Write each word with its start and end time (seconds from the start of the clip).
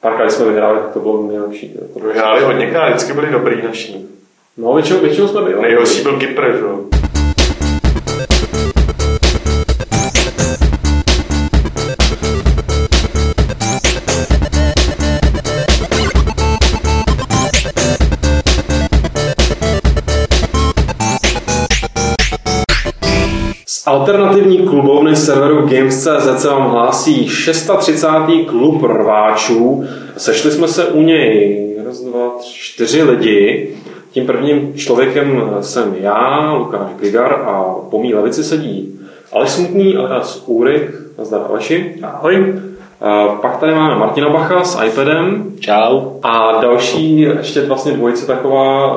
Párkrát, 0.00 0.24
když 0.24 0.34
jsme 0.34 0.46
vyhráli, 0.46 0.80
tak 0.80 0.92
to 0.92 1.00
bylo 1.00 1.26
nejlepší. 1.26 1.74
To 1.92 1.98
bylo 1.98 2.12
Vyhráli 2.12 2.44
hodněkrát, 2.44 2.88
vždycky 2.88 3.12
byli 3.12 3.30
dobrý 3.30 3.62
naší. 3.62 4.08
No, 4.56 4.74
většinou, 4.74 5.00
většinou 5.00 5.28
jsme 5.28 5.42
byli. 5.42 5.62
Nejhorší 5.62 6.02
byl 6.02 6.18
Kypr, 6.18 6.52
že 6.52 6.58
jo. 6.58 6.84
Alternativní 23.86 24.29
klubovny 25.10 25.16
serveru 25.16 25.66
Games.cz 25.66 26.42
se 26.42 26.48
vám 26.48 26.70
hlásí 26.70 27.28
630. 27.28 28.08
klub 28.46 28.82
rváčů. 28.82 29.84
Sešli 30.16 30.50
jsme 30.50 30.68
se 30.68 30.84
u 30.84 31.02
něj 31.02 31.66
raz, 31.86 32.00
dva, 32.00 32.28
tři, 32.38 32.52
čtyři 32.54 33.02
lidi. 33.02 33.68
Tím 34.10 34.26
prvním 34.26 34.74
člověkem 34.74 35.42
jsem 35.60 35.96
já, 36.00 36.52
Lukáš 36.52 36.90
Grigar, 37.00 37.32
a 37.32 37.74
po 37.90 38.02
mý 38.02 38.14
levici 38.14 38.44
sedí 38.44 38.98
Aleš 39.32 39.50
Smutný, 39.50 39.96
alias 39.96 40.42
Úrik. 40.46 40.90
Nazdar 41.18 41.40
Aleši. 41.48 41.94
Ahoj. 42.02 42.54
A 43.00 43.28
Pak 43.28 43.56
tady 43.56 43.74
máme 43.74 43.96
Martina 43.96 44.28
Bacha 44.28 44.64
s 44.64 44.84
iPadem. 44.84 45.52
Čau. 45.60 46.00
A 46.22 46.60
další, 46.60 47.20
ještě 47.20 47.60
vlastně 47.60 47.92
dvojice 47.92 48.26
taková 48.26 48.96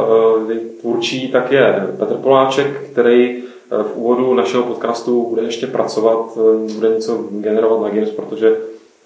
eh, 0.52 0.56
tvůrčí, 0.82 1.28
tak 1.28 1.52
je 1.52 1.88
Petr 2.00 2.14
Poláček, 2.14 2.68
který 2.92 3.43
v 3.84 3.96
úvodu 3.96 4.34
našeho 4.34 4.64
podcastu 4.64 5.26
bude 5.30 5.42
ještě 5.42 5.68
pracovat, 5.68 6.38
eh, 6.38 6.74
bude 6.74 6.90
něco 6.90 7.26
generovat 7.32 7.82
na 7.82 7.90
Games, 7.90 8.10
protože 8.10 8.56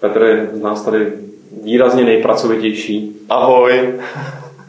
Petr 0.00 0.22
je 0.22 0.50
z 0.52 0.60
nás 0.62 0.82
tady 0.82 1.12
výrazně 1.62 2.04
nejpracovitější. 2.04 3.16
Ahoj. 3.28 3.94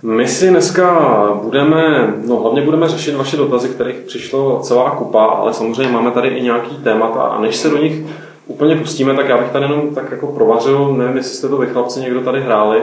My 0.03 0.27
si 0.27 0.49
dneska 0.49 1.39
budeme, 1.43 2.13
no 2.27 2.35
hlavně 2.35 2.61
budeme 2.61 2.87
řešit 2.87 3.15
vaše 3.15 3.37
dotazy, 3.37 3.69
kterých 3.69 3.95
přišlo 3.95 4.59
celá 4.59 4.91
kupa, 4.91 5.25
ale 5.25 5.53
samozřejmě 5.53 5.93
máme 5.93 6.11
tady 6.11 6.27
i 6.27 6.43
nějaký 6.43 6.75
témata 6.75 7.21
a 7.21 7.41
než 7.41 7.55
se 7.55 7.69
do 7.69 7.77
nich 7.77 8.05
úplně 8.47 8.75
pustíme, 8.75 9.13
tak 9.13 9.29
já 9.29 9.37
bych 9.37 9.51
tady 9.51 9.65
jenom 9.65 9.95
tak 9.95 10.11
jako 10.11 10.27
provařil, 10.27 10.93
nevím, 10.93 11.17
jestli 11.17 11.37
jste 11.37 11.47
to 11.47 11.57
vy 11.57 11.67
chlapci 11.67 11.99
někdo 11.99 12.21
tady 12.21 12.41
hráli, 12.41 12.81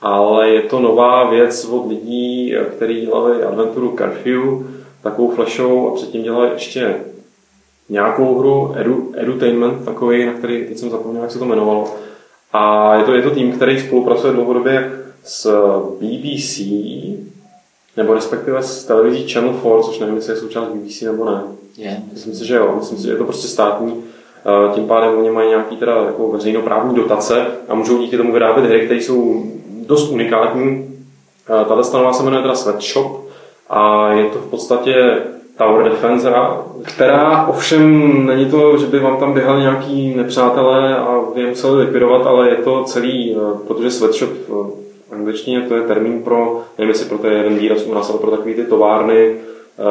ale 0.00 0.48
je 0.48 0.62
to 0.62 0.80
nová 0.80 1.30
věc 1.30 1.64
od 1.64 1.88
lidí, 1.88 2.54
kteří 2.76 3.00
dělali 3.00 3.42
adventuru 3.42 3.96
Curfew, 3.96 4.42
takovou 5.02 5.30
flashovou 5.30 5.88
a 5.88 5.94
předtím 5.94 6.22
dělali 6.22 6.50
ještě 6.50 6.96
nějakou 7.88 8.38
hru, 8.38 8.72
edu, 8.76 9.12
Edutainment, 9.16 9.84
takový, 9.84 10.26
na 10.26 10.32
který 10.32 10.66
teď 10.66 10.78
jsem 10.78 10.90
zapomněl, 10.90 11.22
jak 11.22 11.30
se 11.32 11.38
to 11.38 11.44
jmenovalo. 11.44 11.94
A 12.52 12.94
je 12.94 13.04
to, 13.04 13.14
je 13.14 13.22
to 13.22 13.30
tým, 13.30 13.52
který 13.52 13.80
spolupracuje 13.80 14.32
dlouhodobě 14.32 14.92
s 15.24 15.50
BBC, 16.00 16.60
nebo 17.96 18.14
respektive 18.14 18.62
s 18.62 18.84
televizí 18.84 19.28
Channel 19.28 19.52
4, 19.52 19.64
což 19.82 19.98
nevím, 19.98 20.16
jestli 20.16 20.32
je 20.32 20.36
součást 20.36 20.68
BBC 20.68 21.02
nebo 21.02 21.24
ne. 21.24 21.42
Je. 21.76 22.02
Myslím 22.12 22.34
si, 22.34 22.46
že 22.46 22.56
jo. 22.56 22.74
Myslím 22.78 22.98
si, 22.98 23.04
že 23.04 23.12
je 23.12 23.16
to 23.16 23.24
prostě 23.24 23.48
státní. 23.48 24.04
Eh, 24.46 24.74
Tím 24.74 24.86
pádem 24.86 25.18
oni 25.18 25.30
mají 25.30 25.48
nějaký 25.48 25.76
teda 25.76 25.94
jako 25.96 26.28
veřejnoprávní 26.28 26.94
dotace 26.94 27.46
a 27.68 27.74
můžou 27.74 27.98
díky 27.98 28.16
tomu 28.16 28.32
vyrábět 28.32 28.66
hry, 28.66 28.80
které 28.84 29.00
jsou 29.00 29.46
dost 29.86 30.10
unikátní. 30.10 30.94
Eh, 31.62 31.64
Tato 31.64 31.84
stanová 31.84 32.12
se 32.12 32.22
jmenuje 32.22 32.42
teda 32.42 32.54
Sweatshop 32.54 33.27
a 33.70 34.12
je 34.12 34.24
to 34.24 34.38
v 34.38 34.50
podstatě 34.50 35.22
Tower 35.56 35.90
Defense, 35.90 36.30
hra, 36.30 36.64
která 36.82 37.46
ovšem 37.46 38.26
není 38.26 38.46
to, 38.46 38.78
že 38.78 38.86
by 38.86 38.98
vám 38.98 39.16
tam 39.16 39.32
běhali 39.32 39.60
nějaký 39.60 40.14
nepřátelé 40.16 40.96
a 40.96 41.20
vy 41.34 41.40
je 41.40 41.48
museli 41.48 41.80
likvidovat, 41.80 42.26
ale 42.26 42.50
je 42.50 42.56
to 42.56 42.84
celý, 42.84 43.36
eh, 43.36 43.58
protože 43.68 43.90
Sweatshop 43.90 44.30
eh, 44.30 44.88
v 45.08 45.12
angličtině 45.12 45.60
to 45.60 45.74
je 45.74 45.82
termín 45.82 46.22
pro, 46.22 46.60
nevím 46.78 46.88
jestli 46.88 47.08
pro 47.08 47.18
to 47.18 47.26
je 47.26 47.38
jeden 47.38 47.58
výraz 47.58 47.86
u 47.86 47.94
nás, 47.94 48.10
ale 48.10 48.18
pro 48.18 48.30
takové 48.30 48.54
ty 48.54 48.64
továrny 48.64 49.36
eh, 49.36 49.82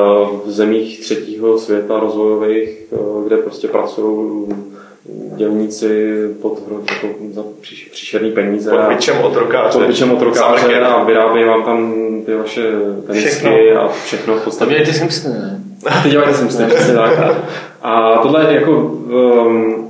v 0.45 0.52
zemích 0.52 1.02
třetího 1.02 1.58
světa 1.58 1.99
rozvojových, 1.99 2.83
eh, 2.94 2.98
kde 3.27 3.38
prostě 3.38 3.67
pracují 3.67 4.48
dělníci 5.36 6.18
pod 6.42 6.60
jako 6.94 7.16
za 7.32 7.44
příš- 7.62 7.90
příšerný 7.92 8.32
peníze. 8.32 8.70
Pod 8.72 8.80
a- 8.80 8.90
bičem 8.90 9.16
otrokáře. 9.23 9.80
pod 9.80 9.88
bičem 9.88 10.12
otrokáře 10.12 10.80
a 10.80 11.04
vyrábějí 11.04 11.45
vám 11.48 11.64
tam 11.64 11.94
ty 12.26 12.34
vaše 12.36 12.72
tenisky 13.08 13.30
Všechno. 13.48 13.82
a 13.82 13.88
všechno 13.88 14.34
v 14.34 14.38
To 14.38 14.44
podstatě. 14.44 14.76
ty 14.86 14.94
Simpsony, 14.94 15.36
ne? 15.40 15.62
Ty 16.04 16.10
děláte 16.10 16.34
Simpsony, 16.34 16.68
přesně 16.68 16.94
tak. 16.94 17.36
A 17.82 18.18
tohle 18.18 18.45
je 18.52 18.56
jako... 18.60 18.72
Um, 18.72 19.84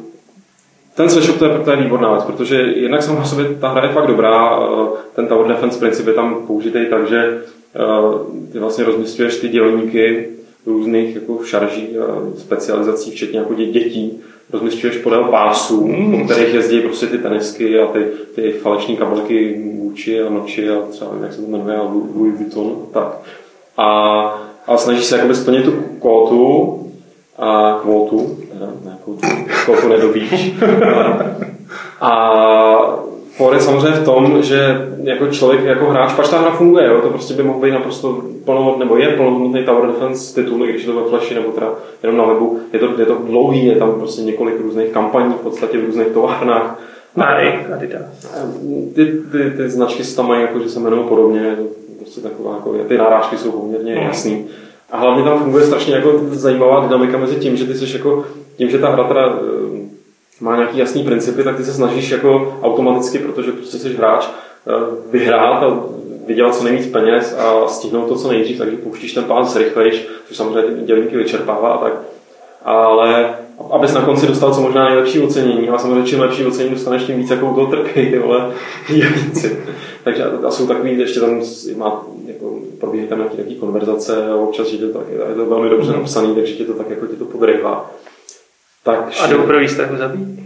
ten 0.96 1.10
sweatshop 1.10 1.38
to 1.38 1.46
je, 1.46 1.60
to 1.60 1.72
je 1.72 1.78
výborná 1.78 2.12
věc, 2.12 2.24
protože 2.24 2.56
jednak 2.56 3.04
sama 3.04 3.24
sobě 3.24 3.46
ta 3.62 3.70
hra 3.70 3.84
je 3.88 3.94
fakt 3.94 4.08
dobrá, 4.08 4.60
uh, 4.60 4.88
ten 5.16 5.28
Tower 5.28 5.48
Defense 5.48 5.80
princip 5.80 6.08
je 6.08 6.14
tam 6.14 6.36
použitý 6.48 6.80
tak, 6.90 7.08
že 7.10 7.38
uh, 8.06 8.16
ty 8.52 8.60
vlastně 8.60 8.84
rozmistuješ 8.84 9.38
ty 9.38 9.48
dělníky 9.48 10.28
různých 10.66 11.16
jako 11.16 11.40
šarží 11.44 11.98
a 11.98 12.06
specializací, 12.40 13.12
včetně 13.12 13.40
jako 13.40 13.54
dě- 13.54 13.72
dětí, 13.72 14.20
rozmistuješ 14.52 14.98
podél 14.98 15.24
pásů, 15.24 15.94
po 16.12 16.26
kterých 16.26 16.54
jezdí 16.54 16.82
prostě 16.82 17.08
ty 17.08 17.18
tenisky 17.18 17.80
a 17.80 17.88
ty, 17.88 18.06
ty 18.36 18.52
falešní 18.52 18.98
kabelky 18.98 19.64
Gucci 19.64 20.22
a 20.22 20.30
Noči 20.30 20.70
a 20.70 20.82
třeba 20.82 21.12
nevím, 21.12 21.24
jak 21.24 21.34
se 21.34 21.42
to 21.42 21.48
jmenuje, 21.48 21.78
a 21.78 21.84
Louis 22.16 22.38
Vuitton 22.38 22.76
a 22.84 22.94
tak. 22.94 23.08
A, 23.78 23.88
a 24.68 24.78
snažíš 24.78 25.06
se 25.06 25.16
jakoby 25.16 25.36
splnit 25.36 25.64
tu 25.64 25.72
kvotu 26.00 26.84
a 27.38 27.80
kvotu, 27.82 28.38
teda 28.54 28.66
ne 28.86 28.98
kvotu, 29.04 29.22
kvotu 29.66 29.88
nedobíš. 29.90 30.54
a 32.02 33.07
for 33.38 33.54
je 33.54 33.60
samozřejmě 33.62 34.00
v 34.00 34.06
tom, 34.06 34.42
že 34.44 34.88
jako 35.04 35.28
člověk, 35.28 35.64
jako 35.64 35.86
hráč, 35.86 36.14
pač 36.14 36.30
ta 36.30 36.38
hra 36.40 36.52
funguje, 36.52 36.88
jo? 36.88 37.02
to 37.02 37.10
prostě 37.10 37.34
by 37.34 37.44
mohl 37.44 37.60
být 37.60 37.72
naprosto 37.72 38.22
plnohodnotný, 38.46 38.80
nebo 38.86 38.98
je 38.98 39.08
plnohodnotný 39.10 39.64
Tower 39.64 39.88
Defense 39.88 40.36
titul, 40.36 40.66
když 40.66 40.82
je 40.84 40.94
to 40.94 41.00
ve 41.04 41.10
Flashi 41.10 41.36
nebo 41.36 41.52
teda 41.52 41.70
jenom 42.04 42.18
na 42.18 42.26
webu. 42.26 42.60
Je 42.74 42.80
to, 42.80 43.00
je 43.00 43.06
to 43.06 43.18
dlouhý, 43.28 43.66
je 43.66 43.76
tam 43.76 43.92
prostě 44.00 44.22
několik 44.22 44.62
různých 44.62 44.90
kampaní 44.90 45.34
v 45.34 45.42
podstatě 45.44 45.78
v 45.78 45.86
různých 45.86 46.08
továrnách. 46.08 46.80
Adidas. 47.76 48.02
Ty, 48.96 49.06
ty, 49.32 49.52
ty 49.58 49.70
značky 49.70 50.04
se 50.04 50.16
tam 50.16 50.28
mají, 50.28 50.42
jako, 50.42 50.60
že 50.60 50.70
se 50.70 50.80
jmenují 50.80 51.04
podobně, 51.10 51.56
prostě 52.00 52.22
taková, 52.22 52.54
jako, 52.56 52.74
ty 52.88 52.98
narážky 52.98 53.38
jsou 53.38 53.52
poměrně 53.52 53.96
Mhm. 53.96 54.04
jasný. 54.04 54.46
A 54.92 54.98
hlavně 54.98 55.24
tam 55.24 55.40
funguje 55.40 55.66
strašně 55.66 55.96
jako 55.96 56.20
zajímavá 56.32 56.86
dynamika 56.86 57.18
mezi 57.18 57.36
tím, 57.36 57.56
že 57.58 57.66
ty 57.66 57.74
jsi 57.74 57.98
jako, 57.98 58.26
tím, 58.58 58.70
že 58.70 58.80
ta 58.80 58.90
hra 58.90 59.04
teda 59.04 59.40
má 60.42 60.56
nějaký 60.56 60.78
jasný 60.78 61.04
principy, 61.04 61.44
tak 61.44 61.58
ty 61.58 61.64
se 61.64 61.74
snažíš 61.74 62.10
jako 62.10 62.60
automaticky, 62.64 63.20
protože 63.20 63.52
prostě 63.52 63.78
jsi 63.78 63.94
hráč, 63.94 64.28
eh, 64.28 64.72
vyhrát 65.12 65.64
a 65.64 65.80
vydělat 66.28 66.56
co 66.56 66.64
nejvíc 66.64 66.88
peněz 66.88 67.38
a 67.40 67.68
stihnout 67.68 68.08
to 68.08 68.16
co 68.16 68.28
nejdřív, 68.28 68.58
takže 68.58 68.78
pouštíš 68.78 69.14
ten 69.14 69.24
pás 69.24 69.56
rychlejš, 69.56 70.08
což 70.28 70.38
samozřejmě 70.38 70.84
dělníky 70.84 71.18
vyčerpává 71.18 71.70
a 71.70 71.78
tak. 71.78 71.94
Ale 72.66 73.36
abys 73.72 73.94
na 73.94 74.02
konci 74.02 74.28
dostal 74.28 74.54
co 74.54 74.62
možná 74.62 74.86
nejlepší 74.86 75.20
ocenění, 75.20 75.70
a 75.70 75.78
samozřejmě 75.78 76.04
čím 76.04 76.20
lepší 76.20 76.46
ocenění 76.46 76.76
dostaneš, 76.76 77.04
tím 77.04 77.18
víc 77.18 77.30
jako 77.30 77.52
u 77.52 77.56
toho 77.56 77.68
trpějí 77.68 78.12
ty 78.12 78.20
vole 78.20 78.52
dělníci. 78.90 79.60
Takže 80.04 80.24
a, 80.24 80.48
a 80.48 80.52
jsou 80.52 80.68
takový, 80.68 81.00
ještě 81.00 81.20
tam 81.20 81.42
má, 81.76 82.06
jako, 82.26 82.60
probíhají 82.80 83.10
tam 83.10 83.18
nějaké 83.18 83.38
taky 83.38 83.56
konverzace 83.56 84.30
a 84.32 84.36
občas, 84.36 84.68
že 84.68 84.78
to, 84.78 85.00
tak, 85.00 85.08
je 85.30 85.36
to 85.36 85.46
velmi 85.46 85.70
dobře 85.70 85.92
napsaný, 85.92 86.36
takže 86.36 86.54
tě 86.54 86.66
to 86.66 86.74
tak 86.74 86.90
jako 86.90 87.08
tě 87.08 87.16
to 87.16 87.26
podrývá. 87.26 87.92
Takže 88.88 89.20
A 89.20 89.28
jdou 89.28 89.44
pro 89.44 89.60
výstrahu 89.60 89.98
zabít? 89.98 90.40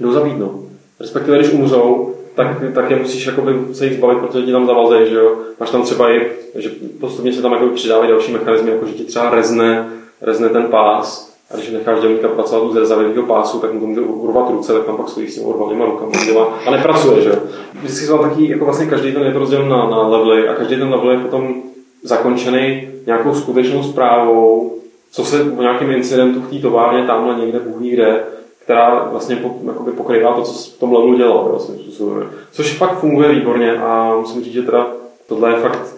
jdou 0.00 0.12
zabít, 0.12 0.38
no. 0.38 0.54
Respektive, 1.00 1.38
když 1.38 1.52
umřou, 1.52 2.14
tak, 2.34 2.56
tak 2.74 2.90
je 2.90 2.96
musíš 2.96 3.26
jakoby 3.26 3.52
se 3.72 3.84
jich 3.86 3.96
zbavit, 3.96 4.18
protože 4.18 4.46
ti 4.46 4.52
tam 4.52 4.66
zavazej, 4.66 5.08
že 5.08 5.14
jo. 5.14 5.36
Máš 5.60 5.70
tam 5.70 5.82
třeba 5.82 6.10
i, 6.10 6.26
že 6.54 6.70
postupně 7.00 7.32
se 7.32 7.42
tam 7.42 7.52
jako 7.52 7.66
přidávají 7.66 8.10
další 8.10 8.32
mechanismy, 8.32 8.70
jako 8.70 8.86
že 8.86 8.92
ti 8.92 9.04
třeba 9.04 9.30
rezne, 9.30 9.88
rezne 10.20 10.48
ten 10.48 10.66
pás, 10.66 11.34
a 11.50 11.56
když 11.56 11.70
necháš 11.70 12.00
dělníka 12.00 12.28
pracovat 12.28 12.62
u 12.62 12.72
zrezavého 12.72 13.22
pásu, 13.22 13.58
tak 13.58 13.72
mu 13.72 13.80
to 13.80 13.86
může 13.86 14.00
urvat 14.00 14.50
ruce, 14.50 14.72
tak 14.72 14.84
tam 14.84 14.96
pak 14.96 15.08
stojí 15.08 15.28
s 15.28 15.34
těmi 15.34 15.46
urvanýma 15.46 15.84
rukama 15.84 16.12
a 16.22 16.24
dělá, 16.24 16.58
a 16.66 16.70
nepracuje, 16.70 17.22
že 17.22 17.28
jo. 17.28 17.36
Vždycky 17.82 18.06
jsou 18.06 18.18
tam 18.18 18.30
taky, 18.30 18.50
jako 18.50 18.64
vlastně 18.64 18.86
každý 18.86 19.12
ten 19.12 19.22
je 19.22 19.32
to 19.32 19.38
rozdělen 19.38 19.68
na, 19.68 19.90
na 19.90 20.08
levely 20.08 20.48
a 20.48 20.54
každý 20.54 20.76
ten 20.76 20.90
level 20.90 21.10
je 21.10 21.18
potom 21.18 21.54
zakončený 22.02 22.88
nějakou 23.06 23.34
skutečnou 23.34 23.82
zprávou, 23.82 24.78
co 25.10 25.24
se 25.24 25.42
o 25.42 25.62
nějakém 25.62 25.90
incidentu 25.90 26.40
v 26.40 26.50
té 26.50 26.58
továrně 26.58 27.06
tamhle 27.06 27.34
někde 27.34 27.58
Bůh 27.58 27.80
ví 27.80 27.90
kde, 27.90 28.24
která 28.62 29.08
vlastně 29.10 29.36
po, 29.36 29.54
jakoby 29.66 29.92
pokrývá 29.92 30.34
to, 30.34 30.42
co 30.42 30.70
v 30.70 30.78
tom 30.78 30.92
levelu 30.92 31.16
dělalo. 31.16 31.48
Jo, 31.48 31.58
svým. 31.58 32.30
Což 32.52 32.76
fakt 32.76 32.98
funguje 32.98 33.28
výborně 33.28 33.76
a 33.76 34.16
musím 34.16 34.44
říct, 34.44 34.52
že 34.52 34.62
teda 34.62 34.86
tohle 35.26 35.50
je 35.50 35.56
fakt 35.56 35.94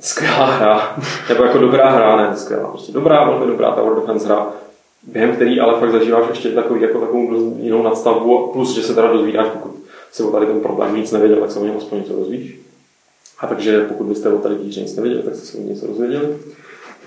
skvělá 0.00 0.46
hra, 0.46 0.96
nebo 1.28 1.44
jako 1.44 1.58
dobrá 1.58 1.90
hra, 1.90 2.16
ne 2.16 2.36
skvělá, 2.36 2.68
prostě 2.68 2.92
dobrá, 2.92 3.24
velmi 3.30 3.46
dobrá 3.46 3.72
Tower 3.72 3.94
Defense 3.94 4.26
hra, 4.26 4.46
během 5.02 5.32
který 5.32 5.60
ale 5.60 5.80
fakt 5.80 5.92
zažíváš 5.92 6.24
ještě 6.28 6.48
takový, 6.48 6.82
jako 6.82 7.00
takovou 7.00 7.54
jinou 7.58 7.82
nadstavbu, 7.82 8.46
plus, 8.52 8.74
že 8.74 8.82
se 8.82 8.94
teda 8.94 9.12
dozvídáš, 9.12 9.46
pokud 9.52 9.76
si 10.12 10.22
o 10.22 10.30
tady 10.30 10.46
ten 10.46 10.60
problém 10.60 10.96
nic 10.96 11.12
nevěděl, 11.12 11.40
tak 11.40 11.50
se 11.50 11.58
o 11.58 11.64
něm 11.64 11.76
aspoň 11.76 11.98
něco 11.98 12.12
dozvíš. 12.12 12.58
A 13.40 13.46
takže 13.46 13.80
pokud 13.80 14.06
byste 14.06 14.28
o 14.28 14.38
tady 14.38 14.54
té 14.54 14.64
nic 14.64 14.96
nevěděli, 14.96 15.22
tak 15.22 15.34
jste 15.34 15.46
se 15.46 15.58
o 15.58 15.60
něco 15.60 15.86
dozvěděli. 15.86 16.38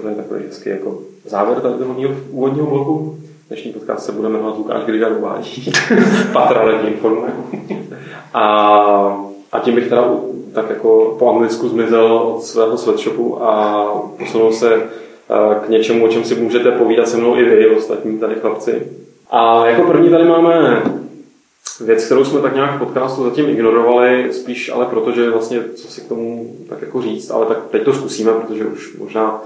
To 0.02 0.08
je 0.08 0.16
takový 0.16 0.44
hezký 0.48 0.70
jako 0.70 1.00
závěr 1.26 1.60
tady 1.60 1.78
toho 1.78 1.96
úvodního 2.32 2.68
bloku. 2.68 3.18
Dnešní 3.48 3.74
podcast 3.74 4.06
se 4.06 4.12
bude 4.12 4.30
jmenovat 4.30 4.58
Lukáš 4.58 4.84
Grigar 4.84 5.12
uvádí. 5.18 5.72
Patra 6.34 6.64
lidi 6.64 6.88
informuje. 6.88 7.32
A, 8.34 8.46
a 9.52 9.60
tím 9.60 9.76
bych 9.76 9.90
teda 9.90 10.10
tak 10.54 10.70
jako 10.70 11.16
po 11.20 11.32
anglicku 11.32 11.70
zmizel 11.70 12.14
od 12.14 12.44
svého 12.44 12.78
sweatshopu 12.78 13.44
a 13.44 13.86
posunul 14.20 14.52
se 14.52 14.76
eh, 14.76 15.56
k 15.66 15.70
něčemu, 15.70 16.06
o 16.06 16.08
čem 16.08 16.24
si 16.24 16.36
můžete 16.36 16.72
povídat 16.72 17.08
se 17.08 17.18
mnou 17.18 17.36
i 17.36 17.44
vy, 17.44 17.76
ostatní 17.76 18.20
tady 18.20 18.36
chlapci. 18.36 18.88
A 19.30 19.68
jako 19.68 19.82
první 19.82 20.10
tady 20.10 20.24
máme 20.24 20.84
věc, 21.86 22.06
kterou 22.06 22.26
jsme 22.26 22.42
tak 22.42 22.56
nějak 22.56 22.76
v 22.76 22.80
podcastu 22.80 23.24
zatím 23.24 23.50
ignorovali, 23.50 24.34
spíš 24.34 24.70
ale 24.70 24.86
proto, 24.86 25.12
že 25.12 25.30
vlastně 25.30 25.60
co 25.76 25.88
si 25.88 26.02
k 26.02 26.08
tomu 26.08 26.56
tak 26.70 26.82
jako 26.82 27.02
říct, 27.02 27.32
ale 27.32 27.46
tak 27.46 27.58
teď 27.72 27.84
to 27.84 27.94
zkusíme, 27.94 28.32
protože 28.32 28.66
už 28.66 28.98
možná 28.98 29.42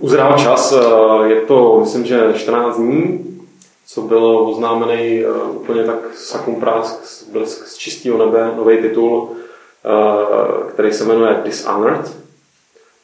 uzrál 0.00 0.38
čas. 0.38 0.72
Eh, 0.72 1.28
Je 1.28 1.40
to, 1.40 1.80
myslím, 1.80 2.04
že 2.04 2.32
14 2.34 2.76
dní, 2.76 3.24
co 3.86 4.00
bylo 4.02 4.50
oznámený 4.50 5.24
eh, 5.24 5.26
úplně 5.50 5.84
tak 5.84 5.98
sakum 6.14 6.54
prásk, 6.60 7.00
blesk 7.32 7.66
z 7.66 7.76
čistého 7.76 8.18
nebe, 8.18 8.52
nový 8.56 8.76
titul, 8.78 9.28
eh, 9.84 10.70
který 10.72 10.92
se 10.92 11.04
jmenuje 11.04 11.40
Dishonored. 11.44 12.16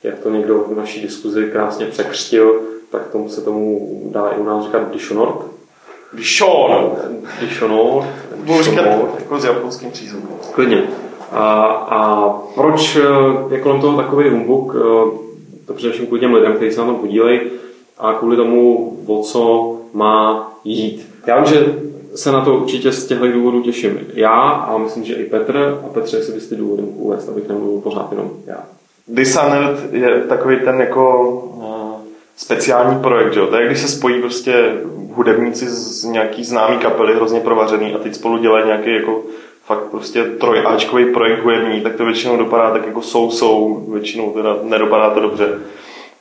Jak 0.03 0.19
to 0.19 0.31
někdo 0.31 0.59
v 0.59 0.77
naší 0.77 1.01
diskuzi 1.03 1.45
krásně 1.53 1.87
překřtil, 1.87 2.61
tak 2.91 3.07
tomu 3.13 3.29
se 3.29 3.41
tomu 3.41 4.01
dá 4.13 4.29
i 4.29 4.41
u 4.41 4.45
nás 4.45 4.65
říkat 4.65 4.93
Dishonored. 4.93 5.37
Sean. 6.39 6.91
Dishonored. 7.41 8.09
Budu 8.37 8.63
říkat 8.63 8.83
Dishonored. 8.85 9.15
jako 9.21 9.39
s 9.41 9.45
japonským 9.45 9.91
přízvukem. 9.91 10.37
Klidně. 10.53 10.83
A, 11.33 11.63
a 11.91 12.29
proč 12.55 12.99
je 13.51 13.61
kolem 13.61 13.81
toho 13.81 14.03
takový 14.03 14.31
humbuk? 14.31 14.75
Eh, 15.67 15.73
To 15.73 15.73
především 15.73 16.07
kvůli 16.07 16.21
těm 16.21 16.35
lidem, 16.35 16.53
kteří 16.53 16.73
se 16.75 16.81
na 16.81 16.87
tom 16.87 16.97
podílejí 16.97 17.41
a 17.99 18.13
kvůli 18.13 18.37
tomu, 18.37 18.93
o 19.07 19.23
co 19.23 19.77
má 19.93 20.53
jít. 20.65 21.09
Já 21.27 21.37
vím, 21.37 21.55
že 21.55 21.75
se 22.15 22.33
na 22.33 22.45
to 22.45 22.57
určitě 22.57 22.93
z 22.93 23.07
těchto 23.07 23.33
důvodů 23.33 23.63
těším 23.63 24.01
já 24.15 24.41
a 24.41 24.79
myslím, 24.79 25.05
že 25.05 25.15
i 25.15 25.25
Petr. 25.25 25.81
A 25.85 25.89
Petře, 25.89 26.17
jestli 26.17 26.35
bys 26.35 26.49
ty 26.49 26.57
důvody 26.57 26.83
mohl 26.83 26.95
uvést, 26.97 27.29
abych 27.29 27.49
nemluvil 27.49 27.81
pořád 27.81 28.09
jenom 28.11 28.31
já. 28.47 28.65
Dishonored 29.09 29.93
je 29.93 30.21
takový 30.29 30.57
ten 30.65 30.81
jako 30.81 31.31
uh, 31.57 32.01
speciální 32.37 33.03
projekt, 33.03 33.33
že 33.33 33.41
jo? 33.41 33.47
To 33.47 33.57
je, 33.57 33.67
když 33.67 33.81
se 33.81 33.89
spojí 33.89 34.21
prostě 34.21 34.73
hudebníci 35.13 35.67
z 35.69 36.05
nějaký 36.05 36.45
známý 36.45 36.79
kapely, 36.79 37.15
hrozně 37.15 37.41
provařený 37.41 37.95
a 37.95 37.99
teď 37.99 38.15
spolu 38.15 38.39
dělají 38.39 38.67
nějaký 38.67 38.95
jako 38.95 39.23
fakt 39.67 39.91
prostě 39.91 40.25
trojáčkový 40.25 41.13
projekt 41.13 41.45
hudební, 41.45 41.81
tak 41.81 41.97
to 41.97 42.05
většinou 42.05 42.37
dopadá 42.37 42.71
tak 42.71 42.87
jako 42.87 43.03
sou-sou, 43.03 43.85
většinou 43.93 44.31
teda 44.31 44.57
nedopadá 44.63 45.11
to 45.11 45.21
dobře. 45.21 45.59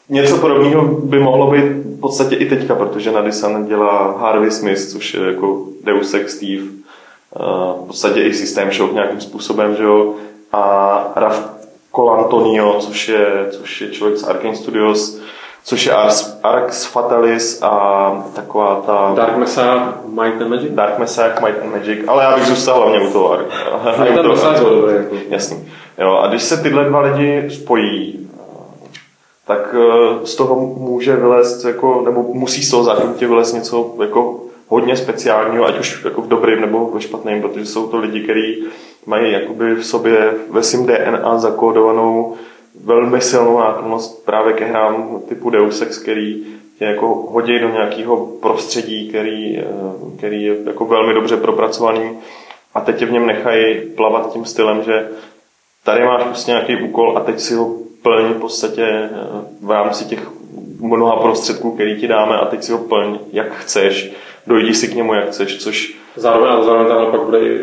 Něco 0.09 0.37
podobného 0.37 0.83
by 0.83 1.19
mohlo 1.19 1.51
být 1.51 1.65
v 1.65 1.99
podstatě 1.99 2.35
i 2.35 2.45
teďka, 2.45 2.75
protože 2.75 3.11
na 3.11 3.21
Dishonored 3.21 3.67
dělá 3.67 4.17
Harvey 4.17 4.51
Smith, 4.51 4.91
což 4.91 5.13
je 5.13 5.21
jako 5.21 5.65
Deus 5.83 6.13
Ex 6.13 6.35
Steve, 6.35 6.63
uh, 6.63 7.83
v 7.83 7.87
podstatě 7.87 8.21
i 8.21 8.33
System 8.33 8.71
Shock 8.71 8.93
nějakým 8.93 9.21
způsobem, 9.21 9.75
že 9.75 9.83
jo, 9.83 10.13
a 10.51 11.13
Raf 11.15 11.49
Colantonio, 11.95 12.79
což 12.79 13.09
je, 13.09 13.47
což 13.51 13.81
je 13.81 13.89
člověk 13.89 14.17
z 14.17 14.23
Arkane 14.23 14.55
Studios, 14.55 15.21
což 15.65 15.85
je 15.85 15.93
Ars, 15.93 16.39
Arx 16.43 16.85
Fatalis 16.85 17.61
a 17.61 18.23
taková 18.35 18.83
ta 18.85 19.11
Dark 19.15 19.37
Messiah, 19.37 19.93
Might 20.05 20.41
and 20.41 20.49
Magic? 20.49 20.71
Dark 20.71 20.99
Messiah, 20.99 21.41
Might 21.41 21.61
and 21.61 21.71
Magic, 21.71 21.99
ale 22.07 22.23
já 22.23 22.35
bych 22.35 22.45
zůstal 22.45 22.77
hlavně 22.77 23.07
u 23.07 23.11
toho 23.11 23.31
Ark. 23.31 23.45
A 23.71 23.91
ten 23.91 24.27
Messiah 24.27 24.59
byl 24.59 24.81
dobrý. 24.81 24.95
Jako. 24.95 25.15
Jasný. 25.29 25.69
Jo, 25.97 26.13
a 26.13 26.27
když 26.27 26.43
se 26.43 26.57
tyhle 26.57 26.83
dva 26.83 26.99
lidi 26.99 27.49
spojí, 27.49 28.29
tak 29.47 29.75
eh, 29.79 30.25
z 30.25 30.35
toho 30.35 30.55
může 30.55 31.15
vylézt, 31.15 31.65
jako, 31.65 32.01
nebo 32.05 32.23
musí 32.33 32.63
z 32.63 32.71
toho 32.71 32.83
zákonitě 32.83 33.27
vylézt 33.27 33.53
něco 33.53 33.95
jako 34.01 34.39
hodně 34.67 34.97
speciálního, 34.97 35.65
ať 35.65 35.79
už 35.79 36.05
jako 36.05 36.21
v 36.21 36.27
dobrým 36.27 36.61
nebo 36.61 36.89
ve 36.93 37.01
špatném, 37.01 37.41
protože 37.41 37.65
jsou 37.65 37.87
to 37.87 37.97
lidi, 37.97 38.23
kteří 38.23 38.63
mají 39.05 39.31
jakoby 39.31 39.75
v 39.75 39.85
sobě 39.85 40.33
ve 40.49 40.63
svém 40.63 40.85
DNA 40.85 41.37
zakódovanou 41.37 42.35
velmi 42.83 43.21
silnou 43.21 43.59
náklonost 43.59 44.25
právě 44.25 44.53
ke 44.53 44.65
hrám 44.65 45.21
typu 45.29 45.49
Deus 45.49 45.81
Ex, 45.81 45.97
který 45.97 46.43
tě 46.79 46.85
jako 46.85 47.07
hodí 47.07 47.59
do 47.59 47.69
nějakého 47.69 48.25
prostředí, 48.25 49.09
který, 49.09 49.57
eh, 49.57 49.63
který 50.17 50.43
je 50.43 50.55
jako 50.65 50.85
velmi 50.85 51.13
dobře 51.13 51.37
propracovaný 51.37 52.17
a 52.73 52.81
teď 52.81 52.97
tě 52.99 53.05
v 53.05 53.11
něm 53.11 53.27
nechají 53.27 53.75
plavat 53.95 54.33
tím 54.33 54.45
stylem, 54.45 54.83
že 54.83 55.07
tady 55.83 56.05
máš 56.05 56.23
prostě 56.23 56.51
nějaký 56.51 56.75
úkol 56.75 57.17
a 57.17 57.21
teď 57.21 57.39
si 57.39 57.53
ho 57.53 57.75
plň 58.01 58.25
v 58.25 58.39
podstatě 58.39 58.83
eh, 58.83 59.09
v 59.61 59.71
rámci 59.71 60.05
těch 60.05 60.29
mnoha 60.79 61.15
prostředků, 61.15 61.71
který 61.71 61.99
ti 61.99 62.07
dáme 62.07 62.37
a 62.37 62.45
teď 62.45 62.63
si 62.63 62.71
ho 62.71 62.77
plň, 62.77 63.19
jak 63.31 63.53
chceš, 63.53 64.11
dojdi 64.47 64.73
si 64.73 64.87
k 64.87 64.95
němu, 64.95 65.13
jak 65.13 65.27
chceš, 65.27 65.57
což 65.57 65.95
Zároveň, 66.15 66.51
ale 66.51 66.65
zároveň 66.65 66.87
tam 66.87 67.11
pak 67.11 67.21
bude 67.21 67.39
i, 67.39 67.59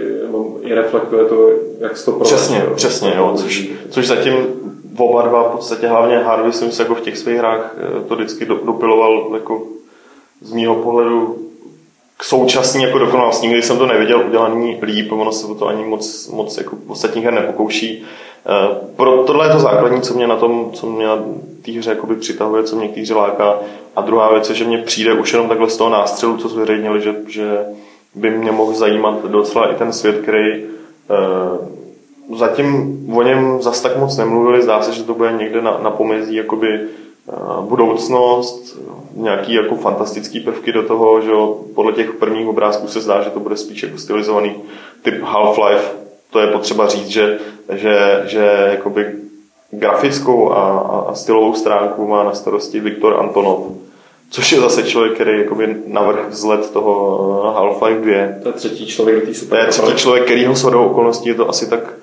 i 0.62 0.75
reflektuje 0.75 1.25
to, 1.25 1.50
jak 1.81 2.05
to 2.05 2.12
provede. 2.12 2.37
Přesně, 2.37 2.62
přesně, 2.75 3.12
jo, 3.17 3.32
což, 3.37 3.70
což 3.91 4.06
zatím 4.06 4.35
oba 4.99 5.23
dva, 5.23 5.43
v 5.43 5.53
podstatě 5.53 5.89
hlavně 5.89 6.19
Harvey 6.19 6.53
Sims 6.53 6.79
jako 6.79 6.94
v 6.94 7.00
těch 7.00 7.19
svých 7.19 7.39
hrách 7.39 7.75
eh, 7.79 8.09
to 8.09 8.15
vždycky 8.15 8.44
do, 8.44 8.55
dopiloval 8.55 9.31
jako 9.35 9.62
z 10.41 10.53
mýho 10.53 10.75
pohledu 10.75 11.39
k 12.17 12.25
současní 12.25 12.83
jako 12.83 12.99
dokonalosti. 12.99 13.47
Nikdy 13.47 13.62
jsem 13.62 13.79
to 13.79 13.87
neviděl 13.87 14.23
udělaný 14.27 14.79
líp, 14.83 15.12
ono 15.12 15.33
se 15.33 15.47
o 15.47 15.55
to 15.55 15.67
ani 15.67 15.85
moc, 15.85 16.29
moc 16.29 16.59
jako 16.59 16.77
ostatních 16.89 17.25
her 17.25 17.35
nepokouší. 17.35 18.05
Eh, 18.47 18.77
Pro 18.97 19.25
tohle 19.27 19.47
je 19.47 19.53
to 19.53 19.59
základní, 19.59 20.03
co 20.03 20.15
mě 20.15 20.27
na 20.27 20.37
tom, 20.37 20.71
co 20.73 20.87
mě 20.87 21.06
na 21.06 21.19
té 21.65 21.73
hře 21.73 21.97
přitahuje, 22.21 22.62
co 22.62 22.77
mě 22.77 22.89
k 22.89 22.97
hře 22.97 23.15
láká. 23.15 23.59
A 23.97 24.00
druhá 24.00 24.33
věc 24.33 24.49
je, 24.49 24.55
že 24.55 24.65
mě 24.65 24.79
přijde 24.79 25.12
už 25.12 25.33
jenom 25.33 25.49
takhle 25.49 25.71
z 25.71 25.77
toho 25.77 25.91
nástřelu, 25.91 26.37
co 26.37 26.49
zveřejnili, 26.49 27.00
že, 27.00 27.15
že 27.29 27.59
by 28.15 28.31
mě 28.31 28.53
mohl 28.53 28.73
zajímat 28.75 29.25
docela 29.25 29.73
i 29.73 29.75
ten 29.75 29.93
svět, 29.93 30.19
který 30.23 30.53
eh, 30.53 31.73
zatím 32.36 32.98
o 33.16 33.22
něm 33.22 33.62
zas 33.62 33.80
tak 33.80 33.98
moc 33.98 34.16
nemluvili, 34.16 34.62
zdá 34.62 34.82
se, 34.82 34.92
že 34.92 35.02
to 35.02 35.14
bude 35.14 35.32
někde 35.32 35.62
na, 35.62 35.78
na 35.78 35.90
pomezí 35.90 36.34
jakoby 36.34 36.69
eh, 36.74 37.32
budoucnost, 37.60 38.78
nějaký 39.14 39.54
jako 39.54 39.76
fantastický 39.76 40.40
prvky 40.40 40.72
do 40.72 40.82
toho, 40.82 41.20
že 41.20 41.30
podle 41.74 41.92
těch 41.92 42.12
prvních 42.12 42.48
obrázků 42.48 42.88
se 42.88 43.00
zdá, 43.00 43.22
že 43.22 43.30
to 43.30 43.40
bude 43.40 43.56
spíš 43.56 43.82
jako 43.82 43.98
stylizovaný 43.98 44.54
typ 45.02 45.22
Half-Life, 45.22 45.84
to 46.30 46.40
je 46.40 46.46
potřeba 46.46 46.86
říct, 46.86 47.08
že, 47.08 47.38
že, 47.72 48.22
že 48.26 48.69
jakoby 48.70 49.12
grafickou 49.70 50.52
a, 50.52 50.78
a, 51.08 51.14
stylovou 51.14 51.54
stránku 51.54 52.06
má 52.06 52.24
na 52.24 52.34
starosti 52.34 52.80
Viktor 52.80 53.20
Antonov, 53.20 53.58
což 54.30 54.52
je 54.52 54.60
zase 54.60 54.82
člověk, 54.82 55.14
který 55.14 55.38
jakoby 55.38 55.76
navrh 55.86 56.28
vzhled 56.28 56.70
toho 56.70 57.44
eh, 57.44 57.58
Half-Life 57.58 58.00
2. 58.00 58.42
To 58.42 58.48
je 58.48 58.52
třetí 58.52 58.86
člověk 58.86 59.20
do 59.20 59.32
té 59.32 59.46
To 59.46 59.56
je 59.56 59.66
třetí 59.66 59.94
člověk, 59.94 60.24
kterýho 60.24 60.54
shodou 60.54 60.84
okolností 60.84 61.28
je 61.28 61.34
to 61.34 61.48
asi 61.48 61.70
tak 61.70 61.94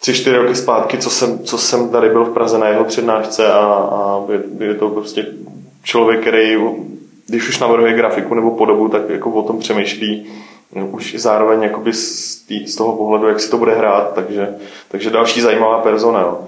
tři, 0.00 0.14
čtyři 0.14 0.36
roky 0.36 0.54
zpátky, 0.54 0.98
co 0.98 1.10
jsem, 1.10 1.38
co 1.38 1.58
jsem 1.58 1.88
tady 1.88 2.08
byl 2.08 2.24
v 2.24 2.34
Praze 2.34 2.58
na 2.58 2.68
jeho 2.68 2.84
přednášce 2.84 3.52
a, 3.52 3.58
a 3.92 4.22
je, 4.32 4.66
je, 4.66 4.74
to 4.74 4.88
prostě 4.88 5.26
člověk, 5.82 6.20
který 6.20 6.56
když 7.26 7.48
už 7.48 7.58
navrhuje 7.58 7.92
grafiku 7.92 8.34
nebo 8.34 8.50
podobu, 8.50 8.88
tak 8.88 9.10
jako 9.10 9.30
o 9.30 9.42
tom 9.42 9.58
přemýšlí 9.58 10.26
no, 10.74 10.86
už 10.86 11.14
zároveň 11.18 11.62
jakoby 11.62 11.92
z, 11.92 12.36
tý, 12.46 12.66
z 12.66 12.76
toho 12.76 12.92
pohledu, 12.92 13.28
jak 13.28 13.40
si 13.40 13.50
to 13.50 13.58
bude 13.58 13.74
hrát, 13.74 14.14
takže, 14.14 14.48
takže 14.88 15.10
další 15.10 15.40
zajímavá 15.40 15.78
persona. 15.78 16.20
Jo. 16.20 16.38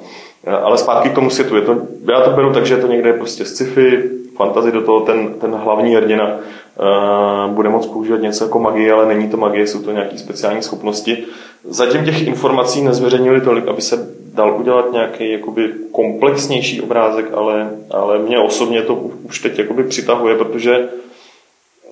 Ale 0.63 0.79
zpátky 0.79 1.09
k 1.09 1.15
tomu 1.15 1.31
světu. 1.31 1.57
Je 1.57 1.63
to, 1.63 1.77
já 2.13 2.21
to 2.21 2.31
beru 2.31 2.53
tak, 2.53 2.67
že 2.67 2.75
je 2.75 2.81
to 2.81 2.87
někde 2.87 3.13
prostě 3.13 3.45
sci-fi, 3.45 4.11
fantasy 4.37 4.73
do 4.73 4.83
toho 4.83 5.01
ten, 5.01 5.35
ten 5.35 5.55
hlavní 5.55 5.95
hrdina 5.95 6.27
uh, 6.27 7.51
bude 7.51 7.69
moct 7.69 7.87
používat 7.87 8.21
něco 8.21 8.45
jako 8.45 8.59
magie, 8.59 8.93
ale 8.93 9.07
není 9.07 9.29
to 9.29 9.37
magie, 9.37 9.67
jsou 9.67 9.83
to 9.83 9.93
nějaké 9.93 10.19
speciální 10.19 10.63
schopnosti. 10.63 11.25
Zatím 11.65 12.05
těch 12.05 12.27
informací 12.27 12.83
nezveřejnili 12.83 13.41
tolik, 13.41 13.69
aby 13.69 13.83
se 13.83 14.09
dal 14.35 14.57
udělat 14.61 14.93
nějaký 14.93 15.33
jakoby 15.33 15.71
komplexnější 15.93 16.81
obrázek, 16.81 17.27
ale, 17.35 17.71
ale 17.91 18.19
mě 18.19 18.39
osobně 18.39 18.83
to 18.83 18.95
už 18.95 19.41
teď 19.41 19.59
jakoby 19.59 19.85
přitahuje, 19.85 20.37
protože 20.37 20.89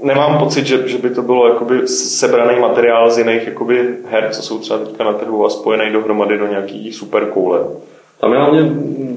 nemám 0.03 0.39
pocit, 0.39 0.67
že, 0.67 0.89
že 0.89 0.99
by 0.99 1.11
to 1.11 1.23
bylo 1.23 1.49
jakoby 1.49 1.89
sebraný 1.89 2.61
materiál 2.61 3.11
z 3.11 3.19
jiných 3.19 3.47
jakoby 3.47 3.97
her, 4.11 4.29
co 4.33 4.43
jsou 4.43 4.59
třeba 4.59 4.79
teďka 4.79 5.05
na 5.05 5.13
trhu 5.13 5.47
a 5.47 5.51
spojený 5.51 5.93
dohromady 5.93 6.39
do 6.39 6.47
nějaký 6.47 6.93
super 6.93 7.27
koule. 7.27 7.61
Tam 8.21 8.33
je 8.33 8.39
hlavně, 8.39 8.73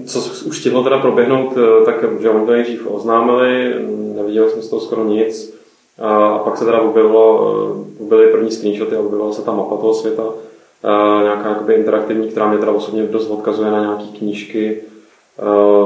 co 0.05 0.19
už 0.45 0.57
stihlo 0.57 0.83
teda 0.83 0.99
proběhnout, 0.99 1.57
eh, 1.57 1.85
tak 1.85 1.95
že 2.21 2.29
oni 2.29 2.45
to 2.45 2.51
nejdřív 2.51 2.87
oznámili, 2.87 3.75
neviděl 4.15 4.49
jsem 4.49 4.61
z 4.61 4.69
toho 4.69 4.81
skoro 4.81 5.03
nic. 5.03 5.60
A 6.01 6.37
pak 6.37 6.57
se 6.57 6.65
teda 6.65 6.81
objevilo, 6.81 7.53
eh, 7.99 8.03
objevily 8.03 8.31
první 8.31 8.51
screenshoty 8.51 8.95
a 8.95 8.99
objevila 8.99 9.33
se 9.33 9.41
ta 9.41 9.51
mapa 9.51 9.77
toho 9.77 9.93
světa, 9.93 10.23
eh, 10.83 11.23
nějaká 11.23 11.49
jakoby 11.49 11.73
interaktivní, 11.73 12.27
která 12.27 12.49
mě 12.49 12.57
teda 12.57 12.71
osobně 12.71 13.03
dost 13.03 13.29
odkazuje 13.29 13.71
na 13.71 13.79
nějaké 13.79 14.03
knížky 14.17 14.81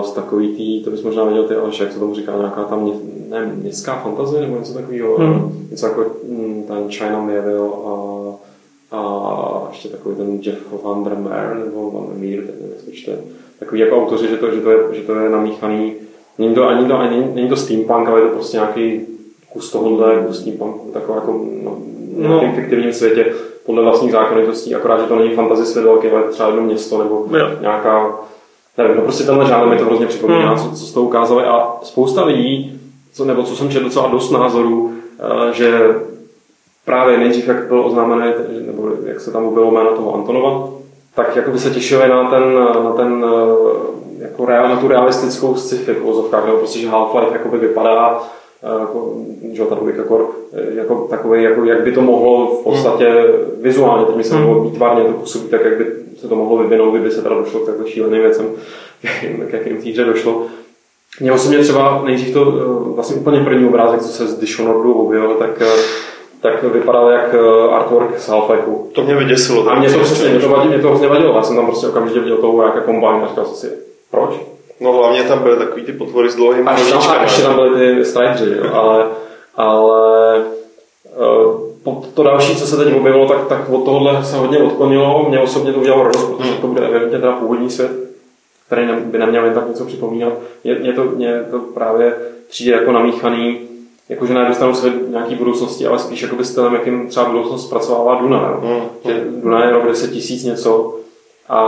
z 0.04 0.12
takový 0.12 0.56
tý, 0.56 0.84
to 0.84 0.92
bys 0.92 1.04
možná 1.04 1.24
viděl 1.24 1.44
ty, 1.44 1.56
Aleš, 1.56 1.80
jak 1.80 1.92
se 1.92 2.00
tomu 2.00 2.16
říká, 2.16 2.38
nějaká 2.38 2.64
tam, 2.64 2.84
mě, 2.84 2.94
ne, 3.30 3.54
městská 3.56 3.96
fantazie 3.96 4.42
nebo 4.42 4.58
něco 4.58 4.74
takového, 4.74 5.18
hmm. 5.18 5.68
něco 5.72 5.86
jako 5.88 6.06
mm, 6.30 6.64
ten 6.68 6.90
China 6.90 7.20
Mayville 7.20 7.70
a 7.86 8.16
a 8.92 9.68
ještě 9.70 9.90
takový 9.90 10.16
ten 10.16 10.40
Jeff 10.42 10.84
Van 10.84 11.04
der 11.04 11.18
Meer 11.18 11.58
nebo 11.66 11.92
Van 11.92 12.08
der 12.08 12.18
Meer, 12.18 12.44
teď 12.46 12.56
nevím, 12.62 12.94
čte. 12.94 13.18
Takový 13.60 13.80
jako 13.80 13.98
autoři, 13.98 14.28
že 14.28 14.38
to, 14.38 14.56
že 14.56 14.62
to, 14.62 14.72
je, 14.72 14.78
že 14.92 15.02
to 15.02 15.16
je 15.16 15.30
namíchaný. 15.30 15.94
Není 16.38 16.56
to 16.56 16.68
ani 16.68 16.88
to, 16.88 17.00
ani, 17.00 17.32
není 17.34 17.50
to 17.50 17.56
steampunk, 17.56 18.08
ale 18.08 18.22
je 18.22 18.28
to 18.28 18.34
prostě 18.34 18.58
nějaký 18.58 19.02
kus 19.56 19.72
tohohle, 19.72 20.24
kus 20.28 20.40
steampunku, 20.42 20.92
takový 20.94 21.16
jako 21.16 21.32
no, 21.64 21.72
v 22.16 22.20
nějakém 22.20 22.54
fiktivním 22.56 22.94
světě. 22.94 23.34
podle 23.66 23.84
vlastních 23.84 24.12
zákonitostí, 24.12 24.76
akorát, 24.76 25.02
že 25.02 25.08
to 25.08 25.16
není 25.16 25.36
fantasy 25.36 25.66
svět 25.66 25.84
velký, 25.86 26.08
ale 26.08 26.24
třeba 26.24 26.50
jedno 26.50 26.64
město 26.64 26.98
nebo 26.98 27.26
Jo. 27.38 27.48
nějaká, 27.62 28.16
nevím, 28.78 28.96
no 28.96 29.02
prostě 29.02 29.24
tenhle 29.24 29.46
žánr 29.46 29.68
mi 29.68 29.78
to 29.78 29.86
hrozně 29.86 30.06
připomíná, 30.06 30.54
Hmm. 30.56 30.76
co, 30.76 30.86
co 30.86 30.94
toho 30.94 31.06
ukázali 31.06 31.44
a 31.44 31.68
spousta 31.84 32.26
lidí, 32.26 32.82
co, 33.14 33.26
nebo 33.26 33.44
co 33.44 33.56
jsem 33.56 33.70
četl 33.70 33.86
docela 33.86 34.08
dost 34.08 34.32
názorů, 34.32 34.92
eh, 35.50 35.54
že 35.54 35.96
právě 36.86 37.18
nejdřív, 37.18 37.48
jak 37.48 37.68
byl 37.68 37.86
oznámený, 37.86 38.32
nebo 38.68 38.90
jak 39.06 39.20
se 39.20 39.32
tam 39.32 39.46
objevilo 39.46 39.72
jméno 39.72 39.92
toho 39.92 40.16
Antonova, 40.16 40.68
tak 41.16 41.36
jako 41.36 41.52
by 41.52 41.60
se 41.60 41.70
těšili 41.70 42.10
na 42.10 42.30
ten, 42.30 42.56
na 42.84 42.92
ten 42.92 43.26
eh, 43.28 44.24
jako 44.24 44.46
reál, 44.46 44.70
na 44.70 44.76
tu 44.76 44.88
realistickou 44.88 45.56
sci-fi 45.56 45.94
v 45.94 46.10
ozovkách, 46.10 46.46
nebo 46.46 46.58
prostě, 46.58 46.80
že 46.80 46.90
Half-Life 46.90 47.34
jakoby 47.34 47.58
vypadá 47.58 48.24
jako, 48.82 49.14
že 49.52 49.64
ta 49.64 49.76
dvojka 49.76 50.04
kor, 50.04 50.30
eh, 50.54 50.76
jako 50.76 51.08
takový, 51.10 51.44
jako, 51.44 51.64
jak 51.66 51.84
by 51.84 51.92
to 51.92 52.02
mohlo 52.02 52.48
v 52.48 52.64
podstatě 52.64 53.26
vizuálně, 53.62 54.06
teď 54.06 54.16
myslím, 54.16 54.40
Hmm. 54.40 54.54
hmm. 54.54 54.64
výtvarně 54.64 55.04
to 55.04 55.12
působí 55.12 55.48
tak, 55.50 55.66
jak 55.66 55.78
by 55.78 55.86
se 56.18 56.28
to 56.28 56.36
mohlo 56.36 56.58
vyvinout, 56.58 56.92
kdyby 56.92 57.12
se 57.12 57.22
teda 57.22 57.36
došlo 57.36 57.60
k 57.60 57.66
takhle 57.66 57.90
šíleným 57.90 58.22
věcem, 58.22 58.46
k 59.50 59.54
jakým 59.54 59.78
té 59.78 59.90
hře 59.90 60.04
došlo. 60.04 60.42
Mně 61.20 61.32
osobně 61.32 61.60
třeba 61.60 62.02
nejdřív 62.06 62.34
to 62.34 62.42
eh, 62.42 62.94
vlastně 62.96 63.16
úplně 63.16 63.40
první 63.40 63.68
obrázek, 63.68 64.02
co 64.02 64.08
se 64.08 64.28
z 64.28 64.40
Dishonoredu 64.40 64.94
objevil, 64.94 65.34
tak, 65.34 65.62
eh, 65.62 65.82
tak 66.42 66.64
vypadal 66.64 67.10
jak 67.10 67.36
artwork 67.72 68.20
z 68.20 68.30
Half-Lifeu. 68.30 68.78
To 68.94 69.04
mě 69.04 69.16
vyděsilo. 69.16 69.70
A 69.70 69.80
mě 69.80 69.90
to 69.90 70.00
přesně, 70.00 70.30
mě 70.30 70.40
to, 70.40 70.50
vadilo, 70.50 70.74
mě 70.74 70.82
to 70.82 70.88
hrozně 70.88 71.08
vadilo. 71.08 71.36
Já 71.36 71.44
jsem 71.44 71.56
tam 71.56 71.66
prostě 71.66 71.88
okamžitě 71.88 72.20
viděl 72.20 72.38
toho 72.38 72.54
vojáka 72.54 72.82
kombajn 72.82 73.24
a 73.24 73.28
říkal 73.28 73.46
jsem 73.46 73.56
si, 73.56 73.76
proč? 74.12 74.55
No 74.80 74.92
hlavně 74.94 75.24
tam 75.24 75.40
byly 75.40 75.58
takový 75.58 75.84
ty 75.84 75.94
potvory 75.94 76.30
s 76.32 76.36
dlouhými 76.36 76.70
A 76.70 76.76
tam, 76.76 76.86
a 76.86 76.96
nožičkami. 76.96 77.24
ještě 77.24 77.42
tam 77.42 77.56
byly 77.56 77.96
ty 77.96 78.06
strikeři, 78.06 78.56
jo, 78.58 78.74
ale, 78.74 79.06
ale 79.56 80.38
eh, 81.08 81.92
to 82.14 82.24
další, 82.24 82.56
co 82.56 82.68
se 82.68 82.78
teď 82.78 82.96
objevilo, 82.96 83.28
tak, 83.28 83.48
tak 83.48 83.70
od 83.70 83.86
tohohle 83.86 84.24
se 84.26 84.38
hodně 84.38 84.58
odklonilo. 84.58 85.26
Mě 85.30 85.40
osobně 85.40 85.74
to 85.74 85.80
udělalo 85.80 86.04
radost, 86.04 86.26
protože 86.26 86.54
to 86.54 86.68
bude 86.68 86.88
evidentně 86.88 87.20
teda 87.20 87.32
původní 87.32 87.70
svět, 87.70 87.92
který 88.68 88.88
by 89.06 89.18
neměl 89.18 89.46
jen 89.46 89.54
tak 89.54 89.68
něco 89.68 89.86
připomínat. 89.86 90.34
Mě, 90.64 90.76
mě, 90.76 90.94
to, 90.94 91.04
mě 91.04 91.44
to 91.52 91.60
právě 91.60 92.16
přijde 92.50 92.72
jako 92.72 92.92
namíchaný, 92.92 93.60
jakože 94.10 94.34
na 94.34 94.40
jednu 94.40 94.56
stranu 94.56 94.76
svět 94.76 94.94
nějaký 95.10 95.36
budoucnosti, 95.36 95.88
ale 95.88 96.00
spíš 96.00 96.22
jako 96.22 96.44
stylem, 96.44 96.74
jakým 96.74 97.08
třeba 97.08 97.26
budoucnost 97.26 97.68
zpracovává 97.68 98.16
Duna. 98.16 98.50
Jo. 98.64 98.70
Mm, 98.70 99.12
Že 99.12 99.24
Duna 99.44 99.66
je 99.66 99.72
rok 99.72 99.88
10 99.88 100.12
tisíc 100.12 100.44
něco, 100.44 100.96
a, 101.50 101.60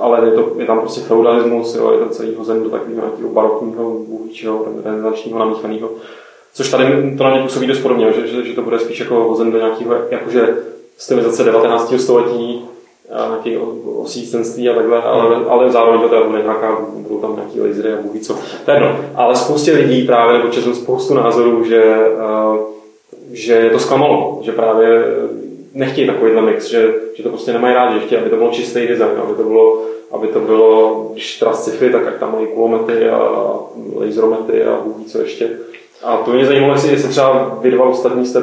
ale 0.00 0.24
je, 0.24 0.30
to, 0.32 0.52
je 0.58 0.66
tam 0.66 0.80
prostě 0.80 1.00
feudalismus, 1.00 1.74
jo, 1.74 1.92
je 1.92 1.98
to 1.98 2.08
celý 2.08 2.34
hozen 2.34 2.62
do 2.62 2.70
takového 2.70 3.00
nějakého 3.00 3.28
barokního, 3.28 3.90
vůdčího, 3.90 4.66
renesančního, 4.84 5.38
namíchaného. 5.38 5.90
Což 6.54 6.70
tady 6.70 7.14
to 7.18 7.24
na 7.24 7.30
mě 7.30 7.42
působí 7.42 7.66
dost 7.66 7.78
podobně, 7.78 8.12
že, 8.12 8.26
že, 8.26 8.44
že, 8.44 8.52
to 8.54 8.62
bude 8.62 8.78
spíš 8.78 9.00
jako 9.00 9.14
hozen 9.14 9.50
do 9.50 9.58
nějakého, 9.58 9.94
jakože 10.10 10.56
stylizace 10.98 11.44
19. 11.44 11.94
století, 11.98 12.64
o- 13.60 14.00
osícenství 14.02 14.68
a 14.68 14.74
takhle, 14.74 15.02
ale, 15.02 15.36
ale 15.48 15.72
zároveň 15.72 16.00
to 16.00 16.08
teda 16.08 16.22
bude 16.22 16.42
nějaká, 16.42 16.78
budou 16.96 17.18
tam 17.20 17.36
nějaký 17.36 17.60
lasery 17.60 17.92
a 17.92 18.02
bůh 18.02 18.20
co. 18.22 18.36
To 18.64 18.70
jedno. 18.70 18.96
Ale 19.14 19.36
spoustě 19.36 19.72
lidí 19.72 20.06
právě, 20.06 20.38
nebo 20.38 20.50
četl 20.50 20.74
spoustu 20.74 21.14
názorů, 21.14 21.64
že, 21.64 22.06
že 23.32 23.52
je 23.52 23.70
to 23.70 23.78
zklamalo, 23.78 24.40
že 24.42 24.52
právě 24.52 25.04
nechtějí 25.74 26.06
takovýhle 26.06 26.42
mix, 26.42 26.70
že, 26.70 26.94
že 27.14 27.22
to 27.22 27.28
prostě 27.28 27.52
nemají 27.52 27.74
rádi, 27.74 28.00
že 28.00 28.06
chtějí, 28.06 28.20
aby 28.20 28.30
to 28.30 28.36
bylo 28.36 28.50
čistý 28.50 28.86
design, 28.86 29.10
aby 29.22 29.34
to 29.34 29.42
bylo, 29.42 29.82
aby 30.10 30.28
to 30.28 30.40
bylo, 30.40 31.08
když 31.12 31.38
teda 31.38 31.52
sci-fi, 31.52 31.90
tak 31.90 32.04
jak 32.04 32.18
tam 32.18 32.32
mají 32.32 32.46
kulomety 32.46 33.08
a, 33.08 33.18
laseromety 33.96 34.64
a 34.64 34.80
ví 34.98 35.04
co 35.04 35.18
ještě. 35.18 35.50
A 36.02 36.16
to 36.16 36.30
mě 36.30 36.46
zajímalo, 36.46 36.72
jestli, 36.72 36.90
jestli 36.90 37.08
třeba 37.08 37.58
vy 37.62 37.70
dva 37.70 37.84
ostatní 37.84 38.26
jste 38.26 38.42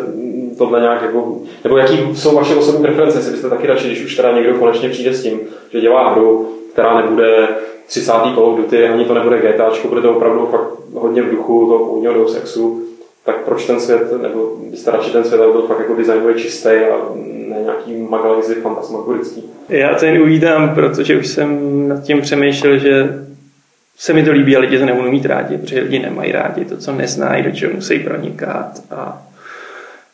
tohle 0.58 0.79
nějak 0.79 1.01
jako, 1.01 1.38
nebo 1.63 1.77
jaký 1.77 2.15
jsou 2.15 2.36
vaše 2.36 2.55
osobní 2.55 2.82
preference, 2.82 3.17
jestli 3.17 3.32
byste 3.32 3.50
taky 3.50 3.67
radši, 3.67 3.88
když 3.88 4.05
už 4.05 4.15
teda 4.15 4.32
někdo 4.32 4.53
konečně 4.53 4.89
přijde 4.89 5.13
s 5.13 5.24
tím, 5.24 5.39
že 5.74 5.82
dělá 5.82 6.13
hru, 6.13 6.50
která 6.74 7.01
nebude 7.01 7.48
30. 7.88 8.12
Call 8.12 8.46
of 8.46 8.58
Duty, 8.58 8.88
ani 8.88 9.05
to 9.05 9.13
nebude 9.13 9.38
GTAčko, 9.38 9.88
bude 9.88 10.01
to 10.01 10.15
opravdu 10.15 10.46
fakt 10.51 10.70
hodně 10.94 11.22
v 11.22 11.32
duchu 11.32 11.67
toho 11.67 11.86
původního 11.86 12.13
Deus 12.13 12.36
Exu, 12.36 12.82
tak 13.25 13.41
proč 13.46 13.65
ten 13.65 13.79
svět, 13.79 14.22
nebo 14.22 14.58
byste 14.72 14.91
radši 14.91 15.12
ten 15.12 15.24
svět 15.24 15.38
byl 15.38 15.62
fakt 15.62 15.79
jako 15.79 15.96
designově 15.96 16.36
čistý 16.36 16.70
a 16.70 16.98
ne 17.50 17.55
nějaký 17.63 17.98
magalizy 18.10 18.55
fantasmagorický. 18.55 19.44
Já 19.70 19.96
ten 19.96 20.22
uvítám, 20.22 20.75
protože 20.75 21.17
už 21.17 21.27
jsem 21.27 21.88
nad 21.88 22.03
tím 22.03 22.22
přemýšlel, 22.22 22.77
že 22.79 23.25
se 23.98 24.13
mi 24.13 24.24
to 24.24 24.32
líbí 24.32 24.55
a 24.55 24.60
lidi 24.60 24.79
to 24.79 24.86
nebudou 24.86 25.12
mít 25.12 25.25
rádi, 25.25 25.58
protože 25.58 25.79
lidi 25.79 26.00
nemají 26.00 26.32
rádi 26.32 26.65
to, 26.65 26.77
co 26.77 26.91
neznají, 26.91 27.44
do 27.44 27.51
čeho 27.51 27.74
musí 27.74 28.00
pronikat 28.00 28.82
a 28.91 29.27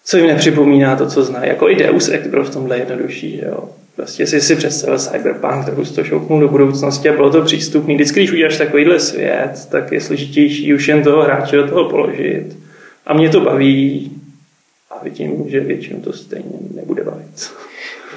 co 0.05 0.17
jim 0.17 0.27
nepřipomíná 0.27 0.95
to, 0.95 1.07
co 1.07 1.23
znají. 1.23 1.49
Jako 1.49 1.69
i 1.69 1.75
Deus 1.75 2.09
Ex 2.09 2.27
byl 2.27 2.43
v 2.43 2.53
tomhle 2.53 2.77
jednodušší, 2.77 3.37
že 3.37 3.45
jo. 3.45 3.69
Prostě 3.95 4.27
si 4.27 4.41
si 4.41 4.55
představil 4.55 4.99
Cyberpunk, 4.99 5.65
trochu 5.65 5.83
to 5.95 6.03
šoupnul 6.03 6.39
do 6.39 6.47
budoucnosti 6.47 7.09
a 7.09 7.13
bylo 7.13 7.29
to 7.29 7.41
přístupný. 7.41 7.95
Vždycky, 7.95 8.19
když 8.19 8.31
uděláš 8.31 8.57
takovýhle 8.57 8.99
svět, 8.99 9.67
tak 9.69 9.91
je 9.91 10.01
složitější 10.01 10.73
už 10.73 10.87
jen 10.87 11.03
toho 11.03 11.23
hráče 11.23 11.57
do 11.57 11.67
toho 11.67 11.89
položit. 11.89 12.45
A 13.07 13.13
mě 13.13 13.29
to 13.29 13.39
baví 13.39 14.11
a 14.91 15.03
vidím, 15.03 15.43
že 15.47 15.59
většinu 15.59 16.01
to 16.01 16.13
stejně 16.13 16.51
nebude 16.75 17.03
bavit. 17.03 17.51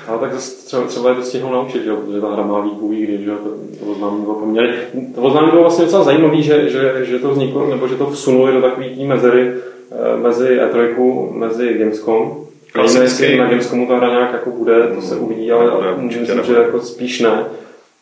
Ale 0.07 0.19
tak 0.19 0.35
zase 0.35 0.67
třeba, 0.67 0.83
třeba 0.83 1.11
je 1.11 1.17
to 1.17 1.23
stihnou 1.23 1.53
naučit, 1.53 1.85
že 1.85 1.95
protože 1.95 2.21
ta 2.21 2.33
hra 2.33 2.43
má 2.43 2.69
když 2.91 3.21
že 3.21 3.31
to, 3.31 3.51
to 3.81 3.93
oznámení 3.93 4.23
bylo 4.23 4.35
poměrně. 4.35 4.79
To 5.15 5.21
oznámení 5.21 5.51
bylo 5.51 5.63
vlastně 5.63 5.85
docela 5.85 6.05
zajímavé, 6.05 6.43
že, 6.43 6.71
že, 6.71 7.05
že, 7.05 7.19
to 7.19 7.31
vzniklo, 7.31 7.71
nebo 7.71 7.89
že 7.89 7.95
to 7.95 8.11
vsunuli 8.11 8.53
do 8.53 8.63
takové 8.63 8.87
té 8.87 9.05
mezery 9.05 9.53
eh, 9.53 10.17
mezi 10.17 10.45
E3, 10.45 11.33
mezi 11.33 11.75
Gamescom. 11.79 12.37
Nevím, 12.77 13.03
jestli 13.03 13.37
na 13.37 13.49
Gamescomu 13.49 13.87
ta 13.87 13.97
hra 13.97 14.11
nějak 14.11 14.33
jako 14.33 14.51
bude, 14.51 14.87
to 14.95 15.03
se 15.03 15.17
uvidí, 15.17 15.53
ale 15.53 15.71
ale 15.71 15.97
myslím, 15.97 16.27
že 16.27 16.35
jako 16.53 16.81
spíš 16.81 17.21
ne. 17.21 17.45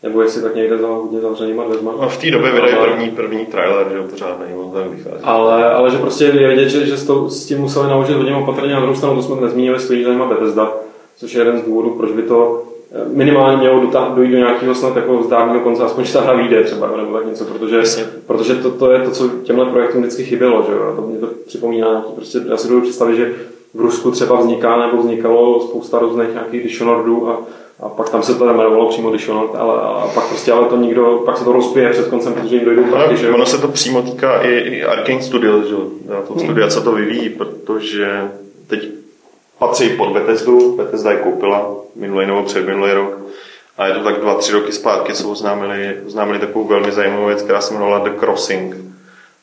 Nebo 0.03 0.23
jestli 0.23 0.43
tak 0.43 0.55
někde 0.55 0.79
za 0.79 0.87
hodně 0.87 1.21
zavřenýma 1.21 1.65
dveřma. 1.65 1.93
A 2.01 2.09
v 2.09 2.19
té 2.19 2.31
době 2.31 2.53
vydají 2.53 2.73
Ale- 2.73 2.89
první, 2.89 3.11
první 3.11 3.47
trailer, 3.47 3.87
že 3.93 4.03
pořádný, 4.03 4.47
on 4.57 4.71
tam 4.71 4.91
vychází. 4.91 5.17
Ale, 5.23 5.73
ale 5.73 5.91
že 5.91 5.99
prostě 5.99 6.25
je 6.25 6.49
vidět, 6.49 6.69
že, 6.69 6.87
že 6.87 6.97
s, 6.97 7.05
to, 7.05 7.31
s 7.31 7.47
tím 7.47 7.59
museli 7.59 7.89
naučit 7.89 8.13
hodně 8.17 8.35
opatrně. 8.35 8.75
Na 8.75 8.81
druhou 8.81 8.95
stranu 8.97 9.17
to 9.17 9.23
jsme 9.23 9.41
nezmínili, 9.41 9.81
stojí 9.81 10.05
zajímá 10.05 10.27
Bethesda, 10.27 10.73
což 11.17 11.35
je 11.35 11.41
jeden 11.41 11.59
z 11.59 11.63
důvodů, 11.63 11.91
proč 11.91 12.11
by 12.13 12.23
to 12.23 12.63
eh, 12.93 13.05
minimálně 13.09 13.57
mělo 13.57 13.91
dojít 14.15 14.31
do 14.31 14.37
nějakého 14.39 14.75
snad 14.75 14.97
jako 14.97 15.23
zdárného 15.23 15.61
konce, 15.61 15.83
aspoň 15.83 16.05
že 16.05 16.13
ta 16.13 16.21
hra 16.21 16.33
vyjde 16.33 16.65
třeba, 16.65 16.97
nebo 16.97 17.19
tak 17.19 17.27
něco, 17.27 17.45
protože, 17.45 17.77
Jasně. 17.77 18.05
protože 18.27 18.55
to, 18.55 18.71
to, 18.71 18.91
je 18.91 18.99
to, 18.99 19.11
co 19.11 19.29
těmhle 19.29 19.67
projektům 19.67 20.03
vždycky 20.03 20.25
chybělo, 20.25 20.65
že 20.69 20.73
jo? 20.73 20.83
A 20.93 20.97
to 20.97 21.03
mě 21.03 21.19
to 21.19 21.29
připomíná 21.47 21.91
nějaký, 21.91 22.13
prostě, 22.17 22.41
já 22.49 22.57
si 22.57 22.69
dovedu 22.69 22.87
představit, 22.87 23.17
že 23.17 23.33
v 23.75 23.81
Rusku 23.81 24.11
třeba 24.11 24.37
vzniká 24.41 24.87
nebo 24.87 25.03
vznikalo 25.03 25.61
spousta 25.61 25.99
různých 25.99 26.29
nějakých 26.33 26.63
Dishonoredů 26.63 27.29
a, 27.29 27.43
a 27.83 27.89
pak 27.89 28.09
tam 28.11 28.23
se 28.23 28.35
to 28.35 28.45
jmenovalo 28.45 28.89
přímo 28.89 29.11
Dishonored, 29.11 29.55
ale 29.55 29.81
a 29.81 30.11
pak 30.15 30.29
prostě 30.29 30.53
ale 30.53 30.69
to 30.69 30.77
nikdo, 30.77 31.23
pak 31.25 31.39
se 31.39 31.45
to 31.45 31.53
rozpije 31.53 31.91
před 31.91 32.09
koncem, 32.09 32.33
protože 32.35 32.57
jim 32.57 32.65
dojdou 32.65 32.85
prachy, 32.85 33.17
že 33.17 33.29
No, 33.29 33.35
ono 33.35 33.47
se 33.47 33.59
to 33.59 33.69
přímo 33.69 34.03
týká 34.03 34.43
i, 34.43 34.51
i 34.51 34.85
Arkane 34.85 35.23
Studios, 35.23 35.67
že 35.67 35.75
na 36.09 36.17
Hmm. 36.29 36.39
studia, 36.41 36.69
co 36.69 36.83
to 36.83 36.93
vyvíjí, 36.93 37.29
protože 37.29 38.31
teď 38.67 38.89
patří 39.59 39.89
pod 39.89 40.13
Bethesdu, 40.13 40.77
Bethesda 40.77 41.11
je 41.11 41.17
koupila 41.17 41.71
minulý 41.97 42.27
nebo 42.27 42.43
předminulý 42.43 42.93
rok 42.93 43.19
a 43.79 43.87
je 43.87 43.95
to 43.95 44.05
tak 44.05 44.21
dva, 44.21 44.35
tři 44.35 44.53
roky 44.53 44.73
zpátky, 44.73 45.15
co 45.15 45.29
oznámili, 45.29 45.97
oznámili 46.07 46.39
takovou 46.39 46.65
velmi 46.65 46.93
zajímavou 46.93 47.27
věc, 47.27 47.43
která 47.43 47.61
se 47.61 47.75
jmenovala 47.75 47.99
The 48.09 48.11
Crossing, 48.19 48.77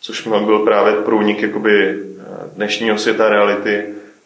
což 0.01 0.27
byl 0.27 0.59
právě 0.59 0.93
průnik 0.93 1.41
jakoby 1.41 1.89
eh, 1.89 1.95
dnešního 2.55 2.97
světa 2.97 3.29
reality 3.29 3.85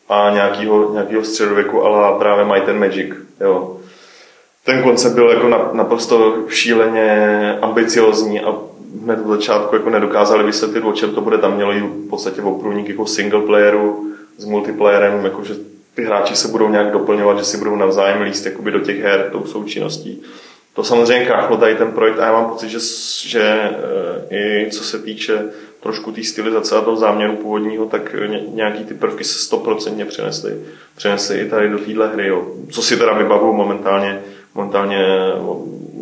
a 0.10 0.30
nějakého, 0.34 0.94
nějakého 0.94 1.24
středověku, 1.24 1.84
ale 1.84 2.20
právě 2.20 2.46
Might 2.46 2.70
and 2.70 2.80
Magic, 2.80 3.14
jo. 3.42 3.78
Ten 4.66 4.84
koncept 4.84 5.14
byl 5.14 5.30
jako 5.30 5.48
na- 5.50 5.70
naprosto 5.74 6.36
šíleně 6.50 7.10
ambiciozní 7.62 8.40
a 8.42 8.56
hned 9.04 9.20
od 9.26 9.28
začátku 9.36 9.76
jako 9.76 9.90
nedokázali 9.90 10.44
vysvětlit, 10.44 10.82
o 10.84 10.94
čem 10.94 11.12
to 11.16 11.22
bude. 11.22 11.38
Tam 11.38 11.56
mělo 11.56 11.72
jít 11.72 11.84
v 11.84 12.10
podstatě 12.10 12.42
o 12.42 12.52
průnik 12.52 12.90
jako 12.90 13.06
single 13.06 13.42
playeru 13.42 14.08
s 14.38 14.46
multiplayerem, 14.46 15.26
jako 15.26 15.44
že 15.44 15.54
ty 15.96 16.04
hráči 16.04 16.36
se 16.36 16.48
budou 16.48 16.70
nějak 16.70 16.92
doplňovat, 16.92 17.38
že 17.38 17.44
si 17.46 17.58
budou 17.58 17.76
navzájem 17.76 18.22
líst 18.22 18.46
jakoby 18.46 18.72
do 18.72 18.80
těch 18.80 19.00
her 19.04 19.30
tou 19.32 19.46
součinností. 19.46 20.22
To 20.76 20.84
samozřejmě 20.84 21.26
kráchlo 21.26 21.58
tady 21.58 21.76
ten 21.76 21.92
projekt 21.92 22.20
a 22.20 22.26
já 22.26 22.32
mám 22.32 22.46
pocit, 22.46 22.70
že, 22.70 22.80
že 23.30 23.42
eh, 23.42 24.36
i 24.36 24.72
co 24.72 24.84
se 24.84 25.00
týče 25.00 25.46
trošku 25.84 26.12
té 26.12 26.24
stylizace 26.24 26.76
a 26.76 26.82
toho 26.82 26.98
záměru 26.98 27.36
původního, 27.36 27.86
tak 27.86 28.14
ně- 28.30 28.44
nějaký 28.54 28.84
ty 28.84 28.94
prvky 28.94 29.24
se 29.24 29.40
stoprocentně 29.40 30.06
přenesly, 30.06 30.54
přenesly 30.96 31.40
i 31.40 31.50
tady 31.50 31.70
do 31.70 31.78
téhle 31.78 32.08
hry. 32.08 32.28
Jo. 32.28 32.48
Co 32.72 32.82
si 32.82 32.98
teda 32.98 33.14
vybavuju 33.14 33.54
momentálně, 33.54 34.22
momentálně 34.56 35.06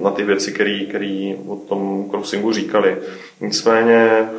na 0.02 0.12
ty 0.12 0.24
věci, 0.24 0.52
které 0.52 1.34
o 1.48 1.56
tom 1.56 2.10
crossingu 2.10 2.54
říkali. 2.54 2.98
Nicméně 3.42 4.30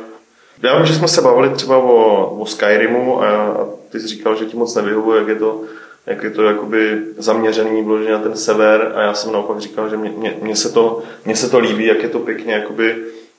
já 0.63 0.77
vím, 0.77 0.85
že 0.85 0.93
jsme 0.93 1.07
se 1.07 1.21
bavili 1.21 1.49
třeba 1.49 1.77
o, 1.77 2.25
o 2.39 2.45
Skyrimu 2.45 3.23
a, 3.23 3.27
a 3.27 3.67
ty 3.89 3.99
jsi 3.99 4.07
říkal, 4.07 4.35
že 4.35 4.45
ti 4.45 4.57
moc 4.57 4.75
nevyhovuje, 4.75 5.19
jak 5.19 5.27
je 5.27 5.35
to, 5.35 5.61
jak 6.05 6.23
je 6.23 6.29
to 6.29 6.43
jakoby 6.43 7.01
zaměřený 7.17 7.83
vloženě 7.83 8.11
na 8.11 8.19
ten 8.19 8.35
sever 8.35 8.91
a 8.95 9.01
já 9.01 9.13
jsem 9.13 9.31
naopak 9.31 9.59
říkal, 9.59 9.89
že 9.89 9.97
mě, 10.41 10.55
se, 10.55 10.69
to, 10.69 11.01
mě 11.25 11.35
se 11.35 11.49
to 11.49 11.59
líbí, 11.59 11.85
jak 11.85 12.03
je 12.03 12.09
to 12.09 12.19
pěkně 12.19 12.53
jakoby 12.53 12.95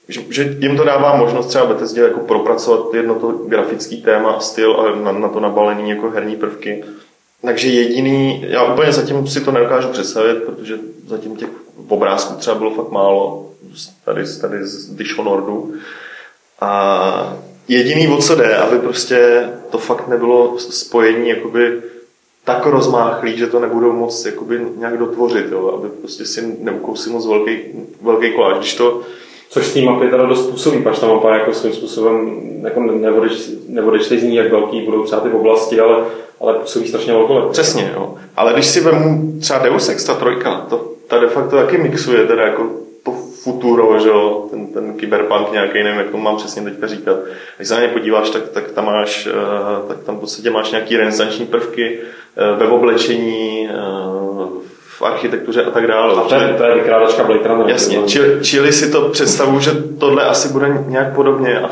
že, 0.08 0.20
že 0.30 0.56
jim 0.58 0.76
to 0.76 0.84
dává 0.84 1.16
možnost 1.16 1.46
třeba 1.46 1.66
Bethesdě 1.66 2.00
jako 2.00 2.20
propracovat 2.20 2.94
jedno 2.94 3.14
to 3.14 3.28
grafický 3.28 4.02
téma 4.02 4.30
a 4.30 4.40
styl 4.40 4.80
a 4.80 5.00
na, 5.00 5.12
na 5.12 5.28
to 5.28 5.40
nabalení 5.40 5.90
jako 5.90 6.10
herní 6.10 6.36
prvky 6.36 6.84
takže 7.44 7.68
jediný, 7.68 8.44
já 8.48 8.72
úplně 8.72 8.92
zatím 8.92 9.26
si 9.26 9.40
to 9.40 9.52
nedokážu 9.52 9.88
představit, 9.88 10.34
protože 10.34 10.78
zatím 11.06 11.36
těch 11.36 11.48
obrázků 11.88 12.34
třeba 12.34 12.56
bylo 12.56 12.70
fakt 12.70 12.90
málo, 12.90 13.50
tady, 14.04 14.22
tady 14.40 14.66
z 14.66 14.94
Dishonordu. 14.94 15.74
A 16.60 17.36
jediný, 17.68 18.08
o 18.08 18.16
co 18.16 18.34
jde, 18.34 18.56
aby 18.56 18.78
prostě 18.78 19.50
to 19.70 19.78
fakt 19.78 20.08
nebylo 20.08 20.58
spojení 20.58 21.28
jakoby 21.28 21.82
tak 22.44 22.66
rozmáchlý, 22.66 23.38
že 23.38 23.46
to 23.46 23.60
nebudou 23.60 23.92
moc 23.92 24.24
jakoby 24.24 24.66
nějak 24.76 24.98
dotvořit, 24.98 25.46
jo, 25.50 25.78
aby 25.78 25.88
prostě 25.88 26.26
si 26.26 26.56
neukousil 26.60 27.12
moc 27.12 27.26
velký, 27.26 27.58
velký 28.02 28.32
koláč. 28.32 28.58
Když 28.58 28.74
to, 28.74 29.02
Což 29.50 29.66
s 29.66 29.74
té 29.74 29.80
mapy 29.80 30.08
teda 30.08 30.26
dost 30.26 30.50
působí, 30.50 30.82
pač 30.82 30.98
ta 30.98 31.06
mapa 31.06 31.34
jako 31.34 31.52
svým 31.52 31.72
způsobem 31.72 32.40
jako 32.62 32.80
neodečte 33.68 34.18
z 34.18 34.22
ní, 34.22 34.36
jak 34.36 34.50
velký 34.50 34.80
budou 34.80 35.02
třeba 35.02 35.20
ty 35.20 35.30
oblasti, 35.30 35.80
ale, 35.80 36.04
ale 36.40 36.54
působí 36.54 36.88
strašně 36.88 37.12
velkolepě. 37.12 37.50
Přesně, 37.50 37.92
jo. 37.94 38.14
Ale 38.36 38.52
když 38.52 38.66
si 38.66 38.80
vemu 38.80 39.32
třeba 39.40 39.58
Deus 39.58 39.88
Ex, 39.88 40.04
ta 40.04 40.14
trojka, 40.14 40.66
to, 40.70 40.88
ta 41.08 41.18
de 41.18 41.26
facto 41.26 41.56
taky 41.56 41.78
mixuje 41.78 42.26
teda 42.26 42.42
jako 42.42 42.70
to 43.02 43.12
futuro, 43.12 44.00
že 44.00 44.08
jo, 44.08 44.46
ten, 44.50 44.66
ten 44.66 44.94
kyberpunk 44.94 45.52
nějaký, 45.52 45.82
nevím, 45.82 45.98
jak 45.98 46.10
to 46.10 46.16
mám 46.16 46.36
přesně 46.36 46.62
teďka 46.62 46.86
říkat. 46.86 47.16
Když 47.56 47.68
se 47.68 47.74
na 47.74 47.80
ně 47.80 47.88
podíváš, 47.88 48.30
tak, 48.30 48.48
tak 48.48 48.70
tam 48.70 48.86
máš, 48.86 49.26
eh, 49.26 49.88
tak 49.88 50.02
tam 50.04 50.16
v 50.16 50.20
podstatě 50.20 50.50
máš 50.50 50.70
nějaký 50.70 50.96
renesanční 50.96 51.46
prvky 51.46 51.98
eh, 51.98 52.56
ve 52.56 52.66
oblečení, 52.66 53.68
eh, 53.70 54.73
v 54.98 55.02
architektuře 55.02 55.64
a 55.64 55.70
tak 55.70 55.86
dále. 55.86 56.14
A 56.14 56.20
to 56.20 56.34
je, 56.34 56.54
to 56.58 56.64
je 56.64 56.74
vykrádačka 56.74 57.24
Blade 57.24 57.48
Runner. 57.48 57.68
Jasně, 57.68 57.98
čili, 58.06 58.44
čili 58.44 58.72
si 58.72 58.92
to 58.92 59.08
představu, 59.08 59.60
že 59.60 59.70
tohle 59.98 60.24
asi 60.24 60.52
bude 60.52 60.84
nějak 60.88 61.14
podobně 61.14 61.60
a 61.60 61.68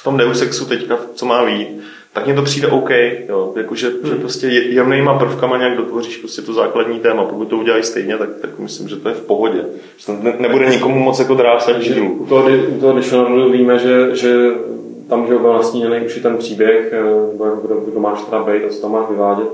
v 0.00 0.04
tom 0.04 0.16
Deus 0.16 0.42
Exu 0.42 0.64
teďka, 0.64 0.98
co 1.14 1.26
má 1.26 1.44
být, 1.46 1.68
tak 2.12 2.26
mně 2.26 2.34
to 2.34 2.42
přijde 2.42 2.68
OK, 2.68 2.90
jo, 3.28 3.52
jakože 3.56 3.88
hmm. 3.88 4.10
že 4.10 4.14
prostě 4.14 4.46
jemnýma 4.46 5.18
prvkama 5.18 5.58
nějak 5.58 5.76
dotvoříš 5.76 6.16
prostě 6.16 6.42
to 6.42 6.52
základní 6.52 7.00
téma, 7.00 7.24
pokud 7.24 7.44
to 7.44 7.56
udělají 7.56 7.82
stejně, 7.82 8.18
tak, 8.18 8.28
tak 8.40 8.58
myslím, 8.58 8.88
že 8.88 8.96
to 8.96 9.08
je 9.08 9.14
v 9.14 9.20
pohodě. 9.20 9.64
Že 9.96 10.12
ne, 10.22 10.34
nebude 10.38 10.66
nikomu 10.66 10.98
moc 10.98 11.18
jako 11.18 11.34
drásat 11.34 11.82
židlu. 11.82 12.12
U 12.12 12.26
toho, 12.26 12.48
u 12.76 12.80
toho 12.80 12.92
Dishonoredu 12.92 13.50
víme, 13.50 13.78
že, 13.78 14.16
že 14.16 14.50
tam 15.08 15.26
že 15.26 15.38
byl 15.38 15.52
nastíněný 15.52 16.06
už 16.06 16.18
ten 16.22 16.36
příběh, 16.36 16.92
eh, 16.92 17.02
nebo 17.32 17.44
kdo, 17.44 17.74
kdo 17.74 18.00
máš 18.00 18.22
teda 18.22 18.42
být 18.42 18.64
a 18.64 18.68
co 18.68 18.80
tam 18.80 18.92
máš 18.92 19.10
vyvádět. 19.10 19.48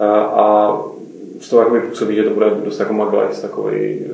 Eh, 0.00 0.04
a 0.20 0.78
z 1.40 1.48
toho 1.50 1.62
jakoby 1.62 1.80
působí, 1.80 2.16
že 2.16 2.22
to 2.22 2.30
bude 2.30 2.50
dost 2.64 2.80
jako 2.80 2.92
Maglex, 2.92 3.40
takový 3.40 3.76
eh, 3.76 4.08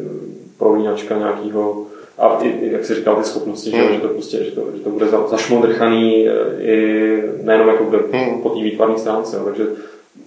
prolínačka 0.58 1.18
nějakého 1.18 1.86
a 2.18 2.38
i, 2.42 2.70
jak 2.72 2.84
jsi 2.84 2.94
říkal, 2.94 3.16
ty 3.16 3.24
schopnosti, 3.24 3.70
hmm. 3.70 3.94
že, 3.94 4.00
to 4.00 4.08
prostě, 4.08 4.44
že, 4.44 4.50
to, 4.50 4.62
že 4.74 4.82
to 4.82 4.90
bude 4.90 5.06
za, 5.06 5.26
zašmodrchaný 5.26 6.28
i 6.58 7.22
nejenom 7.42 7.68
jako 7.68 7.84
bude 7.84 7.98
hmm. 8.12 8.42
po 8.42 8.48
té 8.48 8.62
výtvarné 8.62 8.98
stránce. 8.98 9.36
Jo. 9.36 9.44
Takže 9.44 9.66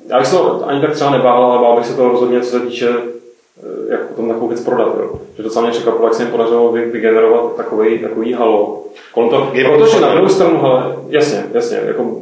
já 0.07 0.17
bych 0.17 0.27
se 0.27 0.35
to 0.35 0.67
ani 0.67 0.81
tak 0.81 0.91
třeba 0.91 1.09
nebál, 1.09 1.43
ale 1.43 1.61
bál 1.61 1.77
bych 1.77 1.85
se 1.85 1.95
to 1.95 2.09
rozhodně, 2.09 2.41
co 2.41 2.49
se 2.49 2.59
týče 2.59 2.87
jak 3.89 4.07
potom 4.07 4.27
takovou 4.27 4.47
věc 4.47 4.61
prodat. 4.61 4.95
Jo. 4.99 5.19
Že 5.37 5.43
docela 5.43 5.65
mě 5.65 5.71
překvapilo, 5.71 6.07
jak 6.07 6.13
se 6.13 6.25
mi 6.25 6.31
podařilo 6.31 6.71
vygenerovat 6.71 7.55
takový, 7.55 7.99
takový 7.99 8.33
halo. 8.33 8.83
Kolem 9.13 9.29
to, 9.29 9.51
protože 9.51 10.01
na 10.01 10.11
druhou 10.11 10.29
stranu, 10.29 10.61
hele, 10.61 10.95
jasně, 11.09 11.45
jasně, 11.53 11.81
jako 11.85 12.21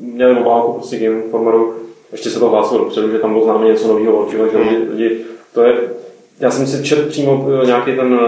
měli 0.00 0.40
obálku 0.40 0.72
prostě 0.72 0.98
Game 0.98 1.16
Informeru, 1.16 1.74
ještě 2.14 2.30
se 2.30 2.40
to 2.40 2.48
hlásilo 2.48 2.84
dopředu, 2.84 3.10
že 3.10 3.18
tam 3.18 3.32
bylo 3.32 3.44
známe 3.44 3.66
něco 3.66 3.88
nového 3.88 4.12
velkého, 4.12 4.48
že 4.48 4.58
lidi, 4.58 4.76
lidi, 4.90 5.20
to 5.54 5.62
je, 5.62 5.74
já 6.40 6.50
jsem 6.50 6.66
si 6.66 6.84
četl 6.84 7.08
přímo 7.08 7.46
eh, 7.62 7.66
nějaký 7.66 7.96
ten, 7.96 8.18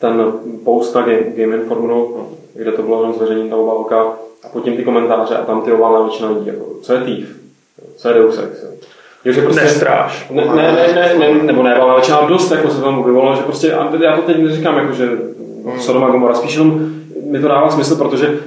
ten 0.00 0.32
post 0.64 0.94
na 0.94 1.00
Game, 1.00 1.22
Game 1.36 1.56
Informeru, 1.56 2.28
kde 2.54 2.72
to 2.72 2.82
bylo 2.82 3.00
jenom 3.00 3.14
zveřejnění 3.14 3.50
ta 3.50 3.56
obálka 3.56 4.02
a 4.44 4.48
pod 4.52 4.64
tím 4.64 4.76
ty 4.76 4.84
komentáře 4.84 5.36
a 5.36 5.44
tam 5.44 5.62
ty 5.62 5.72
obálná 5.72 6.02
většina 6.02 6.30
lidí, 6.30 6.46
jako, 6.46 6.64
co 6.82 6.92
je 6.92 7.00
Thief, 7.00 7.28
co 7.96 8.08
je 8.08 8.14
Deus 8.14 8.38
Ex, 8.38 8.64
Jo, 9.24 9.32
že 9.32 9.42
prostě, 9.42 9.62
Nestráž. 9.62 10.26
Ne, 10.30 10.44
ne, 10.44 10.72
ne, 10.72 11.14
ne, 11.18 11.18
ne, 11.18 11.42
nebo 11.42 11.62
ne, 11.62 11.74
ale 11.74 11.94
většina 11.94 12.20
dost 12.20 12.50
jako 12.50 12.70
se 12.70 12.80
tam 12.80 13.04
vyvolalo, 13.04 13.36
že 13.36 13.42
prostě, 13.42 13.72
a 13.72 13.92
já 14.02 14.16
to 14.16 14.22
teď 14.22 14.38
neříkám 14.38 14.76
jako, 14.76 14.92
že 14.92 15.06
hmm. 15.06 15.80
Sodoma 15.80 16.10
Gomora, 16.10 16.34
spíš 16.34 16.54
jenom 16.54 16.90
mi 17.30 17.40
to 17.40 17.48
dává 17.48 17.70
smysl, 17.70 17.96
protože 17.96 18.38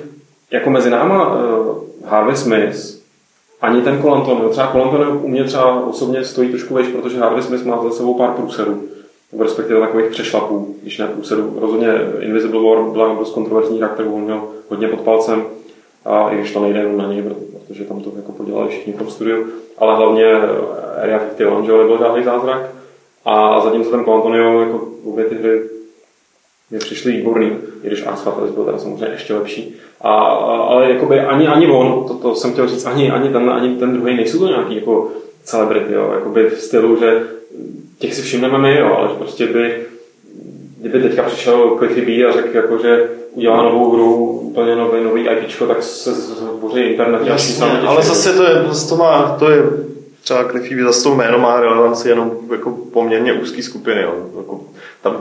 jako 0.52 0.70
mezi 0.70 0.90
náma 0.90 1.36
uh, 1.36 1.78
Harvey 2.06 2.36
Smith 2.36 2.97
ani 3.62 3.82
ten 3.82 4.02
Colanton, 4.02 4.50
třeba 4.50 4.72
Colanton 4.72 5.20
u 5.24 5.28
mě 5.28 5.44
třeba 5.44 5.86
osobně 5.86 6.24
stojí 6.24 6.50
trošku 6.50 6.74
vejš, 6.74 6.88
protože 6.88 7.20
Harvey 7.20 7.44
Smith 7.44 7.66
má 7.66 7.84
za 7.84 7.92
sebou 7.92 8.14
pár 8.14 8.30
průserů, 8.30 8.84
nebo 9.32 9.44
respektive 9.44 9.80
takových 9.80 10.12
přešlapů, 10.12 10.76
když 10.82 10.98
ne 10.98 11.08
průserů. 11.08 11.54
Rozhodně 11.60 11.88
Invisible 12.20 12.64
War 12.64 12.84
byla 12.84 13.14
dost 13.14 13.34
kontroverzní 13.34 13.78
hra, 13.78 13.88
kterou 13.88 14.18
měl 14.18 14.42
hodně 14.70 14.88
pod 14.88 15.02
palcem, 15.02 15.44
a 16.06 16.30
i 16.30 16.36
když 16.36 16.54
to 16.54 16.62
nejde 16.62 16.90
na 16.96 17.08
něj, 17.08 17.24
protože 17.68 17.84
tam 17.84 18.02
to 18.02 18.12
jako 18.16 18.32
podělali 18.32 18.70
všichni 18.70 18.94
v 18.94 19.12
studiu, 19.12 19.46
ale 19.78 19.96
hlavně 19.96 20.34
Area 21.04 21.20
51, 21.20 21.66
že 21.66 21.72
nebyl 21.72 21.98
žádný 21.98 22.24
zázrak. 22.24 22.62
A 23.26 23.62
zatímco 23.62 23.92
ten 23.92 24.04
Colantonio, 24.04 24.62
jako 24.62 24.88
obě 25.06 25.26
ty 25.26 25.36
hry 25.36 25.62
mě 26.70 26.80
přišly 26.80 27.12
výborný, 27.12 27.52
i 27.84 27.88
když 27.88 28.06
Ars 28.06 28.22
Fatalis 28.22 28.52
byl 28.52 28.64
teda 28.64 28.78
samozřejmě 28.78 29.08
ještě 29.12 29.34
lepší. 29.34 29.76
A, 30.02 30.14
ale 30.14 30.92
jakoby 30.92 31.20
ani, 31.20 31.48
ani 31.48 31.68
on, 31.68 32.06
to, 32.08 32.14
to 32.14 32.36
jsem 32.36 32.52
chtěl 32.52 32.68
říct, 32.68 32.86
ani, 32.86 33.12
ani, 33.12 33.30
ten, 33.30 33.50
ani 33.50 33.76
ten 33.76 33.94
druhý 33.94 34.16
nejsou 34.16 34.40
to 34.40 34.48
nějaký 34.48 34.76
jako 34.76 35.12
celebrity, 35.44 35.94
jo, 35.94 36.12
jakoby 36.14 36.50
v 36.50 36.62
stylu, 36.62 37.00
že 37.00 37.24
těch 38.00 38.14
si 38.14 38.22
všimneme 38.22 38.58
my, 38.58 38.78
jo, 38.78 38.96
ale 38.98 39.10
že 39.10 39.16
prostě 39.16 39.48
by, 39.48 39.76
kdyby 40.80 41.02
teďka 41.02 41.24
přišel 41.24 41.76
Cliffy 41.78 42.02
B 42.02 42.26
a 42.26 42.32
řekl, 42.32 42.58
jako, 42.58 42.78
že 42.78 43.10
udělá 43.34 43.64
novou 43.64 43.92
hru, 43.92 44.40
úplně 44.40 44.76
nový, 44.76 45.04
nový 45.04 45.22
IP, 45.22 45.68
tak 45.68 45.84
se 45.84 46.14
zboří 46.14 46.82
internet. 46.82 47.22
Jasně, 47.26 47.66
ale 47.66 48.04
zase 48.04 48.34
to 48.34 48.44
je, 48.44 48.64
zase 48.68 48.90
to 48.90 48.96
má, 48.96 49.36
to 49.40 49.50
je 49.50 49.64
třeba 50.24 50.44
Cliffy 50.44 50.76
B, 50.76 50.84
zase 50.84 51.04
to 51.04 51.16
jméno 51.16 51.40
má 51.40 51.60
relevanci 51.60 52.10
jenom 52.10 52.32
jako 52.52 52.72
poměrně 52.94 53.34
úzký 53.34 53.64
skupiny, 53.64 54.02
jo. 54.02 54.14
Jako, 54.38 54.62
ta 55.10 55.16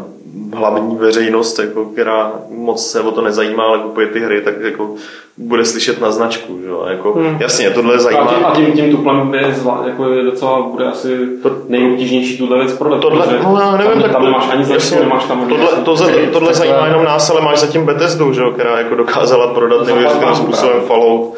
hlavní 0.54 0.96
veřejnost, 0.96 1.58
jako, 1.58 1.84
která 1.84 2.32
moc 2.50 2.90
se 2.90 3.00
o 3.00 3.10
to 3.10 3.22
nezajímá, 3.22 3.64
ale 3.64 3.78
kupuje 3.78 4.06
ty 4.06 4.20
hry, 4.20 4.40
tak 4.40 4.60
jako 4.60 4.90
bude 5.36 5.64
slyšet 5.64 6.00
na 6.00 6.10
značku. 6.10 6.58
Že? 6.62 6.68
Jako, 6.90 7.12
hmm. 7.12 7.36
Jasně, 7.40 7.70
tohle 7.70 7.98
zajímá. 7.98 8.22
A 8.22 8.34
tím, 8.34 8.46
a 8.46 8.50
tím, 8.50 8.72
tím 8.72 8.96
tuplem 8.96 9.30
by 9.30 9.38
zla, 9.54 9.84
jako 9.86 10.12
je 10.12 10.22
docela 10.22 10.62
bude 10.62 10.86
asi 10.86 11.18
to, 11.42 11.50
nejobtížnější 11.68 12.38
tuhle 12.38 12.58
věc 12.58 12.72
prodat. 12.72 13.00
Tohle, 13.00 13.26
no, 13.44 13.60
já 13.60 13.76
nevím, 13.76 13.92
tam, 13.92 14.02
tak 14.02 14.12
tam 14.12 14.20
to, 14.20 14.26
nemáš 14.26 14.48
ani 14.50 14.64
značku, 14.64 14.94
nemáš 15.00 15.24
tam 15.24 15.48
tohle, 15.48 15.66
to, 15.66 15.96
tohle, 15.96 16.12
tohle 16.32 16.54
zajímá 16.54 16.86
jenom 16.86 17.04
nás, 17.04 17.30
ale 17.30 17.40
máš 17.40 17.60
zatím 17.60 17.86
Bethesdu, 17.86 18.32
že? 18.32 18.42
která 18.54 18.78
jako 18.78 18.94
dokázala 18.94 19.54
prodat 19.54 19.86
neuvěřitelným 19.86 20.36
způsobem 20.36 20.80
Fallout 20.86 21.36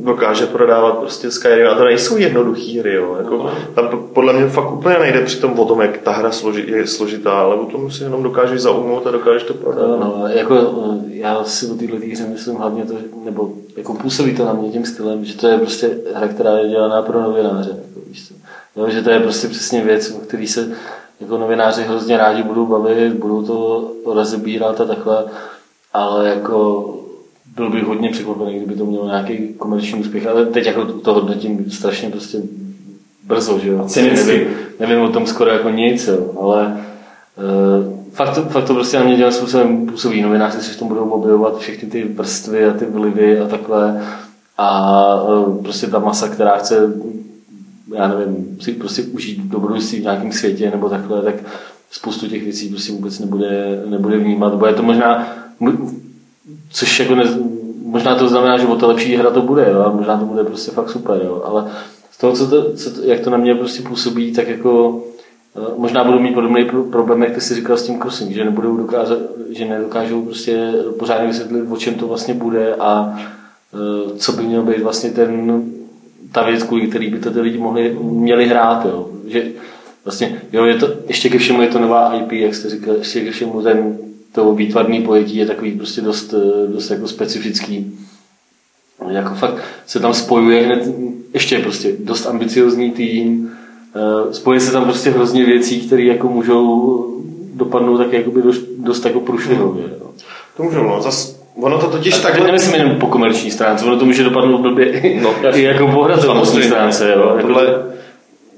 dokáže 0.00 0.46
prodávat 0.46 0.98
prostě 0.98 1.30
Skyrim 1.30 1.68
a 1.68 1.74
to 1.74 1.84
nejsou 1.84 2.16
jednoduché 2.16 2.80
hry, 2.80 2.94
jo. 2.94 3.16
Jako, 3.18 3.36
no. 3.36 3.50
tam 3.74 4.08
podle 4.12 4.32
mě 4.32 4.46
fakt 4.46 4.72
úplně 4.72 4.98
nejde 4.98 5.20
přitom 5.20 5.58
o 5.58 5.64
tom, 5.64 5.80
jak 5.80 5.98
ta 5.98 6.12
hra 6.12 6.30
složi, 6.30 6.64
je 6.66 6.86
složitá, 6.86 7.32
ale 7.32 7.54
o 7.54 7.66
tom 7.66 7.90
si 7.90 8.02
jenom 8.02 8.22
dokážeš 8.22 8.60
zaujmout 8.60 9.06
a 9.06 9.10
dokážeš 9.10 9.42
to 9.42 9.54
prodat. 9.54 9.88
No, 9.88 9.96
no, 9.96 10.26
jako, 10.26 10.56
já 11.08 11.44
si 11.44 11.66
o 11.66 11.74
této 11.74 11.96
hře 12.12 12.26
myslím 12.26 12.56
hlavně 12.56 12.84
to, 12.84 12.94
nebo 13.24 13.52
jako 13.76 13.94
působí 13.94 14.36
to 14.36 14.44
na 14.44 14.52
mě 14.52 14.70
tím 14.70 14.86
stylem, 14.86 15.24
že 15.24 15.36
to 15.36 15.48
je 15.48 15.58
prostě 15.58 15.98
hra, 16.14 16.28
která 16.28 16.58
je 16.58 16.68
dělaná 16.68 17.02
pro 17.02 17.22
novináře. 17.22 17.70
Jako, 17.70 18.00
víš 18.08 18.28
co? 18.28 18.34
Jo, 18.76 18.90
že 18.90 19.02
to 19.02 19.10
je 19.10 19.20
prostě 19.20 19.48
přesně 19.48 19.84
věc, 19.84 20.10
o 20.10 20.18
který 20.18 20.46
se 20.46 20.68
jako 21.20 21.38
novináři 21.38 21.82
hrozně 21.82 22.16
rádi 22.16 22.42
budou 22.42 22.66
bavit, 22.66 23.12
budou 23.12 23.42
to 23.42 23.90
rozebírat 24.14 24.80
a 24.80 24.84
takhle, 24.84 25.24
ale 25.92 26.28
jako 26.28 26.88
byl 27.56 27.70
bych 27.70 27.84
hodně 27.84 28.10
překvapený, 28.10 28.56
kdyby 28.56 28.74
to 28.74 28.86
mělo 28.86 29.06
nějaký 29.06 29.48
komerční 29.48 30.00
úspěch, 30.00 30.26
ale 30.26 30.46
teď 30.46 30.66
jako 30.66 30.84
to 30.84 31.14
hodnotím 31.14 31.70
strašně 31.70 32.10
prostě 32.10 32.38
brzo, 33.26 33.58
že 33.58 33.68
jo. 33.68 33.86
Nevím, 33.96 34.46
nevím 34.80 35.00
o 35.00 35.08
tom 35.08 35.26
skoro 35.26 35.50
jako 35.50 35.70
nic, 35.70 36.06
jo, 36.06 36.32
ale 36.40 36.80
uh, 37.36 37.92
fakt, 38.12 38.34
to, 38.34 38.42
fakt 38.42 38.64
to 38.64 38.74
prostě 38.74 38.98
na 38.98 39.04
mě 39.04 39.16
dělá 39.16 39.30
způsobem 39.30 39.86
působí. 39.86 40.22
Novináři 40.22 40.60
si 40.60 40.72
v 40.72 40.78
tom 40.78 40.88
budou 40.88 41.10
objevovat 41.10 41.58
všechny 41.58 41.88
ty 41.88 42.04
vrstvy 42.04 42.66
a 42.66 42.72
ty 42.72 42.84
vlivy 42.84 43.40
a 43.40 43.48
takhle 43.48 44.02
a 44.58 45.22
uh, 45.22 45.62
prostě 45.62 45.86
ta 45.86 45.98
masa, 45.98 46.28
která 46.28 46.56
chce 46.56 46.92
já 47.94 48.08
nevím, 48.08 48.56
si 48.60 48.72
prostě 48.72 49.02
užít 49.02 49.44
dobrodružství 49.44 49.98
v 49.98 50.02
nějakém 50.02 50.32
světě 50.32 50.70
nebo 50.70 50.88
takhle, 50.88 51.22
tak 51.22 51.34
spoustu 51.90 52.28
těch 52.28 52.44
věcí 52.44 52.68
prostě 52.68 52.92
vůbec 52.92 53.18
nebude, 53.18 53.82
nebude 53.86 54.18
vnímat. 54.18 54.54
Bude 54.54 54.72
to 54.72 54.82
možná 54.82 55.28
což 56.72 57.00
jako 57.00 57.14
ne, 57.14 57.24
možná 57.92 58.14
to 58.14 58.28
znamená, 58.28 58.58
že 58.58 58.66
o 58.66 58.76
to 58.76 58.88
lepší 58.88 59.16
hra 59.16 59.30
to 59.30 59.42
bude, 59.42 59.70
jo, 59.70 59.80
a 59.80 59.90
možná 59.90 60.18
to 60.18 60.24
bude 60.24 60.44
prostě 60.44 60.70
fakt 60.70 60.90
super, 60.90 61.20
jo, 61.24 61.42
ale 61.44 61.70
z 62.10 62.18
toho, 62.18 62.32
co 62.32 62.46
to, 62.46 62.74
co 62.74 62.90
to, 62.90 63.02
jak 63.02 63.20
to 63.20 63.30
na 63.30 63.36
mě 63.36 63.54
prostě 63.54 63.82
působí, 63.82 64.32
tak 64.32 64.48
jako 64.48 65.02
eh, 65.56 65.74
možná 65.76 66.04
budou 66.04 66.18
mít 66.18 66.34
podobný 66.34 66.64
problém, 66.90 67.22
jak 67.22 67.32
ty 67.32 67.40
si 67.40 67.54
říkal 67.54 67.76
s 67.76 67.86
tím 67.86 67.98
crossing, 67.98 68.32
že 68.32 68.44
nebudou 68.44 68.76
dokázat, 68.76 69.18
že 69.50 69.64
nedokážou 69.64 70.22
prostě 70.22 70.72
pořádně 70.98 71.26
vysvětlit, 71.26 71.64
o 71.70 71.76
čem 71.76 71.94
to 71.94 72.06
vlastně 72.06 72.34
bude 72.34 72.74
a 72.74 73.18
eh, 73.74 74.18
co 74.18 74.32
by 74.32 74.42
měl 74.42 74.62
být 74.62 74.82
vlastně 74.82 75.10
ten, 75.10 75.62
ta 76.32 76.42
věc, 76.42 76.62
kvůli 76.62 76.86
který 76.86 77.10
by 77.10 77.18
to 77.18 77.30
ty 77.30 77.40
lidi 77.40 77.58
mohli, 77.58 77.96
měli 78.02 78.46
hrát, 78.46 78.84
jo. 78.84 79.08
Že 79.26 79.44
vlastně, 80.04 80.42
jo, 80.52 80.64
je 80.64 80.74
to, 80.74 80.88
ještě 81.08 81.28
ke 81.28 81.38
všemu 81.38 81.62
je 81.62 81.68
to 81.68 81.78
nová 81.78 82.14
IP, 82.14 82.32
jak 82.32 82.54
jste 82.54 82.70
říkal, 82.70 82.94
ještě 82.94 83.20
ke 83.20 83.30
všemu 83.30 83.62
ten 83.62 83.98
to 84.32 84.54
výtvarné 84.54 85.00
pojetí 85.00 85.36
je 85.36 85.46
takový 85.46 85.72
prostě 85.72 86.00
dost, 86.00 86.34
dost 86.66 86.90
jako 86.90 87.08
specifický. 87.08 87.98
Jako 89.08 89.34
fakt 89.34 89.56
se 89.86 90.00
tam 90.00 90.14
spojuje 90.14 90.62
hned 90.62 90.88
ještě 91.34 91.58
prostě 91.58 91.92
dost 91.98 92.26
ambiciozní 92.26 92.90
tým, 92.90 93.50
eh, 93.96 94.34
spojí 94.34 94.60
se 94.60 94.72
tam 94.72 94.84
prostě 94.84 95.10
hrozně 95.10 95.44
věcí, 95.44 95.80
které 95.86 96.02
jako 96.02 96.28
můžou 96.28 97.06
dopadnout 97.54 97.98
tak 97.98 98.12
jakoby 98.12 98.42
dost, 98.42 98.62
dost 98.78 99.04
jako 99.04 99.20
průšvihově. 99.20 99.84
jo. 100.00 100.10
To 100.56 100.62
můžu, 100.62 100.82
no. 100.82 101.02
Zas, 101.02 101.42
ono 101.56 101.78
to 101.78 101.86
totiž 101.86 102.14
teď 102.14 102.22
takhle... 102.22 102.46
nemyslím 102.46 102.74
jenom 102.74 102.96
po 102.96 103.06
komerční 103.06 103.50
stránce, 103.50 103.84
ono 103.84 103.98
to 103.98 104.04
může 104.04 104.22
dopadnout 104.22 104.58
blbě 104.58 104.86
i, 104.86 105.20
No, 105.20 105.34
i 105.54 105.62
jako 105.62 105.88
po 105.88 106.02
hradatelnostní 106.02 106.62
stránce. 106.62 107.12
Jo. 107.16 107.34
Jako, 107.36 107.48
Tohle, 107.48 107.82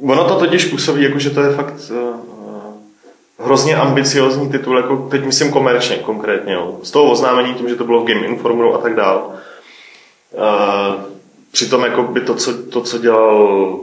ono 0.02 0.24
to 0.24 0.34
totiž 0.34 0.64
působí, 0.64 1.02
jako, 1.02 1.18
že 1.18 1.30
to 1.30 1.40
je 1.40 1.50
fakt 1.50 1.74
uh, 1.90 1.96
hrozně 3.38 3.76
ambiciozní 3.76 4.50
titul, 4.50 4.76
jako 4.76 4.96
teď 4.96 5.24
myslím 5.24 5.52
komerčně 5.52 5.96
konkrétně. 5.96 6.52
Jo. 6.52 6.78
Z 6.82 6.90
toho 6.90 7.10
oznámení 7.10 7.54
tím, 7.54 7.68
že 7.68 7.74
to 7.74 7.84
bylo 7.84 8.00
v 8.00 8.06
Game 8.06 8.26
Informeru 8.26 8.74
a 8.74 8.78
tak 8.78 8.94
dál. 8.94 9.30
Uh, 10.32 11.02
přitom 11.52 11.84
jako 11.84 12.02
by 12.02 12.20
to, 12.20 12.34
co, 12.34 12.62
to, 12.62 12.80
co 12.80 12.98
dělal 12.98 13.78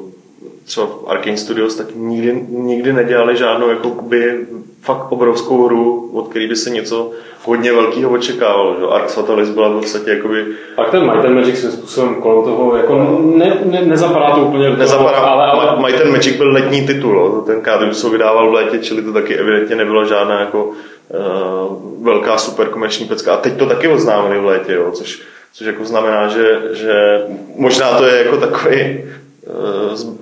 třeba 0.65 0.87
v 0.87 1.07
Arkane 1.07 1.37
Studios, 1.37 1.75
tak 1.75 1.87
nikdy, 1.95 2.45
nikdy 2.49 2.93
nedělali 2.93 3.37
žádnou 3.37 3.69
jako 3.69 3.89
by 3.89 4.45
fakt 4.81 5.11
obrovskou 5.11 5.65
hru, 5.65 6.09
od 6.13 6.27
který 6.27 6.47
by 6.47 6.55
se 6.55 6.69
něco 6.69 7.11
hodně 7.45 7.73
velkého 7.73 8.11
očekávalo. 8.11 8.75
Že? 8.79 8.85
Arx 8.85 9.13
Fatalis 9.13 9.49
byla 9.49 9.69
v 9.69 9.79
podstatě 9.79 10.11
jakoby 10.11 10.45
Pak 10.75 10.89
ten 10.89 11.01
Might 11.11 11.25
and 11.25 11.35
Magic 11.35 11.59
svým 11.59 11.71
způsobem 11.71 12.15
kolem 12.15 12.43
toho, 12.43 12.77
jako 12.77 13.21
ne, 13.35 13.57
ne, 13.65 13.81
nezapadá 13.81 14.35
to 14.35 14.41
úplně 14.41 14.63
do 14.63 14.71
toho, 14.71 14.79
Nezapadá, 14.83 15.17
ale, 15.17 15.45
ale 15.45 15.81
mají 15.81 15.93
ten 15.93 16.11
Magic 16.11 16.37
byl 16.37 16.51
letní 16.51 16.87
titul, 16.87 17.15
jo. 17.15 17.43
ten 17.45 17.61
Kádrus 17.61 18.03
ho 18.03 18.09
vydával 18.09 18.49
v 18.49 18.53
létě, 18.53 18.79
čili 18.79 19.01
to 19.01 19.13
taky 19.13 19.35
evidentně 19.35 19.75
nebyla 19.75 20.05
žádná 20.05 20.39
jako 20.39 20.63
uh, 20.65 22.05
velká 22.05 22.37
super 22.37 22.67
komerční 22.67 23.05
pecka. 23.05 23.33
A 23.33 23.37
teď 23.37 23.57
to 23.57 23.65
taky 23.65 23.87
oznámili 23.87 24.39
v 24.39 24.45
létě, 24.45 24.73
jo, 24.73 24.91
což, 24.91 25.21
což 25.53 25.67
jako 25.67 25.85
znamená, 25.85 26.27
že, 26.27 26.61
že 26.71 27.21
možná 27.55 27.97
to 27.97 28.05
je 28.05 28.17
jako 28.25 28.37
takový 28.37 29.03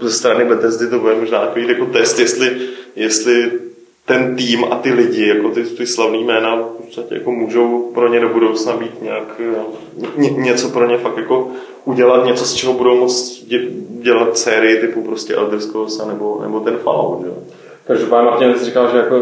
ze 0.02 0.12
strany 0.12 0.46
Bethesdy 0.46 0.88
to 0.88 1.00
bude 1.00 1.16
možná 1.16 1.40
takový 1.46 1.68
jako 1.68 1.86
test, 1.86 2.20
jestli, 2.20 2.58
jestli 2.96 3.52
ten 4.06 4.36
tým 4.36 4.66
a 4.72 4.76
ty 4.76 4.94
lidi, 4.94 5.28
jako 5.28 5.50
ty, 5.50 5.64
ty 5.64 5.88
slavný 5.88 6.24
jména, 6.24 6.56
v 6.56 6.86
podstatě 6.86 7.16
jako 7.16 7.32
můžou 7.32 7.92
pro 7.94 8.08
ně 8.08 8.20
do 8.20 8.30
budoucna 8.30 8.78
být 8.78 9.02
nějak, 9.02 9.40
eh, 9.40 10.10
ně, 10.18 10.30
něco 10.30 10.70
pro 10.70 10.88
ně 10.88 10.98
fakt 10.98 11.18
jako 11.18 11.52
udělat, 11.86 12.26
něco, 12.26 12.46
z 12.46 12.54
čeho 12.54 12.74
budou 12.74 12.98
moct 12.98 13.44
dě, 13.48 13.60
dělat 13.90 14.38
sérii 14.38 14.82
typu 14.82 15.02
prostě 15.02 15.36
Elder 15.36 15.60
Scrolls 15.60 16.06
nebo, 16.08 16.40
nebo 16.42 16.60
ten 16.60 16.78
Fallout, 16.78 17.26
jo. 17.26 17.34
Každopádně 17.88 18.30
Martin 18.30 18.66
říkal, 18.66 18.92
že 18.92 18.98
jako, 18.98 19.20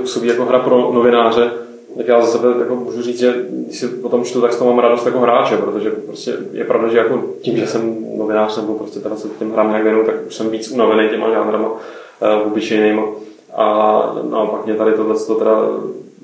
působí 0.00 0.28
jako 0.28 0.44
hra 0.44 0.58
pro 0.58 0.92
novináře, 0.92 1.50
tak 1.96 2.08
já 2.08 2.20
za 2.20 2.26
sebe 2.26 2.48
jako 2.58 2.74
můžu 2.76 3.02
říct, 3.02 3.18
že 3.18 3.34
když 3.48 3.78
si 3.78 3.88
o 4.02 4.08
tom 4.08 4.24
čtu, 4.24 4.40
tak 4.40 4.52
z 4.52 4.56
toho 4.56 4.70
mám 4.70 4.84
radost 4.84 5.06
jako 5.06 5.18
hráče, 5.18 5.56
protože 5.56 5.90
prostě 5.90 6.36
je 6.52 6.64
pravda, 6.64 6.88
že 6.88 6.98
jako 6.98 7.22
tím, 7.40 7.56
že 7.56 7.66
jsem 7.66 7.96
novinář 8.18 8.56
nebo 8.56 8.74
prostě 8.74 9.00
teda 9.00 9.16
se 9.16 9.28
těm 9.38 9.52
hrám 9.52 9.68
nějak 9.68 9.84
věnu, 9.84 10.04
tak 10.04 10.14
už 10.26 10.34
jsem 10.34 10.50
víc 10.50 10.70
unavený 10.70 11.08
těma 11.08 11.30
žánrama 11.30 11.68
uh, 11.68 12.46
obyčejnýma. 12.46 13.02
A 13.54 14.16
naopak 14.30 14.66
mě 14.66 14.74
tady 14.74 14.92
tohle 14.92 15.14
to 15.26 15.34
teda 15.34 15.60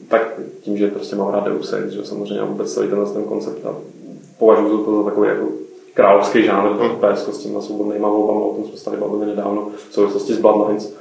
tak 0.08 0.35
tím, 0.61 0.78
že 0.78 0.88
prostě 0.88 1.16
mám 1.16 1.32
rád 1.32 1.44
Deus 1.44 1.72
Ex, 1.72 1.92
že 1.92 2.04
samozřejmě 2.04 2.44
vůbec 2.44 2.74
celý 2.74 2.88
tenhle 2.88 3.06
ten 3.06 3.24
koncept 3.24 3.66
a 3.66 3.74
považuji 4.38 4.85
to 4.85 4.96
za 4.96 5.11
takový 5.11 5.28
jako 5.28 5.46
královský 5.94 6.44
žánr, 6.44 6.68
hmm. 6.68 6.96
PS 6.96 7.28
s 7.28 7.38
těma 7.38 7.61
svobodnýma 7.61 8.08
volbama, 8.08 8.40
o 8.40 8.54
tom 8.54 8.64
jsme 8.64 8.76
se 8.76 8.85
tady 8.85 8.96
bavili 8.96 9.26
nedávno 9.26 9.68
v 9.88 9.94
souvislosti 9.94 10.35
s 10.35 10.38
Bloodlines. 10.38 10.94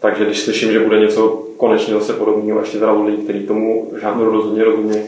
Takže 0.00 0.24
když 0.24 0.40
slyším, 0.40 0.72
že 0.72 0.80
bude 0.80 1.00
něco 1.00 1.42
konečně 1.56 1.94
zase 1.94 2.12
podobného, 2.12 2.60
ještě 2.60 2.78
teda 2.78 2.92
od 2.92 3.02
lidí, 3.02 3.22
kteří 3.22 3.46
tomu 3.46 3.92
žánru 4.00 4.32
rozhodně 4.32 4.64
rozumí, 4.64 5.02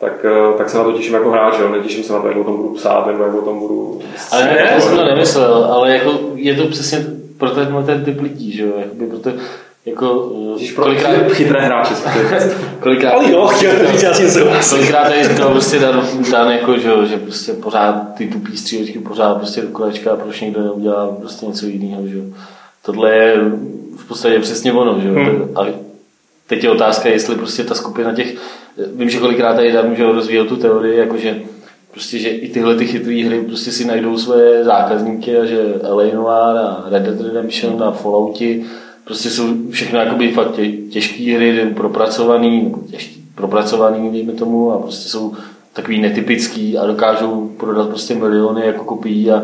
tak, 0.00 0.24
eh, 0.24 0.58
tak 0.58 0.70
se 0.70 0.78
na 0.78 0.84
to 0.84 0.92
těším 0.92 1.14
jako 1.14 1.30
hráč, 1.30 1.54
jo? 1.60 1.68
netěším 1.68 2.04
se 2.04 2.12
na 2.12 2.20
to, 2.20 2.28
jak 2.28 2.36
o 2.36 2.44
tom 2.44 2.56
budu 2.56 2.68
psát, 2.68 3.06
nebo 3.06 3.24
jak 3.24 3.34
o 3.34 3.42
tom 3.42 3.58
budu... 3.58 4.00
Ale 4.30 4.44
ne, 4.44 4.68
já 4.72 4.80
jsem 4.80 4.96
to 4.96 5.04
nemyslel, 5.04 5.64
ale 5.64 5.92
jako 5.96 6.12
je 6.34 6.54
to 6.54 6.66
přesně 6.66 7.06
pro 7.38 7.50
tenhle 7.50 7.82
ten 7.82 8.04
typ 8.04 8.20
lidí, 8.20 8.52
že 8.52 8.62
jo, 8.62 8.72
jakoby 8.78 9.06
proto, 9.06 9.30
jako, 9.86 10.32
Ježíš, 10.52 10.72
pro 10.72 10.84
kolikrát, 10.84 11.32
chytré 11.32 11.60
hráče. 11.60 11.94
kolikrát, 12.80 13.10
Ale 13.10 13.32
jo, 13.32 13.46
chtěl 13.46 13.72
to 13.78 13.92
říct, 13.92 14.02
já 14.02 14.60
kolikrát 14.70 15.08
tady 15.08 15.28
říkal 15.28 15.50
prostě 15.50 15.78
Dan, 15.78 16.08
Dan 16.32 16.50
jako, 16.50 16.78
že, 16.78 16.88
jo, 16.88 17.04
že 17.04 17.16
prostě 17.16 17.52
pořád 17.52 18.14
ty 18.14 18.26
tupý 18.26 18.56
střílečky 18.56 18.98
pořád 18.98 19.34
prostě 19.34 19.60
do 19.60 19.68
kolečka 19.68 20.12
a 20.12 20.16
proč 20.16 20.40
někdo 20.40 20.62
neudělá 20.62 21.16
prostě 21.20 21.46
něco 21.46 21.66
jiného, 21.66 22.06
že 22.06 22.16
jo. 22.16 22.24
Tohle 22.82 23.16
je 23.16 23.36
v 24.06 24.08
podstatě 24.08 24.38
přesně 24.38 24.72
ono, 24.72 25.00
že 25.00 25.08
jo. 25.08 25.14
Hmm. 25.14 25.50
Ale 25.54 25.74
teď 26.46 26.64
je 26.64 26.70
otázka, 26.70 27.08
jestli 27.08 27.36
prostě 27.36 27.64
ta 27.64 27.74
skupina 27.74 28.14
těch, 28.14 28.36
vím, 28.94 29.10
že 29.10 29.18
kolikrát 29.18 29.54
tady 29.54 29.72
Dan 29.72 29.88
může 29.88 30.04
rozvíjet 30.04 30.48
tu 30.48 30.56
teorii, 30.56 30.98
jakože 30.98 31.40
prostě, 31.90 32.18
že 32.18 32.28
i 32.28 32.48
tyhle 32.48 32.76
ty 32.76 32.86
chytré 32.86 33.24
hry 33.24 33.42
prostě 33.42 33.72
si 33.72 33.84
najdou 33.84 34.18
své 34.18 34.64
zákazníky 34.64 35.38
a 35.38 35.44
že 35.44 35.74
LA 35.82 36.04
Noir 36.14 36.56
a 36.56 36.84
Red 36.90 37.02
Dead 37.02 37.20
Redemption 37.20 37.82
a 37.82 37.90
Fallouti 37.90 38.64
prostě 39.04 39.30
jsou 39.30 39.70
všechno 39.70 39.98
jakoby 39.98 40.32
fakt 40.32 40.52
tě, 40.52 40.72
těžké 40.72 41.36
hry, 41.36 41.72
propracovaný, 41.76 42.62
nebo 42.62 42.78
těžký, 42.90 43.24
propracovaný, 43.34 44.12
dejme 44.12 44.32
tomu, 44.32 44.72
a 44.72 44.78
prostě 44.78 45.08
jsou 45.08 45.34
takový 45.72 46.00
netypický 46.00 46.78
a 46.78 46.86
dokážou 46.86 47.52
prodat 47.60 47.88
prostě 47.88 48.14
miliony 48.14 48.66
jako 48.66 48.84
kopií 48.84 49.30
a 49.30 49.42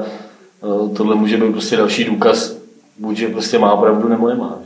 uh, 0.61 0.96
tohle 0.96 1.14
může 1.14 1.37
být 1.37 1.53
prostě 1.53 1.77
další 1.77 2.05
důkaz, 2.05 2.62
buď 2.99 3.17
že 3.17 3.29
prostě 3.29 3.59
má 3.59 3.77
pravdu, 3.77 4.09
nebo 4.09 4.29
nemá. 4.29 4.59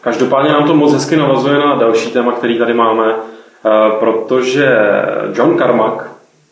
Každopádně 0.00 0.52
nám 0.52 0.66
to 0.66 0.74
moc 0.74 0.92
hezky 0.92 1.16
navazuje 1.16 1.58
na 1.58 1.74
další 1.74 2.10
téma, 2.10 2.32
který 2.32 2.58
tady 2.58 2.74
máme, 2.74 3.14
eh, 3.14 3.90
protože 4.00 4.78
John 5.34 5.58
Carmack, 5.58 6.04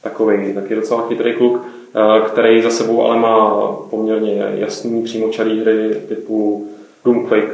takový 0.02 0.54
taky 0.54 0.74
docela 0.74 1.06
chytrý 1.08 1.34
kluk, 1.34 1.62
eh, 1.94 2.20
který 2.20 2.62
za 2.62 2.70
sebou 2.70 3.02
ale 3.02 3.18
má 3.18 3.66
poměrně 3.90 4.44
jasný 4.54 5.02
přímočarý 5.02 5.60
hry 5.60 6.00
typu 6.08 6.68
Doomquake 7.04 7.50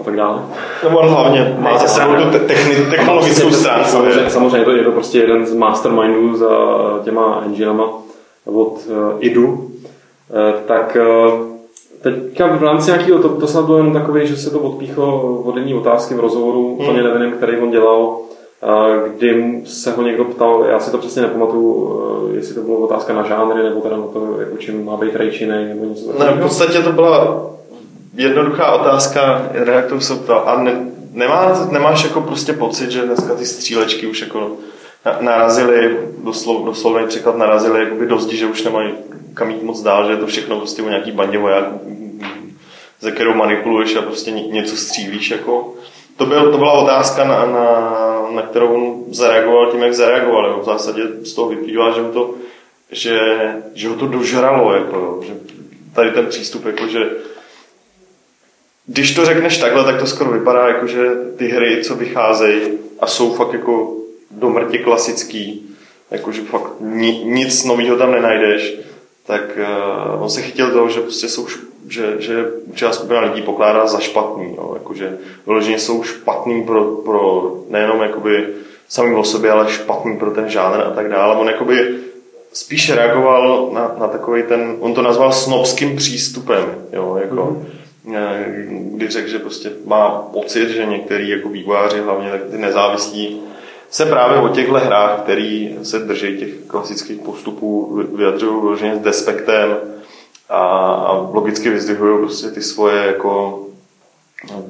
a 0.00 0.04
tak 0.04 0.16
dále. 0.16 0.42
Nebo 0.84 0.98
on 0.98 1.08
hlavně 1.08 1.56
má 1.58 1.78
za 1.78 1.86
sebou 1.86 2.14
tu 2.14 2.38
techni- 2.38 2.90
technologickou 2.90 3.50
stránku. 3.50 3.88
Samozřejmě, 3.90 4.30
samozřejmě 4.30 4.64
to 4.64 4.70
je 4.70 4.84
to 4.84 4.92
prostě 4.92 5.18
jeden 5.18 5.46
z 5.46 5.54
mastermindů 5.54 6.36
za 6.36 6.48
těma 7.04 7.42
enginama 7.46 7.88
od 8.44 8.78
uh, 8.86 9.16
IDU. 9.20 9.46
Uh, 9.46 9.70
tak 10.66 10.96
uh, 11.00 11.47
teďka 12.02 12.46
v 12.46 12.62
rámci 12.62 12.90
nějakého, 12.90 13.18
to, 13.18 13.28
to 13.28 13.46
snad 13.46 13.64
bylo 13.64 13.78
jenom 13.78 13.92
takový, 13.92 14.26
že 14.26 14.36
se 14.36 14.50
to 14.50 14.58
odpíchlo 14.58 15.22
od 15.42 15.56
jedné 15.56 15.74
otázky 15.74 16.14
v 16.14 16.20
rozhovoru, 16.20 16.64
hmm. 16.64 16.74
úplně 16.74 17.02
nevím, 17.02 17.32
který 17.32 17.56
on 17.56 17.70
dělal, 17.70 18.18
kdy 19.16 19.62
se 19.66 19.92
ho 19.92 20.02
někdo 20.02 20.24
ptal, 20.24 20.64
já 20.68 20.80
si 20.80 20.90
to 20.90 20.98
přesně 20.98 21.22
nepamatuju, 21.22 22.00
jestli 22.34 22.54
to 22.54 22.60
byla 22.60 22.78
otázka 22.78 23.12
na 23.12 23.22
žánry, 23.22 23.62
nebo 23.62 23.80
teda 23.80 23.96
na 23.96 24.02
to, 24.02 24.40
jako 24.40 24.56
čím 24.56 24.84
má 24.84 24.96
být 24.96 25.16
rejčinej, 25.16 25.64
nebo 25.64 25.84
něco 25.84 26.06
takového. 26.06 26.34
Ne, 26.34 26.40
v 26.40 26.42
podstatě 26.42 26.78
to 26.78 26.92
byla 26.92 27.46
jednoduchá 28.14 28.72
otázka, 28.72 29.48
redaktor 29.52 30.00
se 30.00 30.14
ptal, 30.14 30.42
a 30.46 30.62
ne, 30.62 30.86
nemá, 31.12 31.68
nemáš 31.70 32.04
jako 32.04 32.20
prostě 32.20 32.52
pocit, 32.52 32.90
že 32.90 33.02
dneska 33.02 33.34
ty 33.34 33.46
střílečky 33.46 34.06
už 34.06 34.20
jako 34.20 34.50
narazily, 35.20 35.98
doslov, 36.18 36.64
doslovný 36.64 37.06
překlad 37.06 37.36
narazily 37.36 37.80
jakoby 37.80 38.06
do 38.06 38.18
zdi, 38.18 38.36
že 38.36 38.46
už 38.46 38.62
nemají 38.62 38.94
kam 39.38 39.50
jít 39.50 39.62
moc 39.62 39.82
dál, 39.82 40.06
že 40.06 40.12
je 40.12 40.16
to 40.16 40.26
všechno 40.26 40.56
prostě 40.56 40.82
o 40.82 40.88
nějaký 40.88 41.12
bandě 41.12 41.38
vojáků, 41.38 41.80
ze 43.00 43.10
kterou 43.10 43.34
manipuluješ 43.34 43.96
a 43.96 44.02
prostě 44.02 44.30
něco 44.30 44.76
střílíš. 44.76 45.30
Jako. 45.30 45.74
To, 46.16 46.26
byl, 46.26 46.52
to 46.52 46.58
byla 46.58 46.72
otázka, 46.72 47.24
na, 47.24 47.46
na, 47.46 48.26
na 48.30 48.42
kterou 48.42 48.68
on 48.68 49.14
zareagoval 49.14 49.72
tím, 49.72 49.82
jak 49.82 49.94
zareagoval. 49.94 50.46
Jo. 50.46 50.60
V 50.60 50.64
zásadě 50.64 51.02
z 51.22 51.32
toho 51.32 51.48
vyplývá, 51.48 51.90
že 51.90 52.02
to, 52.02 52.34
že, 52.90 53.20
že 53.74 53.88
ho 53.88 53.94
to 53.94 54.06
dožralo. 54.06 54.74
Jako, 54.74 55.20
že 55.26 55.34
tady 55.94 56.10
ten 56.10 56.26
přístup, 56.26 56.66
jako, 56.66 56.86
že 56.86 57.10
když 58.86 59.14
to 59.14 59.24
řekneš 59.24 59.58
takhle, 59.58 59.84
tak 59.84 60.00
to 60.00 60.06
skoro 60.06 60.30
vypadá, 60.30 60.68
jako, 60.68 60.86
že 60.86 61.10
ty 61.36 61.48
hry, 61.48 61.84
co 61.84 61.94
vycházejí 61.94 62.78
a 63.00 63.06
jsou 63.06 63.34
fakt 63.34 63.52
jako 63.52 63.97
do 64.30 64.50
mrtě 64.50 64.78
klasický, 64.78 65.68
jakože 66.10 66.42
fakt 66.42 66.72
ni, 66.80 67.24
nic 67.24 67.64
nového 67.64 67.96
tam 67.96 68.12
nenajdeš, 68.12 68.76
tak 69.26 69.58
uh, 70.16 70.22
on 70.22 70.30
se 70.30 70.42
chytil 70.42 70.72
toho, 70.72 70.88
že 70.88 71.00
prostě 71.00 71.28
jsou, 71.28 71.46
že, 71.88 72.14
že 72.18 72.50
určitá 72.66 72.92
skupina 72.92 73.20
lidí 73.20 73.42
pokládá 73.42 73.86
za 73.86 74.00
špatný, 74.00 74.54
jo, 74.56 74.70
jakože 74.74 75.18
vyloženě 75.46 75.78
jsou 75.78 76.02
špatný 76.02 76.62
pro, 76.62 76.84
pro 76.84 77.52
nejenom 77.68 78.02
jakoby 78.02 78.46
samým 78.88 79.14
o 79.14 79.24
sobě, 79.24 79.50
ale 79.50 79.72
špatný 79.72 80.16
pro 80.16 80.30
ten 80.30 80.48
žánr 80.48 80.80
a 80.80 80.90
tak 80.90 81.08
dále. 81.08 81.36
On 81.36 81.48
jakoby 81.48 81.98
spíš 82.52 82.90
reagoval 82.90 83.70
na, 83.72 83.94
na 83.98 84.08
takový 84.08 84.42
ten, 84.42 84.76
on 84.80 84.94
to 84.94 85.02
nazval 85.02 85.32
snobským 85.32 85.96
přístupem, 85.96 86.64
jo, 86.92 87.18
jako, 87.20 87.62
mm-hmm. 88.06 88.96
kdy 88.96 89.08
řekl, 89.08 89.28
že 89.28 89.38
prostě 89.38 89.70
má 89.86 90.10
pocit, 90.10 90.68
že 90.68 90.86
některý 90.86 91.28
jako 91.28 91.48
vývojáři, 91.48 92.00
hlavně 92.00 92.30
tak 92.30 92.40
ty 92.50 92.58
nezávislí, 92.58 93.40
se 93.90 94.06
právě 94.06 94.38
o 94.38 94.48
těchto 94.48 94.74
hrách, 94.74 95.20
které 95.20 95.68
se 95.82 95.98
drží 95.98 96.38
těch 96.38 96.50
klasických 96.66 97.20
postupů, 97.20 98.02
vyjadřují 98.14 98.60
vyloženě 98.60 98.96
s 98.96 99.00
despektem 99.00 99.76
a, 100.48 100.58
a 100.84 101.12
logicky 101.12 101.70
vyzdvihují 101.70 102.18
prostě 102.18 102.50
ty 102.50 102.62
svoje 102.62 103.06
jako 103.06 103.64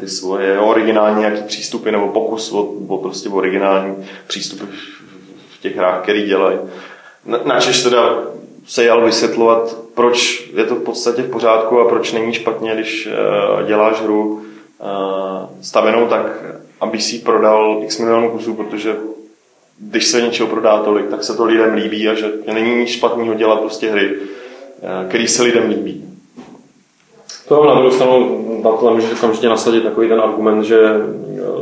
ty 0.01 0.09
svoje 0.09 0.59
originální 0.59 1.21
nějaký 1.21 1.43
přístupy 1.43 1.91
nebo 1.91 2.09
pokus 2.09 2.53
o, 2.53 2.63
o 2.89 2.99
prostě 2.99 3.29
originální 3.29 4.07
přístupy 4.27 4.65
v 5.59 5.61
těch 5.61 5.77
hrách, 5.77 6.03
který 6.03 6.27
dělají. 6.27 6.59
Na, 7.25 7.39
načež 7.45 7.83
teda 7.83 8.19
se 8.67 8.85
jal 8.85 9.05
vysvětlovat, 9.05 9.77
proč 9.95 10.49
je 10.55 10.65
to 10.65 10.75
v 10.75 10.83
podstatě 10.83 11.23
v 11.23 11.31
pořádku 11.31 11.81
a 11.81 11.89
proč 11.89 12.13
není 12.13 12.35
špatně, 12.35 12.75
když 12.75 13.07
uh, 13.07 13.67
děláš 13.67 14.03
hru 14.03 14.25
uh, 14.29 14.43
stavěnou 15.61 16.07
tak, 16.07 16.27
aby 16.81 17.01
si 17.01 17.19
prodal 17.19 17.81
x 17.83 17.99
milionů 17.99 18.31
kusů, 18.31 18.55
protože 18.55 18.97
když 19.79 20.07
se 20.07 20.23
něčeho 20.23 20.49
prodá 20.49 20.83
tolik, 20.83 21.09
tak 21.11 21.25
se 21.25 21.37
to 21.37 21.45
lidem 21.45 21.75
líbí 21.75 22.09
a 22.09 22.15
že 22.15 22.33
není 22.53 22.77
nic 22.77 22.89
špatného 22.89 23.35
dělat 23.35 23.61
prostě 23.61 23.91
hry, 23.91 24.17
uh, 24.17 25.09
který 25.09 25.29
se 25.29 25.43
lidem 25.43 25.69
líbí. 25.69 26.05
To 27.49 27.65
na 27.65 27.75
druhou 27.75 27.91
stranu 27.91 28.45
na 28.65 28.73
to 28.73 28.95
můžeš 28.95 29.13
okamžitě 29.13 29.49
nasadit 29.49 29.83
takový 29.83 30.09
ten 30.09 30.21
argument, 30.21 30.65
že 30.65 30.79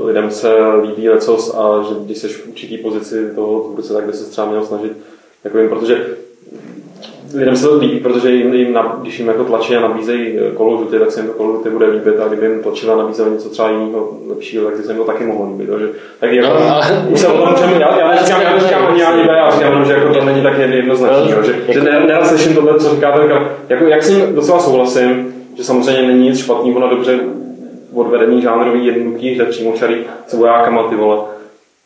lidem 0.04 0.30
se 0.30 0.74
líbí 0.82 1.08
lecos 1.08 1.54
a 1.54 1.82
že 1.88 1.94
když 2.04 2.18
jsi 2.18 2.28
v 2.28 2.48
určitý 2.48 2.78
pozici 2.78 3.30
toho 3.34 3.60
tvůrce, 3.60 3.92
tak 3.92 4.04
by 4.04 4.12
se 4.12 4.30
třeba 4.30 4.46
měl 4.46 4.66
snažit 4.66 4.92
jim, 5.58 5.68
protože 5.68 6.16
lidem 7.36 7.56
se 7.56 7.68
to 7.68 7.78
líbí, 7.78 8.00
protože 8.00 8.30
jim, 8.30 8.54
jim 8.54 8.78
když 9.00 9.18
jim 9.18 9.28
jako 9.28 9.44
tlačí 9.44 9.76
a 9.76 9.80
nabízejí 9.80 10.38
Call 10.56 10.74
of 10.74 10.80
Duty, 10.80 10.98
tak 10.98 11.10
se 11.10 11.20
jim 11.20 11.28
to 11.28 11.34
of 11.34 11.56
Duty 11.56 11.70
bude 11.70 11.86
líbit 11.86 12.20
a 12.20 12.28
kdyby 12.28 12.46
jim 12.46 12.62
tlačila 12.62 12.94
a 12.94 12.96
nabízeli 12.96 13.30
něco 13.30 13.48
třeba 13.48 13.70
jiného 13.70 14.18
lepšího, 14.28 14.64
tak 14.64 14.76
se 14.76 14.92
jim 14.92 14.98
to 14.98 15.04
taky 15.04 15.24
mohlo 15.24 15.46
líbit. 15.46 15.70
Takže, 15.70 15.88
tak 16.20 16.32
jako, 16.32 16.48
no, 16.48 16.74
ale... 16.74 17.06
už 17.08 17.20
se 17.20 17.28
o 17.28 17.38
tom 17.38 17.50
můžeme, 17.50 17.72
já, 17.80 17.98
já 17.98 18.10
neříkám, 18.10 18.40
já 18.40 18.54
neříkám 18.54 18.86
ani 18.86 19.02
ani 19.02 19.28
já 19.28 19.50
říkám, 19.50 19.84
že 19.84 19.92
jako 19.92 20.14
to 20.14 20.24
není 20.24 20.42
tak 20.42 20.58
jednoznačný, 20.58 21.32
no, 21.36 21.42
že, 21.42 21.54
že 21.68 21.80
ne, 21.80 22.00
nerad 22.06 22.26
slyším 22.26 22.54
tohle, 22.54 22.78
co 22.78 22.94
říkáte, 22.94 23.20
jako, 23.68 23.84
jak 23.84 24.02
s 24.02 24.10
ním 24.10 24.34
docela 24.34 24.58
souhlasím, 24.58 25.34
že 25.56 25.64
samozřejmě 25.64 26.02
není 26.02 26.28
nic 26.28 26.38
špatného 26.38 26.80
na 26.80 26.86
dobře 26.86 27.18
odvedení 27.94 28.42
žánrový 28.42 28.86
jednoduchý 28.86 29.34
hře 29.34 29.44
přímočarý 29.44 29.96
s 30.26 30.34
vojákama, 30.34 30.82
ty 30.82 30.96
vole 30.96 31.18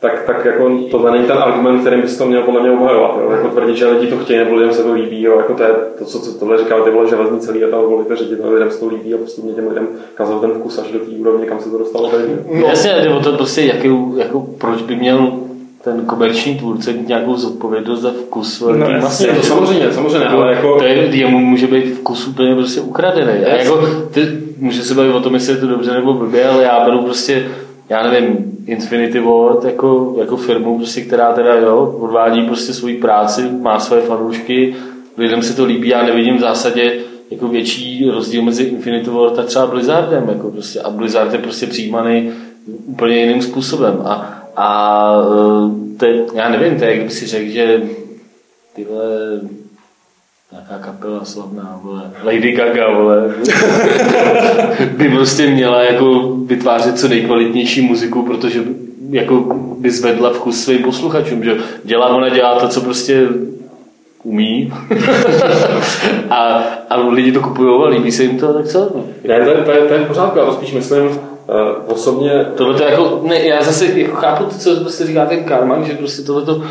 tak, 0.00 0.22
tak 0.26 0.44
jako 0.44 0.70
tohle 0.90 1.10
není 1.10 1.24
ten 1.24 1.38
argument, 1.38 1.80
kterým 1.80 2.00
bys 2.00 2.18
to 2.18 2.26
měl 2.26 2.42
podle 2.42 2.60
mě 2.60 2.70
obhajovat. 2.70 3.18
Jo? 3.20 3.30
Jako 3.30 3.48
tvrdit, 3.48 3.76
že 3.76 3.88
lidi 3.88 4.06
to 4.06 4.18
chtějí 4.18 4.38
nebo 4.38 4.54
lidem 4.54 4.72
se 4.72 4.82
to 4.82 4.92
líbí. 4.92 5.22
Jo? 5.22 5.36
Jako 5.36 5.54
to, 5.54 5.62
je 5.62 5.70
to, 5.98 6.04
co, 6.04 6.20
co 6.20 6.38
tohle 6.38 6.58
říká, 6.58 6.80
ty 6.84 6.90
vole 6.90 7.08
železní 7.08 7.40
celý 7.40 7.64
a 7.64 7.70
tam 7.70 7.80
volíte 7.80 8.16
ředitel, 8.16 8.52
lidem 8.52 8.70
se 8.70 8.80
to 8.80 8.88
líbí 8.88 9.14
a 9.14 9.18
postupně 9.18 9.52
těm 9.52 9.68
lidem 9.68 9.88
kazal 10.14 10.40
ten 10.40 10.50
vkus 10.50 10.78
až 10.78 10.92
do 10.92 10.98
té 10.98 11.10
úrovně, 11.10 11.46
kam 11.46 11.60
se 11.60 11.70
to 11.70 11.78
dostalo. 11.78 12.12
No. 12.52 12.66
Jasně, 12.66 12.92
jde 13.02 13.14
o 13.14 13.20
to 13.20 13.32
prostě, 13.32 13.62
jaký, 13.62 13.88
jako, 14.16 14.46
proč 14.58 14.82
by 14.82 14.96
měl 14.96 15.32
ten 15.84 16.06
komerční 16.06 16.58
tvůrce 16.58 16.92
mít 16.92 17.08
nějakou 17.08 17.36
zodpovědnost 17.36 18.00
za 18.00 18.10
vkus 18.10 18.60
velký 18.60 18.80
no, 18.80 19.00
masy. 19.00 19.26
to 19.26 19.42
samozřejmě, 19.42 19.92
samozřejmě, 19.92 20.26
ale 20.26 20.54
jako... 20.54 20.78
To 20.78 20.84
je, 20.84 20.94
jemu 20.94 21.38
může 21.38 21.66
být 21.66 21.94
vkus 21.94 22.26
úplně 22.26 22.54
prostě 22.54 22.80
ukradený. 22.80 23.44
A 23.44 23.48
jako, 23.48 23.86
ty, 24.10 24.28
může 24.58 24.82
se 24.82 24.94
bavit 24.94 25.12
o 25.12 25.20
tom, 25.20 25.34
jestli 25.34 25.52
je 25.52 25.58
to 25.58 25.66
dobře 25.66 25.92
nebo 25.92 26.14
blbě, 26.14 26.48
ale 26.48 26.62
já 26.62 26.84
beru 26.84 27.02
prostě 27.02 27.46
já 27.90 28.10
nevím, 28.10 28.58
Infinity 28.66 29.20
Ward 29.20 29.64
jako, 29.64 30.16
jako 30.18 30.36
firmu, 30.36 30.78
prostě, 30.78 31.00
která 31.00 31.32
teda 31.32 31.54
jo, 31.54 31.96
odvádí 32.00 32.46
prostě 32.46 32.72
svoji 32.72 32.96
práci, 32.96 33.42
má 33.60 33.80
své 33.80 34.00
fanoušky, 34.00 34.76
lidem 35.16 35.42
se 35.42 35.56
to 35.56 35.64
líbí, 35.64 35.88
já 35.88 36.02
nevidím 36.02 36.36
v 36.36 36.40
zásadě 36.40 36.92
jako 37.30 37.48
větší 37.48 38.10
rozdíl 38.10 38.42
mezi 38.42 38.62
Infinity 38.62 39.10
Ward 39.10 39.38
a 39.38 39.42
třeba 39.42 39.66
Blizzardem, 39.66 40.28
jako 40.28 40.50
prostě, 40.50 40.80
a 40.80 40.90
Blizzard 40.90 41.32
je 41.32 41.38
prostě 41.38 41.66
přijímaný 41.66 42.32
úplně 42.86 43.16
jiným 43.16 43.42
způsobem. 43.42 44.02
A, 44.04 44.44
a 44.56 45.14
e, 46.02 46.06
je, 46.06 46.24
já 46.34 46.48
nevím, 46.48 46.78
to 46.78 46.84
je, 46.84 46.96
jak 46.96 47.04
by 47.04 47.10
si 47.10 47.26
řekl, 47.26 47.50
že 47.50 47.82
tyhle 48.74 49.04
nějaká 50.52 50.78
kapela 50.78 51.24
slavná, 51.24 51.80
vole, 51.82 52.02
Lady 52.24 52.52
Gaga, 52.52 52.90
vole, 52.94 53.34
by 54.96 55.08
prostě 55.08 55.46
měla 55.46 55.82
jako 55.82 56.36
vytvářet 56.46 56.98
co 56.98 57.08
nejkvalitnější 57.08 57.80
muziku, 57.80 58.22
protože 58.22 58.60
jako 59.10 59.34
by 59.78 59.90
zvedla 59.90 60.30
vkus 60.30 60.64
svým 60.64 60.82
posluchačům, 60.82 61.44
že 61.44 61.56
dělá, 61.84 62.08
ona 62.08 62.28
dělá 62.28 62.60
to, 62.60 62.68
co 62.68 62.80
prostě 62.80 63.28
umí. 64.22 64.72
A, 66.30 66.64
a 66.90 66.96
lidi 66.96 67.32
to 67.32 67.40
kupují 67.40 67.82
a 67.84 67.88
líbí 67.88 68.12
se 68.12 68.22
jim 68.22 68.38
to, 68.38 68.52
tak 68.52 68.66
co? 68.66 68.90
Ne, 69.28 69.44
to, 69.44 69.64
to, 69.64 69.70
je, 69.70 69.80
to 69.80 69.94
je 69.94 70.00
v 70.00 70.06
pořádku, 70.06 70.38
já 70.38 70.44
to 70.44 70.52
spíš 70.52 70.72
myslím 70.72 71.06
uh, 71.06 71.14
osobně... 71.86 72.46
Tohle 72.56 72.74
to 72.74 72.82
jako, 72.82 73.20
ne, 73.24 73.46
já 73.46 73.62
zase 73.62 73.86
jako 73.86 74.16
chápu 74.16 74.44
to, 74.44 74.50
co 74.50 74.76
prostě 74.76 75.06
říká 75.06 75.26
ten 75.26 75.44
Karman, 75.44 75.84
že 75.84 75.94
prostě 75.94 76.22
tohle 76.22 76.42
to 76.42 76.62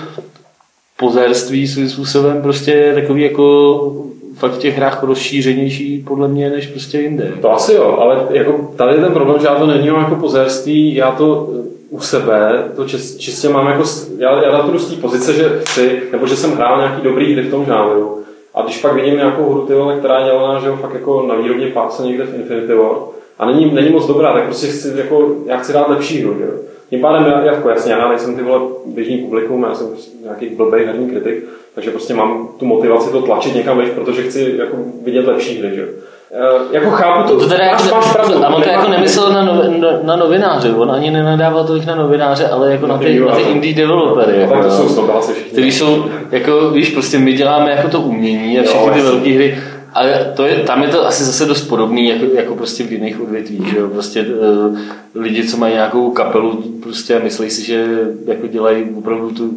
pozérství 0.99 1.67
svým 1.67 1.89
způsobem 1.89 2.41
prostě 2.41 2.91
takový 2.95 3.21
jako 3.21 3.95
fakt 4.33 4.51
v 4.51 4.57
těch 4.57 4.77
hrách 4.77 5.03
rozšířenější 5.03 6.03
podle 6.07 6.27
mě 6.27 6.49
než 6.49 6.67
prostě 6.67 6.99
jinde. 6.99 7.33
To 7.41 7.51
asi 7.51 7.73
jo, 7.73 7.97
ale 7.99 8.27
jako 8.29 8.71
tady 8.75 8.97
ten 8.97 9.11
problém, 9.11 9.41
že 9.41 9.47
já 9.47 9.55
to 9.55 9.67
nevnímám 9.67 10.03
jako 10.03 10.15
pozérství, 10.15 10.95
já 10.95 11.11
to 11.11 11.49
eh, 11.53 11.67
u 11.89 11.99
sebe, 11.99 12.63
to 12.75 12.85
čistě 13.17 13.49
mám 13.49 13.67
jako, 13.67 13.83
já, 14.17 14.43
já 14.43 14.51
na 14.51 14.63
to 14.63 14.79
z 14.79 14.95
té 14.95 15.01
pozice, 15.01 15.33
že 15.33 15.59
chci, 15.59 16.01
nebo 16.11 16.27
že 16.27 16.35
jsem 16.35 16.51
hrál 16.51 16.77
nějaký 16.77 17.01
dobrý 17.01 17.33
hry 17.33 17.41
v 17.41 17.51
tom 17.51 17.65
žánru. 17.65 18.19
A 18.53 18.61
když 18.61 18.81
pak 18.81 18.93
vidím 18.93 19.15
nějakou 19.15 19.53
hru, 19.53 19.65
tyhle, 19.65 19.97
která 19.97 20.19
je 20.19 20.25
dělaná, 20.25 20.59
že 20.59 20.67
jo, 20.67 20.75
fakt 20.81 20.93
jako 20.93 21.25
na 21.27 21.35
výrobně 21.35 21.67
páce 21.67 22.03
někde 22.03 22.25
v 22.25 22.35
Infinity 22.35 22.73
War, 22.73 22.95
a 23.39 23.45
není, 23.45 23.73
není 23.73 23.89
moc 23.89 24.07
dobrá, 24.07 24.33
tak 24.33 24.43
prostě 24.43 24.67
chci, 24.67 24.93
jako, 24.95 25.35
já 25.45 25.57
chci 25.57 25.73
dát 25.73 25.89
lepší 25.89 26.21
hru, 26.21 26.35
že 26.39 26.43
jo. 26.43 26.51
Tím 26.89 27.01
pádem, 27.01 27.25
já, 27.25 27.43
jako 27.45 27.69
jasně, 27.69 27.93
já 27.93 28.09
nejsem 28.09 28.35
ty 28.35 28.43
vole 28.43 28.59
běžný 28.85 29.17
publikum, 29.17 29.63
já 29.63 29.75
jsem 29.75 29.87
nějaký 30.23 30.45
blbý 30.45 30.85
herní 30.85 31.09
kritik, 31.09 31.45
takže 31.75 31.91
prostě 31.91 32.13
mám 32.13 32.47
tu 32.59 32.65
motivaci 32.65 33.11
to 33.11 33.21
tlačit 33.21 33.55
někam 33.55 33.77
več, 33.77 33.89
protože 33.89 34.23
chci 34.23 34.55
jako 34.57 34.77
vidět 35.03 35.27
lepší 35.27 35.59
hry, 35.59 35.75
že? 35.75 35.87
E, 36.31 36.75
jako 36.75 36.89
chápu 36.89 37.29
to, 37.29 37.39
to 37.39 37.49
teda 37.49 37.71
máš, 37.71 37.83
jako, 37.83 37.95
máš 37.95 38.13
pravdu. 38.13 38.45
A 38.45 38.55
on 38.55 38.63
to 38.63 38.69
jako 38.69 38.89
nemyslel 38.89 39.33
na, 39.33 39.45
novi, 39.45 39.79
na, 39.79 39.87
na, 40.03 40.15
novináře, 40.15 40.73
on 40.73 40.91
ani 40.91 41.11
nenadával 41.11 41.63
tolik 41.63 41.85
na 41.85 41.95
novináře, 41.95 42.47
ale 42.47 42.71
jako 42.71 42.87
na, 42.87 42.93
na 42.93 42.99
ty, 42.99 43.19
na 43.19 43.35
ty 43.35 43.41
indie 43.41 43.75
developery. 43.75 44.39
Jako, 44.39 44.53
tak 44.53 44.63
to 44.63 44.71
jsou 44.71 45.05
to 45.05 45.21
všichni. 45.21 45.51
Kteří 45.51 45.71
jsou, 45.71 46.05
jako 46.31 46.69
víš, 46.69 46.89
prostě 46.89 47.19
my 47.19 47.33
děláme 47.33 47.71
jako 47.71 47.87
to 47.87 48.01
umění 48.01 48.59
a 48.59 48.63
všechny 48.63 48.87
jo, 48.87 48.93
ty 48.93 49.01
velké 49.01 49.29
hry, 49.29 49.57
ale 49.93 50.33
to 50.35 50.45
je, 50.45 50.55
tam 50.55 50.83
je 50.83 50.89
to 50.89 51.07
asi 51.07 51.23
zase 51.23 51.45
dost 51.45 51.61
podobný, 51.61 52.09
jako, 52.09 52.25
jako 52.25 52.55
prostě 52.55 52.83
v 52.83 52.91
jiných 52.91 53.21
odvětvích, 53.21 53.67
že 53.67 53.77
jo? 53.77 53.89
Prostě 53.89 54.21
uh, 54.21 54.77
lidi, 55.15 55.47
co 55.47 55.57
mají 55.57 55.73
nějakou 55.73 56.11
kapelu, 56.11 56.63
prostě 56.83 57.19
myslí 57.19 57.49
si, 57.49 57.65
že 57.65 58.07
jako 58.25 58.47
dělají 58.47 58.85
opravdu 58.95 59.31
tu 59.31 59.53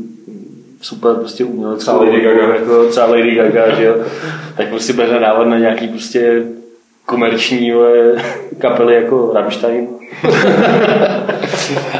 super 0.81 1.15
prostě 1.15 1.45
umělec. 1.45 1.81
Třeba 1.81 1.97
Lady 1.97 2.21
Gaga. 2.21 2.55
Jako, 2.55 2.85
třeba 2.85 3.07
Lady 3.07 3.35
Gaga, 3.35 3.75
že 3.75 3.85
jo? 3.85 3.95
Tak 4.57 4.69
prostě 4.69 4.93
bude 4.93 5.13
nadávat 5.13 5.49
na 5.49 5.59
nějaký 5.59 5.89
prostě 5.89 6.43
komerční 7.07 7.73
kapely 8.59 8.95
jako 8.95 9.31
Rammstein. 9.35 9.89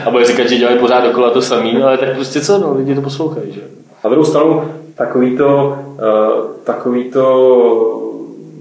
a 0.05 0.11
bude 0.11 0.25
říkat, 0.25 0.49
že 0.49 0.57
dělají 0.57 0.79
pořád 0.79 1.05
dokola 1.05 1.31
to 1.31 1.43
samý, 1.43 1.83
ale 1.83 1.99
tak 1.99 2.15
prostě 2.15 2.41
co, 2.41 2.59
no, 2.59 2.75
lidi 2.77 2.95
to 2.95 3.01
poslouchají, 3.01 3.53
že? 3.53 3.61
Na 4.05 4.11
druhou 4.11 4.25
stranu, 4.25 4.63
takový 4.95 5.37
to, 5.37 5.79
uh, 5.93 6.47
takový 6.65 7.05
to 7.05 8.02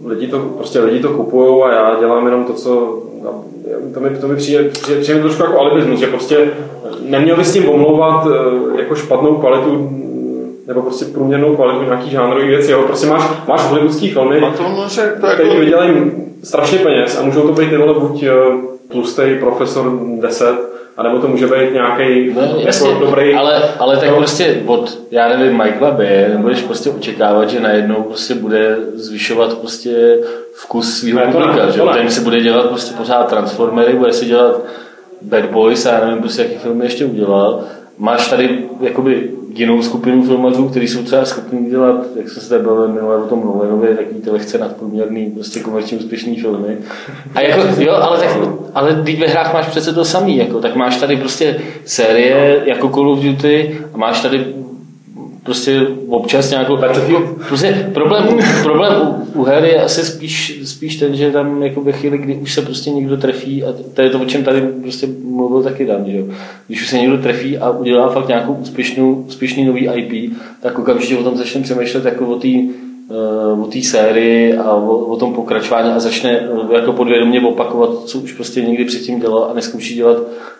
lidi 0.05 0.27
to, 0.27 0.39
prostě 0.39 0.79
lidi 0.79 0.99
to 0.99 1.09
kupují 1.09 1.63
a 1.63 1.73
já 1.73 1.99
dělám 1.99 2.25
jenom 2.25 2.43
to, 2.43 2.53
co 2.53 3.01
to 3.93 3.99
mi, 3.99 4.09
to 4.09 4.27
mi 4.27 4.35
přijde, 4.35 4.63
přijde, 4.63 5.01
přijde 5.01 5.21
trošku 5.21 5.43
jako 5.43 5.59
alibismus, 5.59 5.99
že 5.99 6.07
prostě 6.07 6.51
neměl 7.01 7.35
bys 7.35 7.47
s 7.47 7.53
tím 7.53 7.69
omlouvat 7.69 8.27
eh, 8.27 8.81
jako 8.81 8.95
špatnou 8.95 9.35
kvalitu 9.35 9.89
nebo 10.67 10.81
prostě 10.81 11.05
průměrnou 11.05 11.55
kvalitu 11.55 11.83
nějaký 11.83 12.09
žánrový 12.09 12.47
věci. 12.47 12.71
Jo? 12.71 12.83
Prostě 12.83 13.07
máš, 13.07 13.29
máš 13.47 13.69
hollywoodský 13.69 14.09
filmy, 14.09 14.41
které 15.17 15.43
jako... 15.43 15.59
vydělají 15.59 16.11
strašně 16.43 16.79
peněz 16.79 17.19
a 17.19 17.25
můžou 17.25 17.41
to 17.41 17.51
být 17.53 17.69
tyhle 17.69 17.93
buď 17.93 18.23
eh, 18.23 18.31
tlustý 18.91 19.21
profesor 19.39 19.99
10, 20.21 20.45
a 20.97 21.03
nebo 21.03 21.19
to 21.19 21.27
může 21.27 21.47
být 21.47 21.73
nějaký 21.73 22.33
no, 22.33 22.41
jako 22.59 22.99
dobrý... 22.99 23.33
Ale, 23.35 23.61
ale 23.79 23.97
tak 23.97 24.09
no. 24.09 24.15
prostě 24.15 24.63
od, 24.65 24.99
já 25.11 25.27
nevím, 25.27 25.57
Michaela 25.57 25.91
B. 25.91 26.29
nebudeš 26.29 26.61
prostě 26.61 26.89
očekávat, 26.89 27.49
že 27.49 27.59
najednou 27.59 28.03
prostě 28.03 28.33
bude 28.33 28.77
zvyšovat 28.93 29.57
prostě 29.57 30.17
vkus 30.53 30.99
svého 30.99 31.31
publika, 31.31 31.69
že? 31.69 31.81
Ten 31.93 32.09
si 32.09 32.21
bude 32.21 32.41
dělat 32.41 32.67
prostě 32.67 32.95
pořád 32.97 33.29
Transformery, 33.29 33.93
bude 33.93 34.13
si 34.13 34.25
dělat 34.25 34.61
Bad 35.21 35.45
Boys 35.45 35.85
a 35.85 35.91
já 35.91 36.05
nevím 36.05 36.21
prostě, 36.21 36.41
jaký 36.41 36.55
film 36.55 36.81
ještě 36.81 37.05
udělal. 37.05 37.63
Máš 37.97 38.29
tady 38.29 38.65
jakoby 38.81 39.31
jinou 39.53 39.81
skupinu 39.81 40.23
filmařů, 40.23 40.69
kteří 40.69 40.87
jsou 40.87 41.03
třeba 41.03 41.25
schopni 41.25 41.69
dělat, 41.69 42.05
jak 42.15 42.29
jsme 42.29 42.41
se 42.41 42.49
tady 42.49 42.63
bavili 42.63 42.87
minule 42.87 43.17
o 43.17 43.27
tom 43.27 43.45
Nolanovi, 43.45 43.95
takový 43.95 44.21
ty 44.21 44.29
lehce 44.29 44.57
nadprůměrný, 44.57 45.31
prostě 45.31 45.59
komerčně 45.59 45.97
úspěšný 45.97 46.39
filmy. 46.39 46.77
A 47.35 47.41
jako, 47.41 47.81
jo, 47.81 47.93
ale, 47.93 48.19
tak, 48.19 48.37
ale 48.73 48.99
když 49.01 49.19
ve 49.19 49.27
hrách 49.27 49.53
máš 49.53 49.67
přece 49.67 49.93
to 49.93 50.05
samý, 50.05 50.37
jako, 50.37 50.59
tak 50.59 50.75
máš 50.75 50.97
tady 50.97 51.17
prostě 51.17 51.59
série 51.85 52.63
jako 52.65 52.89
Call 52.89 53.09
of 53.09 53.19
Duty 53.19 53.79
a 53.93 53.97
máš 53.97 54.21
tady 54.21 54.45
prostě 55.43 55.87
občas 56.07 56.49
nějakou... 56.49 56.77
Prostě 57.47 57.89
problém, 57.93 58.23
problém 58.63 58.93
u, 59.01 59.39
u 59.39 59.43
her 59.43 59.63
je 59.63 59.81
asi 59.81 60.05
spíš, 60.05 60.61
spíš 60.65 60.95
ten, 60.95 61.15
že 61.15 61.31
tam 61.31 61.63
jako 61.63 61.81
ve 61.81 61.91
chvíli, 61.91 62.17
kdy 62.17 62.35
už 62.35 62.53
se 62.53 62.61
prostě 62.61 62.89
někdo 62.89 63.17
trefí, 63.17 63.63
a 63.63 63.67
to 63.93 64.01
je 64.01 64.09
to, 64.09 64.19
o 64.19 64.25
čem 64.25 64.43
tady 64.43 64.61
prostě 64.61 65.07
mluvil 65.23 65.63
taky 65.63 65.85
Dan, 65.85 66.05
že 66.05 66.17
jo? 66.17 66.25
Když 66.67 66.81
už 66.81 66.89
se 66.89 66.97
někdo 66.97 67.17
trefí 67.17 67.57
a 67.57 67.69
udělá 67.69 68.09
fakt 68.09 68.27
nějakou 68.27 68.53
úspěšnou, 68.53 69.13
úspěšný 69.13 69.65
nový 69.65 69.89
IP, 69.93 70.33
tak 70.61 70.79
okamžitě 70.79 71.17
o 71.17 71.23
tom 71.23 71.37
začne 71.37 71.61
přemýšlet 71.61 72.05
jako 72.05 72.27
o 72.27 72.35
té 72.35 72.47
eh, 72.47 73.61
o 73.61 73.65
té 73.65 73.81
sérii 73.81 74.57
a 74.57 74.73
o, 74.73 74.95
o, 74.97 75.15
tom 75.15 75.33
pokračování 75.33 75.89
a 75.91 75.99
začne 75.99 76.31
eh, 76.31 76.75
jako 76.75 76.93
podvědomě 76.93 77.41
opakovat, 77.41 77.89
co 78.05 78.19
už 78.19 78.33
prostě 78.33 78.61
někdy 78.61 78.85
předtím 78.85 79.19
dělal 79.19 79.47
a 79.51 79.53
neskouší 79.53 79.95
dělat 79.95 80.17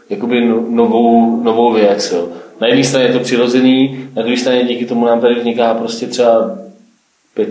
jakoby 0.10 0.46
no, 0.46 0.64
novou, 0.70 1.44
novou 1.44 1.74
věc. 1.74 2.12
Jo 2.12 2.28
na 2.62 2.68
jedné 2.68 2.84
straně 2.84 3.06
je 3.06 3.14
to 3.14 3.20
přirozený, 3.20 4.10
na 4.16 4.22
druhé 4.22 4.38
straně 4.38 4.64
díky 4.64 4.86
tomu 4.86 5.06
nám 5.06 5.22
tady 5.22 5.36
vzniká 5.36 5.74
prostě 5.74 6.08
třeba 6.08 6.58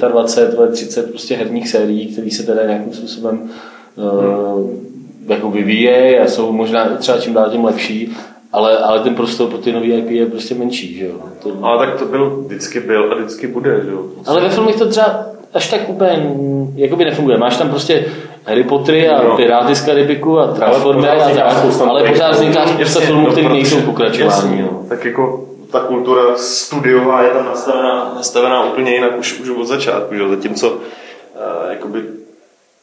25, 0.09 0.73
30 0.73 1.11
prostě 1.11 1.37
herních 1.37 1.69
sérií, 1.69 2.07
které 2.07 2.31
se 2.31 2.43
teda 2.43 2.67
nějakým 2.67 2.93
způsobem 2.93 3.51
uh, 3.97 4.71
jako 5.29 5.51
vyvíjejí 5.51 6.19
a 6.19 6.27
jsou 6.27 6.53
možná 6.53 6.97
třeba 6.97 7.19
čím 7.19 7.35
dál 7.35 7.51
tím 7.51 7.65
lepší, 7.65 8.17
ale, 8.53 8.79
ale 8.79 9.01
ten 9.01 9.15
prostor 9.15 9.49
pro 9.49 9.59
ty 9.59 9.73
nový 9.73 9.93
IP 9.93 10.11
je 10.11 10.27
prostě 10.27 10.55
menší, 10.55 10.95
že 10.95 11.07
jo. 11.07 11.15
To... 11.43 11.59
Ale 11.63 11.87
tak 11.87 11.99
to 11.99 12.05
byl, 12.05 12.45
vždycky 12.47 12.81
byl 12.81 13.13
a 13.13 13.15
vždycky 13.15 13.47
bude, 13.47 13.81
že 13.85 13.91
jo. 13.91 14.07
Ale 14.27 14.41
ve 14.41 14.49
filmech 14.49 14.77
to 14.77 14.89
třeba 14.89 15.27
až 15.55 15.71
tak 15.71 15.89
úplně 15.89 16.35
jakoby 16.75 17.05
nefunguje. 17.05 17.39
Máš 17.39 17.57
tam 17.57 17.71
prostě 17.71 18.05
Harry 18.51 18.65
Pottery 18.65 19.09
a 19.09 19.23
no. 19.23 19.37
Piráty 19.37 19.75
z 19.75 19.81
Karibiku 19.81 20.39
a 20.39 20.47
Transformery 20.47 21.21
a 21.21 21.35
tak, 21.35 21.89
ale 21.89 22.05
pořád 22.05 22.31
vzniká 22.31 22.67
spousta 22.67 23.01
filmů, 23.01 23.27
které 23.27 23.49
nejsou 23.49 23.81
pokračování. 23.81 24.63
No. 24.63 24.85
Tak 24.89 25.05
jako 25.05 25.47
ta 25.73 25.81
kultura 25.81 26.37
studiová 26.37 27.23
je 27.23 27.31
tam 27.31 27.47
nastavená, 27.47 28.13
nastavená 28.15 28.65
úplně 28.65 28.95
jinak 28.95 29.19
už, 29.19 29.41
už 29.41 29.51
od 29.51 29.65
začátku, 29.65 30.15
že? 30.15 30.29
zatímco 30.29 30.71
uh, 30.71 30.81
jakoby 31.71 32.03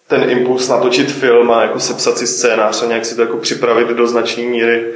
ten 0.07 0.29
impuls 0.29 0.69
natočit 0.69 1.11
film 1.11 1.51
a 1.51 1.61
jako 1.61 1.79
sepsat 1.79 2.17
si 2.17 2.27
scénář 2.27 2.83
a 2.83 2.85
nějak 2.85 3.05
si 3.05 3.15
to 3.15 3.21
jako 3.21 3.37
připravit 3.37 3.87
do 3.87 4.07
značné 4.07 4.43
míry 4.43 4.93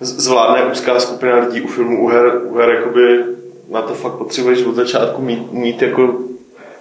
zvládne 0.00 0.64
úzká 0.64 1.00
skupina 1.00 1.36
lidí 1.36 1.60
u 1.60 1.68
filmu, 1.68 2.04
u 2.04 2.08
her, 2.08 2.40
u 2.44 2.54
her 2.54 2.68
jakoby 2.68 3.24
na 3.70 3.82
to 3.82 3.94
fakt 3.94 4.12
potřebuješ 4.12 4.62
od 4.62 4.74
začátku 4.74 5.22
mít, 5.22 5.52
mít 5.52 5.82
jako 5.82 6.14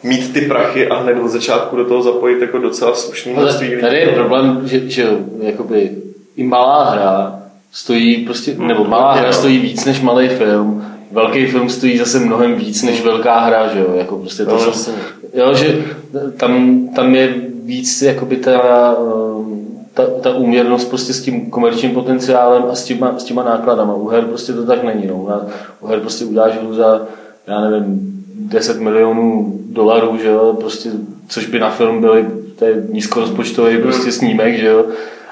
mít 0.03 0.33
ty 0.33 0.41
prachy 0.41 0.87
a 0.87 1.01
hned 1.01 1.19
od 1.19 1.27
začátku 1.27 1.75
do 1.75 1.85
toho 1.85 2.01
zapojit 2.01 2.41
jako 2.41 2.57
docela 2.57 2.95
slušný 2.95 3.33
množství 3.33 3.67
lidí. 3.67 3.81
Tady 3.81 3.97
je 3.97 4.07
problém, 4.07 4.61
že, 4.65 4.89
že 4.89 5.07
jakoby 5.41 5.91
i 6.35 6.43
malá 6.43 6.89
hra 6.89 7.41
stojí 7.71 8.17
prostě, 8.25 8.55
nebo 8.57 8.85
malá 8.85 9.13
hra 9.13 9.31
stojí 9.31 9.57
víc 9.57 9.85
než 9.85 10.01
malý 10.01 10.27
film, 10.27 10.85
velký 11.11 11.45
film 11.45 11.69
stojí 11.69 11.97
zase 11.97 12.19
mnohem 12.19 12.55
víc 12.55 12.83
než 12.83 13.03
velká 13.03 13.39
hra, 13.39 13.67
že 13.67 13.79
jo, 13.79 13.93
jako 13.95 14.17
prostě 14.17 14.45
to, 14.45 14.51
no, 14.51 14.93
jo, 15.33 15.53
že 15.53 15.85
tam, 16.37 16.81
tam 16.95 17.15
je 17.15 17.35
víc 17.63 18.01
jakoby 18.01 18.35
ta, 18.35 18.95
ta, 19.93 20.05
ta 20.21 20.35
úměrnost 20.35 20.85
prostě 20.85 21.13
s 21.13 21.21
tím 21.21 21.51
komerčním 21.51 21.91
potenciálem 21.91 22.63
a 22.71 22.75
s 22.75 22.83
těma, 22.83 23.19
s 23.19 23.23
těma 23.23 23.43
nákladama. 23.43 23.93
U 23.93 24.07
her 24.07 24.25
prostě 24.25 24.53
to 24.53 24.65
tak 24.65 24.83
není, 24.83 25.07
no. 25.07 25.41
U 25.81 25.87
her 25.87 25.99
prostě 25.99 26.25
uděláš 26.25 26.57
hru 26.57 26.73
za, 26.73 27.01
já 27.47 27.61
nevím, 27.61 28.23
10 28.35 28.79
milionů 28.79 29.58
dolarů, 29.69 30.17
že 30.17 30.27
jo, 30.27 30.57
prostě, 30.59 30.89
což 31.27 31.45
by 31.45 31.59
na 31.59 31.69
film 31.69 32.01
byly, 32.01 32.25
to 32.59 32.65
je 32.65 32.83
nízkorozpočtový 32.89 33.77
prostě 33.77 34.11
snímek, 34.11 34.57
že 34.57 34.67
jo, 34.67 34.85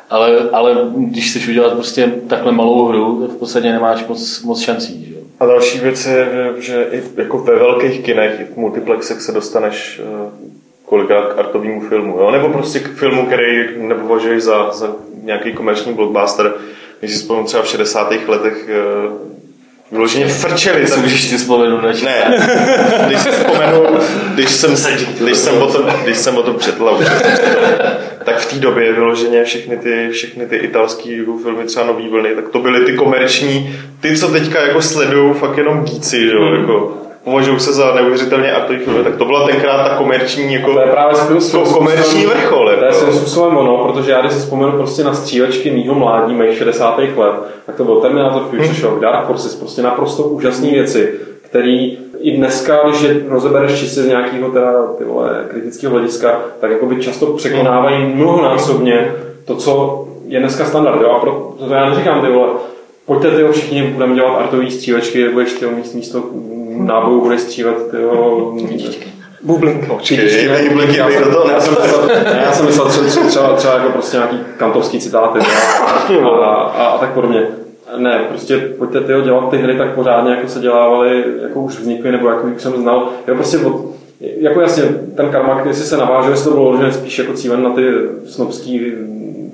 ale, 0.10 0.50
ale 0.52 0.78
když 0.98 1.30
chceš 1.30 1.48
udělat 1.48 1.74
prostě 1.74 2.12
takhle 2.28 2.52
malou 2.52 2.86
hru, 2.86 3.28
v 3.28 3.40
podstatě 3.40 3.72
nemáš 3.72 4.08
moc, 4.08 4.42
moc 4.44 4.62
šancí. 4.62 5.06
Že? 5.10 5.16
A 5.40 5.46
další 5.46 5.80
věc 5.80 6.06
je, 6.06 6.28
že 6.58 6.88
i 6.92 7.04
jako 7.18 7.38
ve 7.38 7.56
velkých 7.56 8.06
kinech, 8.06 8.48
v 8.54 8.58
multiplexech 8.58 9.22
se 9.22 9.32
dostaneš 9.32 10.02
eh, 10.04 10.30
kolikrát 10.86 11.34
k 11.34 11.40
artovému 11.40 11.82
filmu, 11.82 12.18
jo? 12.18 12.32
nebo 12.32 12.50
prostě 12.50 12.80
k 12.80 12.88
filmu, 12.88 13.26
který 13.26 13.44
nepovažuješ 13.88 14.44
za, 14.44 14.72
za 14.72 14.96
nějaký 15.24 15.54
komerční 15.54 15.94
blockbuster. 15.94 16.54
Když 17.00 17.12
si 17.12 17.18
vzpomínám 17.18 17.46
třeba 17.46 17.64
v 17.64 17.68
60. 17.68 18.14
letech 18.28 18.70
vyloženě 19.92 20.28
frčeli. 20.28 20.88
Co 20.88 21.00
můžeš 21.00 21.30
ty 21.30 21.38
vzpomenout 21.38 21.82
na 21.82 21.92
Ne, 22.04 22.48
když 23.08 23.20
si 23.20 23.32
vzpomenu, 23.32 23.84
když 24.34 24.50
jsem, 24.50 24.76
když 25.20 25.38
jsem, 25.38 25.62
o, 25.62 25.68
tom, 25.68 25.86
když 26.04 26.18
jsem 26.18 26.38
o 26.38 26.44
tom 26.44 26.60
četl, 26.60 27.00
tak 28.24 28.38
v 28.38 28.54
té 28.54 28.56
době 28.56 28.94
vyloženě 28.94 29.44
všechny 29.44 29.78
ty, 29.78 30.10
všechny 30.12 30.46
ty 30.46 30.56
italský 30.56 31.26
filmy, 31.44 31.66
třeba 31.66 31.86
Nový 31.86 32.10
vlny, 32.10 32.36
tak 32.36 32.50
to 32.50 32.60
byly 32.60 32.86
ty 32.86 32.94
komerční, 32.94 33.76
ty, 34.00 34.18
co 34.18 34.28
teďka 34.28 34.62
jako 34.62 34.82
sledují 34.82 35.34
fakt 35.34 35.58
jenom 35.58 35.84
gíci, 35.84 36.20
že 36.20 36.32
jo, 36.32 36.42
hmm. 36.42 36.60
jako 36.60 37.07
považují 37.28 37.60
se 37.60 37.74
za 37.74 37.94
neuvěřitelně 37.94 38.52
artový 38.52 38.80
filmy, 38.80 39.04
tak 39.04 39.16
to 39.16 39.26
byla 39.26 39.48
tenkrát 39.48 39.90
ta 39.90 39.96
komerční, 39.96 40.54
jako 40.54 40.74
to 40.74 40.80
je 40.80 40.88
právě 40.88 41.16
to 41.52 41.60
komerční 41.62 42.26
vrchol. 42.26 42.70
To 42.80 42.86
je 42.86 42.94
svým 42.94 43.14
způsobem 43.14 43.58
ono, 43.58 43.78
protože 43.78 44.12
já 44.12 44.22
když 44.22 44.34
si 44.34 44.40
vzpomenu 44.40 44.72
prostě 44.72 45.04
na 45.04 45.14
střílečky 45.14 45.72
mýho 45.72 45.96
mládí, 45.96 46.34
mých 46.34 46.58
60. 46.58 46.98
let, 46.98 47.34
tak 47.66 47.76
to 47.76 47.84
byl 47.84 47.96
Terminator 47.96 48.42
Future 48.42 48.74
Shock, 48.74 49.02
Dark 49.02 49.26
Forces, 49.26 49.56
prostě 49.56 49.82
naprosto 49.82 50.24
úžasné 50.24 50.70
věci, 50.70 51.14
který 51.42 51.98
i 52.20 52.38
dneska, 52.38 52.80
když 52.90 53.02
je 53.02 53.22
rozebereš 53.28 53.80
čistě 53.80 54.02
z 54.02 54.08
nějakého 54.08 54.52
teda, 54.52 54.74
ty 54.98 55.04
vole, 55.04 55.46
kritického 55.48 55.94
hlediska, 55.94 56.40
tak 56.62 56.72
jako 56.72 56.86
by 56.86 57.02
často 57.02 57.26
překonávají 57.26 58.06
mnohonásobně 58.16 59.12
to, 59.46 59.56
co 59.56 60.04
je 60.28 60.40
dneska 60.40 60.66
standard. 60.66 61.02
Jo? 61.02 61.10
A 61.10 61.20
proto 61.20 61.74
já 61.74 61.90
neříkám, 61.90 62.22
ty 62.22 62.32
vole, 62.32 62.48
pojďte 63.06 63.32
ty 63.32 63.44
všichni, 63.52 63.84
budeme 63.84 64.16
dělat 64.16 64.36
artové 64.36 64.72
střílečky, 64.72 65.30
budeš 65.30 65.54
ty 65.54 65.66
místo, 65.66 65.98
místo 65.98 66.24
nábojů 66.86 67.22
budeš 67.22 67.42
střílet 67.42 67.92
tyho... 67.92 68.54
Bublink. 69.42 69.88
Počkej, 69.88 70.50
bublinky, 70.70 70.98
já, 70.98 71.10
jsem, 71.10 71.24
já, 71.52 71.60
jsem 71.60 71.74
myslel, 71.74 72.10
já 72.46 72.52
jsem 72.52 72.66
myslel 72.66 72.88
třeba, 72.88 73.26
třeba, 73.28 73.54
třeba 73.54 73.74
jako 73.74 73.90
prostě 73.90 74.18
nějaký 74.18 74.40
kantovský 74.58 75.00
citáty 75.00 75.40
a, 75.40 75.90
a, 76.28 76.46
a, 76.46 76.86
a, 76.86 76.98
tak 76.98 77.14
podobně. 77.14 77.48
Ne, 77.98 78.26
prostě 78.30 78.58
pojďte 78.58 79.02
tyho 79.02 79.22
dělat 79.22 79.50
ty 79.50 79.58
hry 79.58 79.78
tak 79.78 79.96
pořádně, 79.96 80.32
jako 80.32 80.48
se 80.48 80.60
dělávaly, 80.60 81.24
jako 81.42 81.60
už 81.60 81.80
vznikly, 81.80 82.12
nebo 82.12 82.28
jako 82.28 82.48
jsem 82.58 82.74
znal. 82.74 83.10
Já 83.28 83.34
prostě 83.34 83.58
od, 83.58 83.86
jako 84.20 84.62
jasně, 84.62 84.84
ten 85.16 85.30
karmak, 85.30 85.66
jestli 85.66 85.86
se 85.86 85.98
naváže, 85.98 86.30
jestli 86.30 86.50
to 86.50 86.56
bylo 86.56 86.78
že 86.78 86.92
spíš 86.92 87.20
jako 87.20 87.34
cílen 87.34 87.64
na 87.64 87.70
ty 87.70 87.82
snobský 88.26 88.92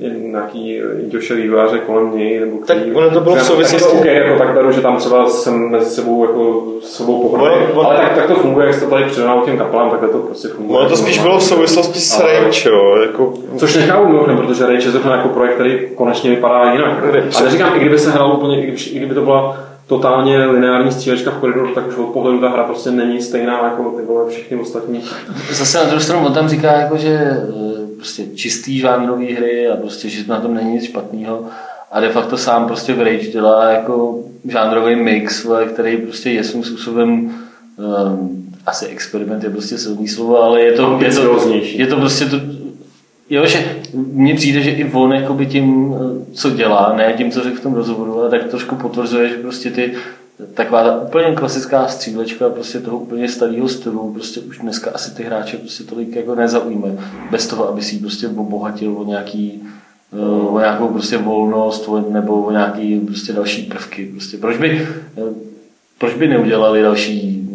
nějaký 0.10 0.82
Joše 1.10 1.36
vývojáře 1.36 1.78
kolem 1.78 2.18
něj, 2.18 2.40
nebo 2.40 2.58
který, 2.58 2.80
tak 2.80 2.96
ono 2.96 3.10
to 3.10 3.20
bylo 3.20 3.36
v 3.36 3.44
souvislosti. 3.44 3.92
Tak, 3.92 4.00
okay, 4.00 4.16
jako 4.16 4.38
tak 4.38 4.54
beru, 4.54 4.72
že 4.72 4.82
tam 4.82 4.98
třeba 4.98 5.30
jsem 5.30 5.70
mezi 5.70 5.90
sebou 5.90 6.26
jako 6.26 6.64
s 6.82 6.98
sebou 6.98 7.30
pohledný, 7.30 7.66
ale 7.84 7.96
tak, 7.98 8.16
tak, 8.16 8.28
to 8.28 8.36
funguje, 8.36 8.68
jak 8.68 8.76
jste 8.76 8.86
tady 8.86 9.06
předal 9.06 9.42
těm 9.46 9.58
kapelám, 9.58 9.90
takhle 9.90 10.10
to 10.10 10.18
prostě 10.18 10.48
funguje. 10.48 10.80
Ono 10.80 10.90
to 10.90 10.98
spíš 10.98 11.20
bylo 11.20 11.38
v 11.38 11.44
souvislosti 11.44 12.00
s 12.00 12.20
ale, 12.20 12.40
Rage, 12.40 12.70
jo. 12.70 12.96
Jako... 13.02 13.34
Což 13.58 13.76
nechápu 13.76 14.08
mimochodem, 14.08 14.38
protože 14.38 14.66
Rage 14.66 14.88
je 14.88 14.92
zrovna 14.92 15.16
jako 15.16 15.30
projekt, 15.30 15.54
který 15.54 15.80
konečně 15.96 16.30
vypadá 16.30 16.72
jinak. 16.72 17.04
Ale 17.38 17.50
říkám, 17.50 17.76
i 17.76 17.80
kdyby 17.80 18.00
se 18.00 18.12
hrál 18.12 18.34
úplně, 18.34 18.60
i 18.60 18.62
kdyby, 18.62 18.78
i 18.92 18.98
kdyby 18.98 19.16
to 19.16 19.22
byla 19.22 19.58
totálně 19.88 20.46
lineární 20.46 20.92
střílečka 20.92 21.32
v 21.32 21.38
koridoru, 21.38 21.74
tak 21.76 21.88
už 21.88 21.98
od 21.98 22.06
pohledu 22.06 22.40
ta 22.40 22.50
hra 22.50 22.64
prostě 22.64 22.92
není 22.92 23.22
stejná 23.22 23.64
jako 23.64 23.84
ty 23.84 24.04
vole 24.06 24.30
všechny 24.30 24.58
ostatní. 24.58 25.04
Zase 25.52 25.78
na 25.78 25.84
druhou 25.84 26.00
stranu 26.00 26.26
on 26.26 26.34
tam 26.34 26.50
říká, 26.50 26.72
jako, 26.72 26.98
že 26.98 27.10
eh, 27.10 27.96
prostě 27.96 28.24
čistý 28.36 28.80
žánrový 28.80 29.34
hry 29.34 29.68
a 29.70 29.76
prostě, 29.76 30.10
že 30.10 30.24
na 30.28 30.40
tom 30.40 30.54
není 30.54 30.74
nic 30.74 30.84
špatného. 30.84 31.46
A 31.92 32.00
de 32.00 32.10
facto 32.10 32.38
sám 32.38 32.68
prostě 32.68 32.94
v 32.94 33.02
Rage 33.02 33.28
dělá 33.28 33.70
jako 33.70 34.20
žánrový 34.50 34.96
mix, 34.96 35.48
který 35.74 35.98
prostě 35.98 36.32
je 36.32 36.44
svým 36.44 36.64
způsobem 36.64 37.32
um, 37.78 38.44
asi 38.66 38.86
experiment 38.86 39.44
je 39.44 39.50
prostě 39.50 39.78
silný 39.78 40.08
slovo, 40.08 40.44
ale 40.44 40.62
je 40.62 40.72
to, 40.72 41.00
je 41.02 41.14
to, 41.14 41.50
je 41.54 41.88
to 41.88 41.96
prostě 41.96 42.26
to, 42.26 42.38
Jo, 43.34 43.46
že 43.46 43.76
mně 43.94 44.36
přijde, 44.36 44.62
že 44.62 44.72
i 44.72 44.92
on 44.92 45.14
jakoby 45.14 45.46
tím, 45.46 45.96
eh, 45.96 46.26
co 46.34 46.50
dělá, 46.50 46.94
ne 46.98 47.14
tím, 47.18 47.32
co 47.32 47.44
řekl 47.44 47.58
v 47.58 47.62
tom 47.62 47.74
rozhovoru, 47.74 48.20
ale 48.20 48.30
tak 48.30 48.44
trošku 48.44 48.76
potvrzuje, 48.76 49.30
že 49.30 49.36
prostě 49.36 49.72
ty 49.72 49.94
taková 50.54 50.84
ta 50.84 51.02
úplně 51.02 51.36
klasická 51.36 51.88
střílečka 51.88 52.50
prostě 52.50 52.80
toho 52.80 52.98
úplně 52.98 53.30
starého 53.30 53.70
stylu, 53.70 54.14
prostě 54.14 54.40
už 54.40 54.58
dneska 54.58 54.92
asi 54.94 55.16
ty 55.16 55.24
hráče 55.24 55.58
prostě 55.58 55.84
tolik 55.84 56.16
jako 56.16 56.36
nezaujme, 56.36 56.98
bez 57.32 57.48
toho, 57.48 57.70
aby 57.70 57.82
si 57.82 58.00
prostě 58.00 58.28
obohatil 58.28 58.98
o 58.98 59.04
nějaký 59.04 59.64
eh, 60.14 60.46
o 60.48 60.60
nějakou 60.60 60.88
prostě 60.88 61.18
volnost 61.18 61.90
nebo 62.10 62.42
o 62.42 62.52
nějaký 62.52 63.00
prostě 63.00 63.34
další 63.34 63.62
prvky. 63.62 64.06
Prostě. 64.06 64.38
Proč, 64.38 64.58
by, 64.58 64.88
eh, 65.18 65.22
proč 65.98 66.14
by 66.14 66.28
neudělali 66.28 66.82
další, 66.82 67.50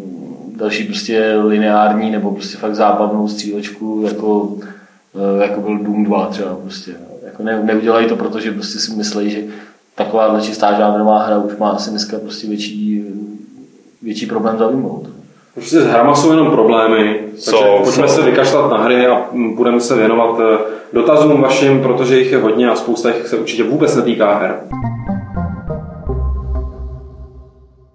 další 0.55 0.83
prostě 0.83 1.35
lineární 1.43 2.11
nebo 2.11 2.31
prostě 2.31 2.57
fakt 2.57 2.75
zábavnou 2.75 3.27
střílečku 3.27 4.03
jako 4.07 4.57
jako 5.41 5.61
byl 5.61 5.77
Doom 5.77 6.03
2 6.03 6.25
třeba 6.25 6.55
prostě. 6.55 6.91
Jako 7.25 7.43
ne, 7.43 7.63
neudělají 7.63 8.07
to, 8.07 8.15
protože 8.15 8.51
prostě 8.51 8.79
si 8.79 8.91
myslí, 8.91 9.29
že 9.29 9.43
taková 9.95 10.39
čistá 10.41 10.73
žánrová 10.73 11.23
hra 11.23 11.37
už 11.37 11.57
má 11.57 11.69
asi 11.69 11.89
dneska 11.89 12.19
prostě 12.19 12.47
větší, 12.47 13.05
větší 14.01 14.25
problém 14.25 14.57
zaujmout. 14.57 15.09
Prostě 15.53 15.81
s 15.81 15.85
hrama 15.85 16.15
jsou 16.15 16.31
jenom 16.31 16.51
problémy, 16.51 17.19
takže 17.31 17.41
so, 17.41 17.83
pojďme 17.83 18.07
so. 18.07 18.15
se 18.15 18.21
vykašlat 18.21 18.71
na 18.71 18.77
hry 18.77 19.07
a 19.07 19.27
budeme 19.55 19.79
se 19.79 19.95
věnovat 19.95 20.39
eh, 20.39 20.57
dotazům 20.93 21.41
vašim, 21.41 21.81
protože 21.81 22.19
jich 22.19 22.31
je 22.31 22.37
hodně 22.37 22.69
a 22.69 22.75
spousta 22.75 23.09
jich 23.09 23.27
se 23.27 23.37
určitě 23.37 23.63
vůbec 23.63 23.95
netýká 23.95 24.37
her. 24.37 24.59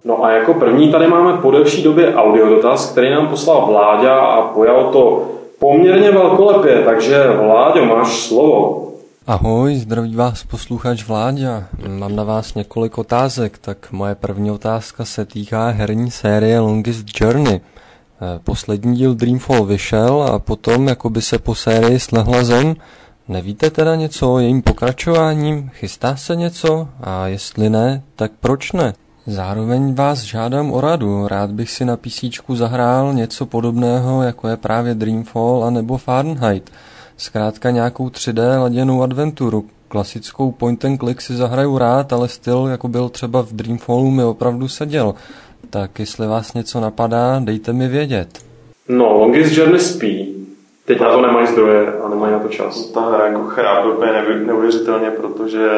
No 0.05 0.23
a 0.23 0.31
jako 0.31 0.53
první 0.53 0.91
tady 0.91 1.07
máme 1.07 1.37
po 1.37 1.51
delší 1.51 1.83
době 1.83 2.15
audiodotaz, 2.15 2.91
který 2.91 3.11
nám 3.11 3.27
poslal 3.27 3.65
Vláďa 3.65 4.15
a 4.15 4.41
pojal 4.41 4.83
to 4.83 5.27
poměrně 5.65 6.11
velkolepě, 6.11 6.83
takže 6.85 7.27
Vláďo, 7.27 7.85
máš 7.85 8.13
slovo. 8.13 8.87
Ahoj, 9.27 9.75
zdraví 9.75 10.15
vás 10.15 10.43
posluchač 10.43 11.03
Vláďa. 11.03 11.63
Mám 11.87 12.15
na 12.15 12.23
vás 12.23 12.53
několik 12.53 12.97
otázek, 12.97 13.57
tak 13.57 13.91
moje 13.91 14.15
první 14.15 14.51
otázka 14.51 15.05
se 15.05 15.25
týká 15.25 15.69
herní 15.69 16.11
série 16.11 16.59
Longest 16.59 17.05
Journey. 17.21 17.55
Eh, 17.55 18.39
poslední 18.43 18.95
díl 18.95 19.15
Dreamfall 19.15 19.65
vyšel 19.65 20.23
a 20.23 20.39
potom 20.39 20.87
jako 20.87 21.09
by 21.09 21.21
se 21.21 21.39
po 21.39 21.55
sérii 21.55 21.99
slehla 21.99 22.43
zem. 22.43 22.75
Nevíte 23.27 23.69
teda 23.69 23.95
něco 23.95 24.33
o 24.33 24.39
jejím 24.39 24.61
pokračováním? 24.61 25.69
Chystá 25.73 26.15
se 26.15 26.35
něco? 26.35 26.87
A 27.01 27.27
jestli 27.27 27.69
ne, 27.69 28.03
tak 28.15 28.31
proč 28.39 28.71
ne? 28.71 28.93
Zároveň 29.27 29.95
vás 29.95 30.21
žádám 30.21 30.71
o 30.71 30.81
radu. 30.81 31.27
Rád 31.27 31.51
bych 31.51 31.69
si 31.71 31.85
na 31.85 31.97
PC 31.97 32.23
zahrál 32.53 33.13
něco 33.13 33.45
podobného, 33.45 34.23
jako 34.23 34.47
je 34.47 34.57
právě 34.57 34.93
Dreamfall 34.93 35.63
a 35.67 35.69
nebo 35.69 35.97
Fahrenheit. 35.97 36.71
Zkrátka 37.17 37.71
nějakou 37.71 38.07
3D 38.07 38.61
laděnou 38.61 39.03
adventuru. 39.03 39.65
Klasickou 39.87 40.51
point 40.51 40.85
and 40.85 40.97
click 40.97 41.21
si 41.21 41.35
zahraju 41.35 41.77
rád, 41.77 42.13
ale 42.13 42.27
styl, 42.27 42.67
jako 42.71 42.87
byl 42.87 43.09
třeba 43.09 43.41
v 43.41 43.53
Dreamfallu, 43.53 44.11
mi 44.11 44.23
opravdu 44.23 44.67
seděl. 44.67 45.15
Tak 45.69 45.99
jestli 45.99 46.27
vás 46.27 46.53
něco 46.53 46.79
napadá, 46.79 47.39
dejte 47.39 47.73
mi 47.73 47.87
vědět. 47.87 48.27
No, 48.89 49.13
Longest 49.13 49.57
Journey 49.57 49.79
spí. 49.79 50.35
Teď 50.85 50.99
na 50.99 51.11
to 51.11 51.21
nemají 51.21 51.47
zdroje 51.47 51.93
a 52.05 52.09
nemají 52.09 52.33
na 52.33 52.39
to 52.39 52.47
čas. 52.47 52.85
Ta 52.85 53.01
hra 53.01 53.27
jako 53.27 53.43
chrápe 53.43 53.87
úplně 53.87 54.11
neuvěřitelně, 54.45 55.11
protože 55.11 55.69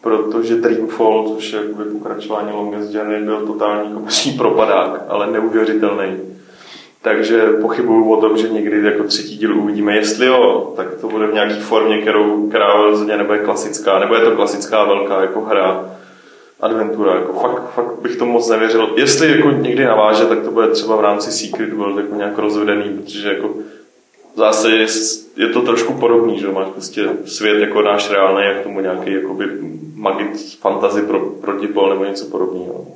protože 0.00 0.56
Dreamfall, 0.56 1.28
což 1.34 1.52
je 1.52 1.58
jakoby 1.58 1.84
pokračování 1.84 2.52
Longest 2.52 2.94
Journey, 2.94 3.22
byl 3.22 3.46
totální 3.46 3.92
komerční 3.92 4.32
propadák, 4.32 5.02
ale 5.08 5.30
neuvěřitelný. 5.30 6.16
Takže 7.02 7.42
pochybuju 7.60 8.12
o 8.12 8.20
tom, 8.20 8.38
že 8.38 8.48
někdy 8.48 8.84
jako 8.84 9.04
třetí 9.04 9.36
díl 9.36 9.58
uvidíme. 9.58 9.96
Jestli 9.96 10.26
jo, 10.26 10.72
tak 10.76 10.94
to 10.94 11.08
bude 11.08 11.26
v 11.26 11.34
nějaké 11.34 11.54
formě, 11.54 11.98
kterou, 11.98 12.48
která 12.48 12.72
rozhodně 12.72 13.16
nebude 13.16 13.38
klasická, 13.38 13.98
nebo 13.98 14.14
je 14.14 14.20
to 14.20 14.30
klasická 14.30 14.84
velká 14.84 15.20
jako 15.20 15.40
hra, 15.40 15.90
adventura. 16.60 17.14
Jako 17.14 17.32
fakt, 17.32 17.70
fakt 17.74 18.00
bych 18.02 18.16
to 18.16 18.26
moc 18.26 18.48
nevěřil. 18.50 18.92
Jestli 18.96 19.36
jako 19.36 19.50
někdy 19.50 19.84
naváže, 19.84 20.24
tak 20.24 20.42
to 20.42 20.50
bude 20.50 20.68
třeba 20.68 20.96
v 20.96 21.00
rámci 21.00 21.32
Secret 21.32 21.72
World 21.72 21.98
jako 21.98 22.14
nějak 22.14 22.38
rozvedený, 22.38 22.98
protože 22.98 23.28
jako 23.28 23.54
zase 24.38 24.70
je, 24.70 24.86
je 25.36 25.48
to 25.48 25.62
trošku 25.62 25.92
podobný, 25.92 26.38
že 26.38 26.52
máš 26.52 26.68
prostě 26.68 27.08
svět 27.26 27.60
jako 27.60 27.82
náš 27.82 28.10
reálný 28.10 28.42
a 28.42 28.60
k 28.60 28.62
tomu 28.62 28.80
nějaký 28.80 29.12
jakoby 29.12 29.44
magic 29.94 30.58
fantasy 30.60 31.02
pro, 31.02 31.20
protipol 31.20 31.88
nebo 31.88 32.04
něco 32.04 32.24
podobného. 32.24 32.86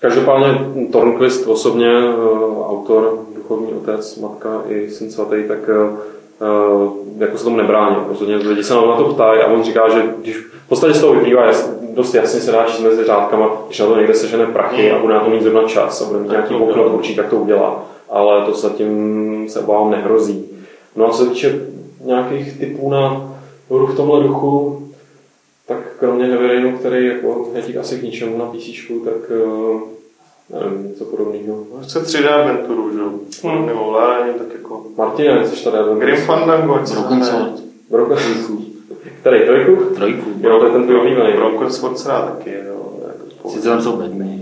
Každopádně 0.00 0.46
Tornquist 0.92 1.46
osobně, 1.46 1.88
eh, 1.88 2.66
autor, 2.66 3.18
duchovní 3.36 3.72
otec, 3.72 4.16
matka 4.16 4.62
i 4.68 4.90
syn 4.90 5.10
svatý, 5.10 5.36
tak 5.48 5.58
eh, 5.68 5.96
eh, 6.42 7.24
jako 7.24 7.38
se 7.38 7.44
tomu 7.44 7.56
nebrání. 7.56 7.96
Rozhodně 8.08 8.36
lidi 8.36 8.64
se 8.64 8.74
na 8.74 8.96
to 8.96 9.04
ptají 9.04 9.40
a 9.40 9.46
on 9.46 9.64
říká, 9.64 9.88
že 9.88 10.02
když 10.18 10.36
v 10.36 10.68
podstatě 10.68 10.94
z 10.94 11.00
toho 11.00 11.14
vyplývá, 11.14 11.42
dost 11.94 12.14
jasně 12.14 12.40
se 12.40 12.52
dá 12.52 12.64
číst 12.64 12.80
mezi 12.80 13.04
řádkama, 13.04 13.50
když 13.66 13.78
na 13.78 13.86
to 13.86 13.96
někde 13.96 14.14
sežene 14.14 14.46
prachy 14.46 14.92
a 14.92 14.98
bude 14.98 15.14
na 15.14 15.20
to 15.20 15.30
mít 15.30 15.42
zrovna 15.42 15.68
čas 15.68 16.02
a 16.02 16.04
bude 16.04 16.20
mít 16.20 16.30
nějaký 16.30 16.54
okno 16.54 16.88
určitě, 16.88 17.22
tak 17.22 17.30
to 17.30 17.36
udělá. 17.36 17.95
Ale 18.10 18.46
to 18.46 18.54
zatím 18.54 19.48
se 19.48 19.60
obávám 19.60 19.90
nehrozí. 19.90 20.44
No 20.96 21.06
a 21.06 21.10
co 21.10 21.24
se 21.24 21.30
týče 21.30 21.60
nějakých 22.04 22.58
typů 22.58 22.90
na 22.90 23.32
hru 23.70 23.86
v 23.86 23.96
tomhle 23.96 24.22
duchu, 24.22 24.82
tak 25.66 25.78
kromě 25.98 26.24
Heavy 26.24 26.46
Rainu, 26.46 26.78
který 26.78 27.06
jako 27.06 27.50
je 27.54 27.62
dík 27.62 27.76
asi 27.76 27.98
k 27.98 28.02
ničemu 28.02 28.38
na 28.38 28.44
PC, 28.46 28.64
tak 29.04 29.30
eh, 29.30 29.80
nevím, 30.50 30.88
něco 30.88 31.04
podobného. 31.04 31.64
Chce 31.82 32.02
3D 32.02 32.34
adventuru, 32.34 32.92
že 32.92 32.98
jo? 32.98 33.10
Hmm. 33.42 33.66
Nebo 33.66 33.80
ovládání, 33.80 34.34
tak 34.34 34.46
jako... 34.52 34.84
Martina, 34.96 35.46
jsi 35.46 35.64
tady? 35.64 36.00
Grim 36.00 36.16
Fandango, 36.16 36.86
se 36.86 36.94
Broken. 36.94 37.24
Sword. 37.24 37.62
Broken 37.90 38.18
Který, 39.20 39.46
trojku? 39.46 39.94
Trojku. 39.94 40.30
Jo, 40.40 40.58
to 40.58 40.66
je 40.66 40.72
ten 40.72 40.84
tvůj 40.84 40.96
oblíbený. 40.96 41.32
Broken 41.32 41.70
Sword 41.70 41.98
se 41.98 42.08
dá 42.08 42.20
taky, 42.26 42.54
jo. 42.68 42.92
Jako 43.08 43.50
Sice 43.50 43.68
tam 43.68 43.82
jsou 43.82 43.92
Petře. 43.92 44.35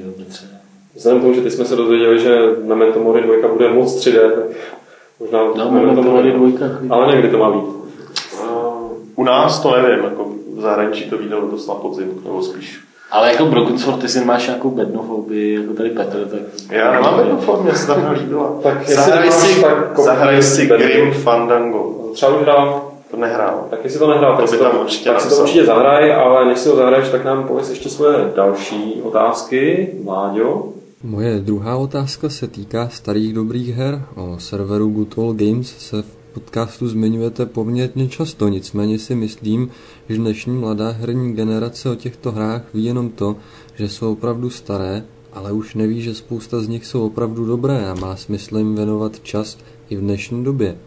Vzhledem 0.96 1.20
k 1.20 1.22
tomu, 1.22 1.34
že 1.34 1.40
ty 1.40 1.50
jsme 1.50 1.64
se 1.64 1.76
dozvěděli, 1.76 2.18
že 2.18 2.38
Memento 2.64 2.98
Mori 3.00 3.22
2 3.22 3.48
bude 3.48 3.68
moc 3.68 4.06
3D, 4.06 4.30
tak 4.34 4.44
možná 5.20 5.38
No, 5.56 5.70
Memento 5.70 6.02
Mori 6.02 6.32
dvojka. 6.32 6.64
Ale 6.90 7.12
někdy 7.12 7.28
to 7.28 7.38
má 7.38 7.50
být. 7.50 7.64
U 9.16 9.24
nás 9.24 9.60
to 9.62 9.76
nevím, 9.82 10.04
jako 10.04 10.26
v 10.56 10.60
zahraničí 10.60 11.10
to 11.10 11.18
vyjde 11.18 11.34
letos 11.36 11.66
na 11.68 11.74
podzim, 11.74 12.20
nebo 12.24 12.42
spíš. 12.42 12.80
Ale 13.10 13.32
jako 13.32 13.44
Broken 13.44 13.78
Sword, 13.78 14.00
ty 14.00 14.08
si 14.08 14.24
máš 14.24 14.46
nějakou 14.46 14.70
bednofobii, 14.70 15.54
jako 15.54 15.74
tady 15.74 15.90
Petr, 15.90 16.28
tak... 16.30 16.40
Já 16.70 16.92
nemám 16.92 17.18
jednu 17.18 17.36
formu, 17.38 17.62
mě 17.62 17.72
se 17.74 17.86
ta 17.86 17.94
hra 17.94 18.10
líbila. 18.10 18.52
Tak 18.62 18.80
jestli 18.80 18.94
zahraj 18.94 19.30
si, 19.32 19.60
tak 19.62 19.98
zahraj 19.98 20.42
si. 20.42 20.66
Grim 20.66 21.12
Fandango. 21.12 22.10
Třeba 22.12 22.36
už 22.36 22.42
hrál, 22.42 22.90
To 23.10 23.16
nehrál. 23.16 23.66
tak 23.70 23.80
jestli 23.84 23.98
to 23.98 24.06
nehrál, 24.10 24.30
tak, 24.32 24.36
To 24.36 24.42
by 24.42 24.48
si 24.48 24.58
to, 24.58 24.64
tam 24.64 24.80
určitě 24.80 25.10
tak 25.10 25.20
si 25.20 25.28
to 25.28 25.36
určitě 25.36 25.64
zahraj, 25.64 26.12
ale 26.14 26.44
než 26.44 26.58
si 26.58 26.68
ho 26.68 26.76
zahraješ, 26.76 27.08
tak 27.08 27.24
nám 27.24 27.44
pověs 27.48 27.70
ještě 27.70 27.88
svoje 27.88 28.32
další 28.36 29.00
otázky. 29.04 29.90
Máďo? 30.04 30.62
Moje 31.04 31.40
druhá 31.40 31.76
otázka 31.76 32.28
se 32.28 32.48
týká 32.48 32.88
starých 32.88 33.32
dobrých 33.32 33.68
her. 33.68 34.04
O 34.14 34.38
serveru 34.38 34.88
Good 34.88 35.18
Old 35.18 35.36
Games 35.36 35.74
se 35.78 36.02
v 36.02 36.06
podcastu 36.32 36.88
zmiňujete 36.88 37.46
poměrně 37.46 38.08
často, 38.08 38.48
nicméně 38.48 38.98
si 38.98 39.14
myslím, 39.14 39.68
že 40.08 40.16
dnešní 40.16 40.56
mladá 40.56 40.90
herní 40.90 41.34
generace 41.34 41.90
o 41.90 41.94
těchto 41.94 42.32
hrách 42.32 42.62
ví 42.74 42.84
jenom 42.84 43.08
to, 43.08 43.36
že 43.74 43.88
jsou 43.88 44.12
opravdu 44.12 44.50
staré, 44.50 45.04
ale 45.32 45.52
už 45.52 45.74
neví, 45.74 46.02
že 46.02 46.14
spousta 46.14 46.60
z 46.60 46.68
nich 46.68 46.86
jsou 46.86 47.06
opravdu 47.06 47.46
dobré 47.46 47.86
a 47.90 47.94
má 47.94 48.16
smysl 48.16 48.58
jim 48.58 48.74
věnovat 48.74 49.20
čas 49.22 49.58
i 49.90 49.96
v 49.96 50.00
dnešní 50.00 50.44
době. 50.44 50.78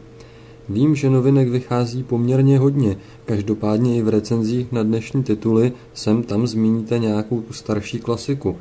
Vím, 0.69 0.95
že 0.95 1.09
novinek 1.09 1.49
vychází 1.49 2.03
poměrně 2.03 2.59
hodně, 2.59 2.97
každopádně 3.25 3.97
i 3.97 4.01
v 4.01 4.09
recenzích 4.09 4.71
na 4.71 4.83
dnešní 4.83 5.23
tituly 5.23 5.73
sem 5.93 6.23
tam 6.23 6.47
zmíníte 6.47 6.99
nějakou 6.99 7.41
tu 7.41 7.53
starší 7.53 7.99
klasiku. 7.99 8.57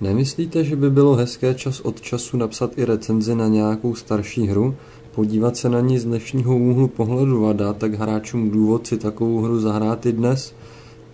Nemyslíte, 0.00 0.64
že 0.64 0.76
by 0.76 0.90
bylo 0.90 1.14
hezké 1.14 1.54
čas 1.54 1.80
od 1.80 2.00
času 2.00 2.36
napsat 2.36 2.78
i 2.78 2.84
recenzi 2.84 3.34
na 3.34 3.48
nějakou 3.48 3.94
starší 3.94 4.46
hru, 4.46 4.74
podívat 5.14 5.56
se 5.56 5.68
na 5.68 5.80
ní 5.80 5.98
z 5.98 6.04
dnešního 6.04 6.56
úhlu 6.56 6.88
pohledu 6.88 7.46
a 7.46 7.52
dát 7.52 7.76
tak 7.76 7.94
hráčům 7.94 8.50
důvod 8.50 8.86
si 8.86 8.98
takovou 8.98 9.40
hru 9.40 9.60
zahrát 9.60 10.06
i 10.06 10.12
dnes? 10.12 10.54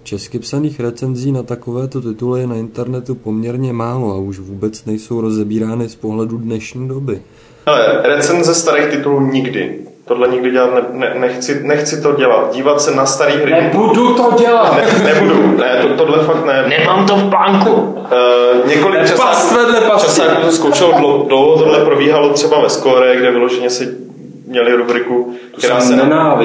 Česky 0.02 0.38
psaných 0.38 0.80
recenzí 0.80 1.32
na 1.32 1.42
takovéto 1.42 2.00
tituly 2.00 2.40
je 2.40 2.46
na 2.46 2.56
internetu 2.56 3.14
poměrně 3.14 3.72
málo 3.72 4.12
a 4.12 4.18
už 4.18 4.38
vůbec 4.38 4.84
nejsou 4.84 5.20
rozebírány 5.20 5.88
z 5.88 5.96
pohledu 5.96 6.38
dnešní 6.38 6.88
doby. 6.88 7.22
Ale 7.66 8.02
recenze 8.02 8.54
starých 8.54 8.86
titulů 8.86 9.20
nikdy. 9.20 9.91
Tohle 10.04 10.28
nikdy 10.28 10.50
dělat 10.50 10.70
ne, 10.74 10.80
ne, 10.92 11.14
nechci, 11.18 11.60
nechci 11.62 12.02
to 12.02 12.12
dělat. 12.12 12.54
Dívat 12.54 12.80
se 12.80 12.94
na 12.94 13.06
staré 13.06 13.32
hry. 13.32 13.50
Nebudu 13.50 14.14
to 14.14 14.34
dělat! 14.38 14.76
Ne, 14.76 15.12
nebudu, 15.14 15.56
ne, 15.56 15.82
to, 15.82 15.88
tohle 15.88 16.24
fakt 16.24 16.44
ne. 16.44 16.64
Nemám 16.78 17.06
to 17.06 17.16
v 17.16 17.30
plánku! 17.30 17.70
Uh, 17.72 18.68
několik 18.68 19.00
časáků, 19.00 19.56
časáků 20.00 20.42
to 20.42 20.52
zkoušel 20.52 20.92
dlouho, 20.98 21.24
dlouho, 21.28 21.58
tohle 21.58 21.84
probíhalo 21.84 22.28
třeba 22.28 22.60
ve 22.60 22.68
Score, 22.68 23.16
kde 23.16 23.30
vyloženě 23.30 23.70
si 23.70 23.88
měli 24.46 24.74
rubriku, 24.74 25.34
která 25.58 25.80
se 25.80 25.96
na, 25.96 26.04
na, 26.04 26.40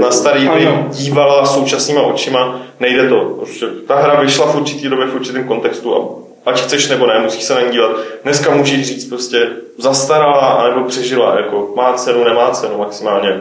na 0.00 0.10
starý 0.10 0.46
hry 0.46 0.68
dívala 0.90 1.46
současnýma 1.46 2.02
očima. 2.02 2.60
Nejde 2.80 3.08
to. 3.08 3.16
Prostě 3.20 3.66
ta 3.88 3.96
hra 3.96 4.20
vyšla 4.20 4.46
v 4.46 4.56
určitý 4.56 4.88
době, 4.88 5.06
v 5.06 5.14
určitém 5.14 5.44
kontextu 5.44 5.94
a 5.94 6.25
ať 6.46 6.60
chceš 6.60 6.88
nebo 6.88 7.06
ne, 7.06 7.18
musíš 7.18 7.44
se 7.44 7.54
na 7.54 7.60
ní 7.60 7.70
dívat. 7.70 7.90
Dneska 8.22 8.54
můžeš 8.54 8.86
říct 8.86 9.04
prostě 9.04 9.48
zastarala 9.78 10.38
anebo 10.38 10.88
přežila, 10.88 11.36
jako 11.36 11.72
má 11.76 11.92
cenu, 11.92 12.24
nemá 12.24 12.50
cenu 12.50 12.78
maximálně. 12.78 13.40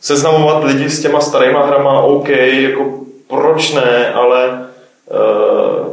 Seznamovat 0.00 0.64
lidi 0.64 0.90
s 0.90 1.02
těma 1.02 1.20
starýma 1.20 1.66
hrama, 1.66 2.00
OK, 2.00 2.28
jako 2.28 3.00
proč 3.28 3.72
ne, 3.72 4.12
ale 4.12 4.66
uh, 5.10 5.86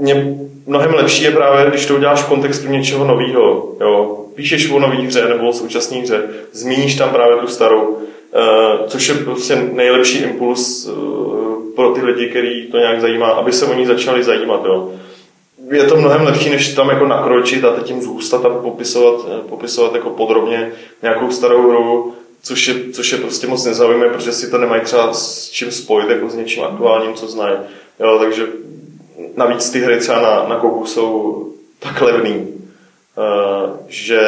mě 0.00 0.36
mnohem 0.66 0.94
lepší 0.94 1.22
je 1.22 1.30
právě, 1.30 1.70
když 1.70 1.86
to 1.86 1.94
uděláš 1.94 2.22
v 2.22 2.28
kontextu 2.28 2.68
něčeho 2.68 3.04
nového. 3.04 3.74
Píšeš 4.34 4.70
o 4.70 4.78
nový 4.78 5.06
hře 5.06 5.28
nebo 5.28 5.48
o 5.48 5.52
současné 5.52 5.98
hře, 5.98 6.22
zmíníš 6.52 6.94
tam 6.94 7.10
právě 7.10 7.36
tu 7.36 7.46
starou, 7.46 7.82
uh, 7.82 8.86
což 8.86 9.08
je 9.08 9.14
prostě 9.14 9.56
nejlepší 9.72 10.18
impuls 10.18 10.86
uh, 10.86 11.74
pro 11.76 11.90
ty 11.90 12.02
lidi, 12.02 12.26
který 12.26 12.66
to 12.66 12.78
nějak 12.78 13.00
zajímá, 13.00 13.26
aby 13.26 13.52
se 13.52 13.66
o 13.66 13.74
ní 13.74 13.86
začali 13.86 14.24
zajímat. 14.24 14.60
Jo. 14.66 14.90
Je 15.70 15.84
to 15.84 15.96
mnohem 15.96 16.22
lepší, 16.22 16.50
než 16.50 16.74
tam 16.74 16.88
jako 16.88 17.06
nakročit 17.06 17.64
a 17.64 17.72
teď 17.72 17.86
tím 17.86 18.02
zůstat 18.02 18.44
a 18.44 18.48
popisovat, 18.48 19.26
eh, 19.28 19.48
popisovat 19.48 19.94
jako 19.94 20.10
podrobně 20.10 20.72
nějakou 21.02 21.30
starou 21.30 21.70
hru, 21.70 22.14
což 22.42 22.68
je, 22.68 22.74
což 22.92 23.12
je 23.12 23.18
prostě 23.18 23.46
moc 23.46 23.64
nezajímavé, 23.64 24.10
protože 24.10 24.32
si 24.32 24.50
to 24.50 24.58
nemají 24.58 24.82
třeba 24.82 25.12
s 25.12 25.50
čím 25.50 25.70
spojit 25.70 26.10
jako 26.10 26.30
s 26.30 26.34
něčím 26.34 26.64
aktuálním, 26.64 27.14
co 27.14 27.26
znají. 27.26 27.56
Jo, 28.00 28.18
takže 28.18 28.46
navíc 29.36 29.70
ty 29.70 29.80
hry 29.80 29.98
třeba 29.98 30.20
na, 30.20 30.48
na 30.48 30.56
Kogu 30.56 30.86
jsou 30.86 31.42
tak 31.78 32.00
levný, 32.00 32.36
uh, 32.36 33.70
že 33.88 34.20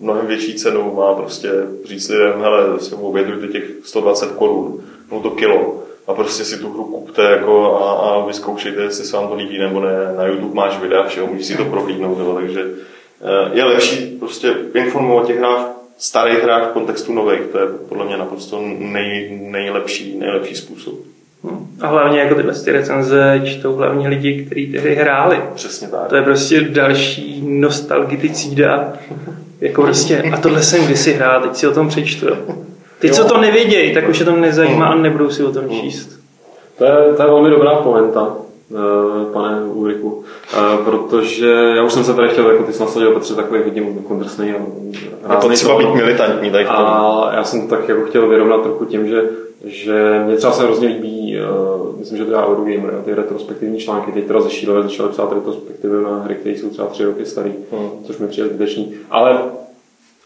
mnohem 0.00 0.26
větší 0.26 0.54
cenu 0.54 0.94
má 0.94 1.14
prostě 1.14 1.50
říct 1.84 2.08
lidem, 2.08 2.40
hele, 2.40 2.80
si 2.80 2.94
obědujte 2.94 3.48
těch 3.48 3.64
120 3.84 4.30
korun, 4.30 4.80
no 5.12 5.20
to 5.20 5.30
kilo 5.30 5.85
a 6.06 6.14
prostě 6.14 6.44
si 6.44 6.58
tu 6.58 6.72
hru 6.72 6.84
kupte 6.84 7.22
jako 7.22 7.82
a, 7.82 7.92
a 7.92 8.26
vyzkoušejte, 8.26 8.82
jestli 8.82 9.04
se 9.04 9.16
vám 9.16 9.28
to 9.28 9.34
líbí 9.34 9.58
nebo 9.58 9.80
ne. 9.80 10.14
Na 10.16 10.26
YouTube 10.26 10.54
máš 10.54 10.78
videa 10.78 11.02
všeho, 11.02 11.26
můžeš 11.26 11.46
si 11.46 11.56
to 11.56 11.64
prohlídnout, 11.64 12.18
jo, 12.18 12.34
takže 12.34 12.64
uh, 12.64 13.56
je 13.56 13.64
lepší 13.64 14.16
prostě 14.18 14.54
informovat 14.74 15.26
těch 15.26 15.38
hrách, 15.38 15.66
starých 15.98 16.42
hrách 16.42 16.70
v 16.70 16.72
kontextu 16.72 17.12
nových, 17.12 17.40
to 17.52 17.58
je 17.58 17.66
podle 17.88 18.04
mě 18.04 18.16
naprosto 18.16 18.62
nej, 18.78 19.38
nejlepší, 19.42 20.18
nejlepší 20.18 20.54
způsob. 20.54 20.94
A 21.80 21.86
hlavně 21.86 22.20
jako 22.20 22.34
tyhle 22.34 22.54
ty 22.54 22.72
recenze 22.72 23.42
čtou 23.44 23.76
hlavně 23.76 24.08
lidi, 24.08 24.44
kteří 24.44 24.66
ty 24.66 24.78
hry 24.78 24.94
hráli. 24.94 25.40
Přesně 25.54 25.88
tak. 25.88 26.08
To 26.08 26.16
je 26.16 26.22
prostě 26.22 26.60
další 26.60 27.42
nostalgiticída. 27.46 28.92
Jako 29.60 29.82
prostě, 29.82 30.22
a 30.22 30.36
tohle 30.36 30.62
jsem 30.62 30.84
kdysi 30.84 31.12
hrál, 31.12 31.42
teď 31.42 31.56
si 31.56 31.66
o 31.66 31.74
tom 31.74 31.88
přečtu. 31.88 32.26
Ty, 33.08 33.12
co 33.14 33.24
to 33.24 33.38
nevědějí, 33.40 33.94
tak 33.94 34.08
už 34.08 34.18
je 34.18 34.24
to 34.24 34.32
nezajímá 34.36 34.86
a 34.86 34.94
nebudou 34.94 35.30
si 35.30 35.44
o 35.44 35.52
tom 35.52 35.68
číst. 35.70 36.08
To 36.78 36.84
je, 36.84 36.92
to 37.16 37.22
je 37.22 37.28
velmi 37.28 37.50
dobrá 37.50 37.74
pointa. 37.74 38.36
eh, 38.72 39.32
pane 39.32 39.60
Ulriku, 39.64 40.24
eh, 40.54 40.56
protože 40.84 41.46
já 41.76 41.82
už 41.82 41.92
jsem 41.92 42.04
se 42.04 42.14
tady 42.14 42.28
chtěl, 42.28 42.50
jako 42.50 42.62
ty 42.64 42.72
jsi 42.72 42.80
nasadil, 42.82 43.10
Petře, 43.12 43.34
takový 43.34 43.60
hodně 43.64 43.82
kontrasný 44.08 44.50
a 44.52 45.32
Je 45.32 45.40
to 45.40 45.48
třeba 45.48 45.78
být 45.78 45.94
militantní 45.94 46.50
tady 46.50 46.64
v 46.64 46.68
tom. 46.68 46.76
a 46.76 47.30
já 47.34 47.44
jsem 47.44 47.68
to 47.68 47.76
tak 47.76 47.88
jako 47.88 48.02
chtěl 48.04 48.28
vyrovnat 48.28 48.62
trochu 48.62 48.84
tím, 48.84 49.08
že, 49.08 49.22
že 49.64 50.22
mě 50.26 50.36
třeba 50.36 50.52
se 50.52 50.62
hrozně 50.62 50.88
líbí, 50.88 51.36
uh, 51.90 51.98
myslím, 51.98 52.18
že 52.18 52.24
to 52.24 52.30
dělá 52.30 52.46
Eurogamer, 52.48 53.02
ty 53.04 53.14
retrospektivní 53.14 53.78
články, 53.78 54.12
teď 54.12 54.26
teda 54.26 54.40
zešílené 54.40 54.82
začaly 54.82 55.08
psát 55.08 55.32
retrospektivy 55.32 56.02
na 56.04 56.18
hry, 56.24 56.34
které 56.34 56.54
jsou 56.54 56.68
třeba 56.68 56.88
tři 56.88 57.04
roky 57.04 57.26
starý, 57.26 57.52
Hmm. 57.72 57.88
což 58.06 58.18
mi 58.18 58.26
přijde 58.28 58.48
zbytečný. 58.48 58.94
Ale, 59.10 59.38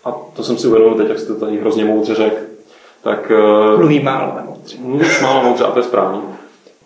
a 0.05 0.13
to 0.37 0.43
jsem 0.43 0.57
si 0.59 0.67
uvědomil 0.69 0.95
teď, 0.95 1.09
jak 1.09 1.19
jste 1.19 1.35
to 1.35 1.41
tady 1.47 1.59
hrozně 1.61 1.85
moudře 1.85 2.15
řekl, 2.15 2.37
tak 3.03 3.33
uh, 3.75 3.79
Mluví 3.79 4.01
málo 4.01 4.33
emocí. 4.39 4.79
mluvíš 4.83 5.21
málo 5.23 5.43
moudře 5.43 5.65
a 5.65 5.71
to 5.71 5.79
je 5.79 5.83
správný. 5.83 6.21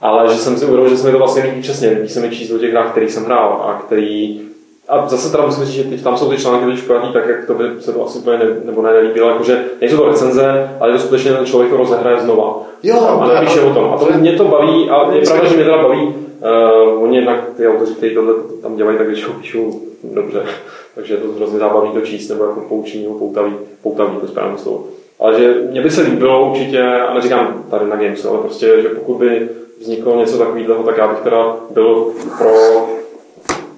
Ale 0.01 0.29
že 0.29 0.39
jsem 0.39 0.57
si 0.57 0.65
uvědomil, 0.65 0.91
že 0.91 0.97
se 0.97 1.07
mi 1.07 1.13
to 1.13 1.19
vlastně 1.19 1.43
líbí 1.43 1.61
přesně, 1.63 1.89
líbí 1.89 2.09
se 2.09 2.21
mi 2.21 2.31
číst 2.31 2.51
o 2.51 2.59
těch 2.59 2.71
hrách, 2.73 2.91
kterých 2.91 3.13
jsem 3.13 3.25
hrál 3.25 3.65
a 3.69 3.83
který 3.87 4.41
a 4.89 5.09
zase 5.09 5.31
teda 5.33 5.47
musím 5.47 5.65
říct, 5.65 5.75
že 5.75 5.85
teď, 5.85 6.03
tam 6.03 6.17
jsou 6.17 6.31
ty 6.31 6.37
články 6.37 6.77
špatný, 6.77 7.13
tak 7.13 7.29
jak 7.29 7.47
to 7.47 7.55
by 7.55 7.65
se 7.81 7.93
to 7.93 8.07
asi 8.07 8.19
úplně 8.19 8.39
ne, 8.39 8.45
nebo 8.65 8.83
ne, 8.83 8.93
nelíbilo, 8.93 9.29
jakože 9.29 9.65
nejsou 9.81 9.97
to 9.97 10.09
recenze, 10.09 10.71
ale 10.81 10.91
je 10.91 10.95
to 10.95 11.01
skutečně 11.03 11.33
ten 11.33 11.47
člověk 11.47 11.71
to 11.71 11.77
rozehraje 11.77 12.21
znova. 12.21 12.63
Jo, 12.83 12.97
a 13.01 13.25
to 13.25 13.31
je- 13.31 13.35
napíše 13.35 13.61
o 13.61 13.75
tom. 13.75 13.85
A 13.95 13.97
to 13.99 14.07
mě 14.19 14.33
to 14.33 14.45
baví, 14.45 14.91
a 14.91 15.13
je 15.13 15.23
pravda, 15.27 15.49
že 15.49 15.55
mě 15.57 15.65
teda 15.65 15.83
baví. 15.83 16.01
Uh, 16.05 17.03
oni 17.03 17.17
jednak 17.17 17.45
ty 17.57 17.69
autoři, 17.69 17.95
kteří 17.95 18.15
tohle 18.15 18.35
tam 18.63 18.77
dělají, 18.77 18.99
tak 18.99 19.07
většinou 19.07 19.33
píšou 19.33 19.81
dobře. 20.15 20.43
Takže 20.95 21.15
je 21.15 21.19
to 21.21 21.29
hrozně 21.37 21.59
zábavný 21.59 21.91
to 21.91 22.01
číst, 22.01 22.29
nebo 22.29 22.45
jako 22.45 22.61
poučení, 22.61 23.03
nebo 23.05 23.19
poutavý, 23.19 23.53
poutavý 23.83 24.17
to 24.21 24.27
správné 24.29 24.59
slovo. 24.59 24.85
Ale 25.25 25.41
že 25.41 25.55
mě 25.71 25.83
by 25.83 25.91
se 25.91 26.03
líbilo 26.03 26.51
určitě, 26.51 26.83
a 26.83 27.15
neříkám 27.15 27.65
tady 27.71 27.87
na 27.87 27.97
Games, 27.97 28.25
ale 28.25 28.39
prostě, 28.39 28.83
že 28.83 28.89
pokud 28.89 29.15
by 29.15 29.49
vzniklo 29.81 30.17
něco 30.17 30.39
takového, 30.39 30.83
tak 30.83 30.99
já 30.99 31.09
bych 31.09 31.19
teda 31.19 31.57
byl 31.71 32.07
pro 32.39 32.53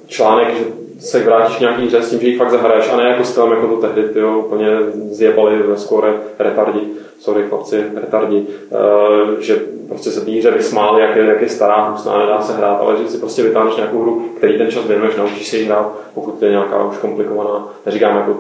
článek, 0.07 0.55
že 0.55 0.65
se 0.99 1.23
vrátíš 1.23 1.59
nějaký 1.59 1.87
hře 1.87 2.03
s 2.03 2.11
tím, 2.11 2.21
že 2.21 2.27
ji 2.27 2.39
fakt 2.39 2.51
zahraješ, 2.51 2.93
a 2.93 2.97
ne 2.97 3.09
jako 3.09 3.25
stylem, 3.25 3.51
jako 3.51 3.67
to 3.67 3.77
tehdy, 3.77 4.09
ty 4.09 4.25
úplně 4.25 4.69
zjebali 5.11 5.59
ve 5.59 5.77
skore 5.77 6.15
retardi, 6.39 6.81
sorry 7.19 7.43
chlapci, 7.49 7.85
retardi, 7.95 8.47
uh, 8.71 9.41
že 9.41 9.61
prostě 9.89 10.11
se 10.11 10.25
té 10.25 10.31
hře 10.31 10.51
vysmáli, 10.51 11.03
jak 11.03 11.17
je, 11.17 11.25
jak 11.25 11.43
je 11.43 11.49
stará, 11.49 11.89
hnusná, 11.89 12.19
nedá 12.19 12.43
se 12.43 12.53
hrát, 12.57 12.81
ale 12.81 12.97
že 12.97 13.09
si 13.09 13.19
prostě 13.19 13.43
vytáhneš 13.43 13.77
nějakou 13.77 14.03
hru, 14.03 14.25
který 14.37 14.59
ten 14.59 14.71
čas 14.71 14.87
věnuješ, 14.87 15.17
naučíš 15.17 15.49
se 15.49 15.57
ji 15.57 15.65
hrát, 15.65 15.93
pokud 16.15 16.43
je 16.43 16.51
nějaká 16.51 16.85
už 16.85 16.99
komplikovaná, 16.99 17.69
neříkám 17.87 18.17
jako 18.17 18.37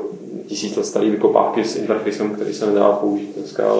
tisíc 0.46 0.76
let 0.76 0.86
starý 0.86 1.10
vykopávky 1.10 1.64
s 1.64 1.76
interfejsem, 1.76 2.30
který 2.34 2.54
se 2.54 2.66
nedá 2.66 2.88
použít 2.88 3.36
dneska, 3.36 3.70
ale 3.70 3.78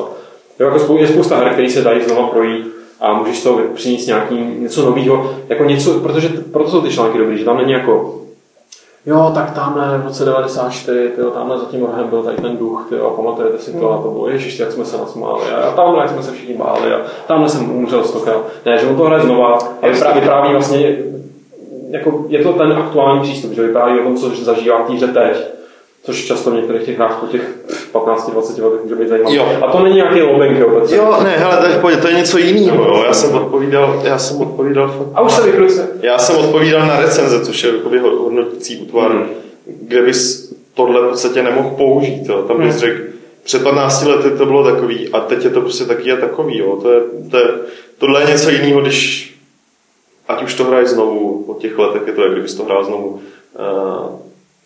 jo, 0.60 0.66
jako 0.66 0.78
spou- 0.78 0.98
je 0.98 1.08
spousta 1.08 1.36
her, 1.36 1.48
které 1.48 1.70
se 1.70 1.82
dají 1.82 2.04
znova 2.04 2.26
projít 2.26 2.66
a 3.00 3.12
můžeš 3.12 3.42
toho 3.42 3.60
přinést 3.74 4.06
nějaký, 4.06 4.34
něco 4.58 4.84
nového, 4.84 5.30
jako 5.48 5.64
něco, 5.64 6.00
protože 6.00 6.28
proto 6.52 6.70
jsou 6.70 6.80
ty 6.80 6.90
články 6.90 7.18
dobrý, 7.18 7.38
že 7.38 7.44
tam 7.44 7.56
není 7.56 7.72
jako 7.72 8.12
Jo, 9.06 9.30
tak 9.34 9.54
tamhle 9.54 9.98
v 9.98 10.04
roce 10.04 10.24
94, 10.24 11.08
tyjo, 11.08 11.30
tamhle 11.30 11.58
za 11.58 11.64
tím 11.64 11.80
rohem 11.80 12.08
byl 12.08 12.22
tady 12.22 12.36
ten 12.36 12.56
duch, 12.56 12.86
tyjo, 12.88 13.10
pamatujete 13.10 13.58
si 13.58 13.72
to, 13.72 13.92
a 13.92 14.02
to 14.02 14.10
bylo, 14.10 14.28
ježiš, 14.28 14.58
jak 14.58 14.72
jsme 14.72 14.84
se 14.84 14.96
nasmáli, 14.96 15.42
a 15.50 15.70
tamhle 15.70 16.02
jak 16.02 16.10
jsme 16.10 16.22
se 16.22 16.32
všichni 16.32 16.54
báli, 16.54 16.92
a 16.92 17.00
tamhle 17.26 17.48
jsem 17.48 17.70
umřel 17.70 18.04
stokrát. 18.04 18.42
Ne, 18.66 18.78
že 18.78 18.86
on 18.86 18.96
to 18.96 19.02
hraje 19.02 19.22
znova 19.22 19.58
a 19.82 19.88
vypráví, 19.88 20.20
vypráví 20.20 20.52
vlastně, 20.52 20.96
jako 21.90 22.24
je 22.28 22.42
to 22.42 22.52
ten 22.52 22.72
aktuální 22.72 23.20
přístup, 23.20 23.52
že 23.52 23.62
vypráví 23.62 24.00
o 24.00 24.02
tom, 24.02 24.16
co 24.16 24.30
zažívá 24.30 24.82
v 24.82 25.00
té 25.00 25.06
teď, 25.06 25.36
což 26.07 26.24
často 26.24 26.50
v 26.50 26.54
některých 26.54 26.82
těch 26.82 26.96
hrách 26.96 27.18
po 27.20 27.26
těch 27.26 27.42
15-20 27.92 28.64
letech 28.64 28.82
může 28.82 28.94
být 28.94 29.09
zajímavé. 29.09 29.36
Jo. 29.36 29.48
A 29.66 29.72
to 29.72 29.82
není 29.84 29.94
nějaký 29.96 30.22
lobbying, 30.22 30.59
jo, 30.59 30.70
Petře. 30.80 30.96
Jo, 30.96 31.16
ne, 31.22 31.30
hele, 31.38 31.57
to 31.57 31.66
je 31.66 31.72
v 31.72 31.80
pohodě, 31.80 31.96
to 31.96 32.09
je 32.09 32.14
něco 32.14 32.38
jiného, 32.38 32.84
jo. 32.84 33.02
Já 33.07 33.12
jsem 33.14 33.34
odpovídal, 33.34 34.00
já 34.04 34.18
jsem 34.18 34.40
odpovídal 34.40 34.88
fakt 34.88 35.09
A 35.14 35.20
už 35.20 35.32
se 35.32 35.42
vykruce. 35.42 35.88
Já 36.02 36.18
jsem 36.18 36.36
odpovídal 36.36 36.86
na 36.86 37.00
recenze, 37.00 37.44
což 37.44 37.64
je 37.64 37.72
jakoby 37.76 37.98
hodnotící 37.98 38.76
útvar, 38.76 39.12
Mhm. 39.14 39.26
kde 39.66 40.02
bys 40.02 40.52
tohle 40.74 41.02
v 41.02 41.09
podstatě 41.11 41.42
nemohl 41.42 41.70
použít. 41.70 42.22
Jo. 42.28 42.42
Tam 42.42 42.57
bys 42.57 42.66
Mhm. 42.68 42.78
řekl, 42.78 43.00
před 43.44 43.62
15 43.62 44.04
lety 44.04 44.30
to 44.30 44.46
bylo 44.46 44.64
takový 44.64 45.09
a 45.09 45.20
teď 45.20 45.44
je 45.44 45.50
to 45.50 45.61
prostě 45.61 45.84
taky 45.84 46.12
a 46.12 46.16
takový. 46.16 46.59
Jo. 46.59 46.76
To 46.82 46.92
je, 46.92 47.00
to 47.30 47.36
je, 47.36 47.44
tohle 47.98 48.22
je 48.22 48.26
něco 48.30 48.50
jiného, 48.50 48.80
když 48.80 49.32
ať 50.28 50.42
už 50.42 50.54
to 50.54 50.64
hraješ 50.64 50.88
znovu, 50.88 51.42
po 51.46 51.54
těch 51.54 51.78
letech 51.78 52.02
je 52.07 52.12
to, 52.12 52.22
jak 52.22 52.32
kdybys 52.32 52.54
to 52.54 52.64
hrál 52.64 52.84
znovu. 52.84 53.20
Uh, 53.59 54.07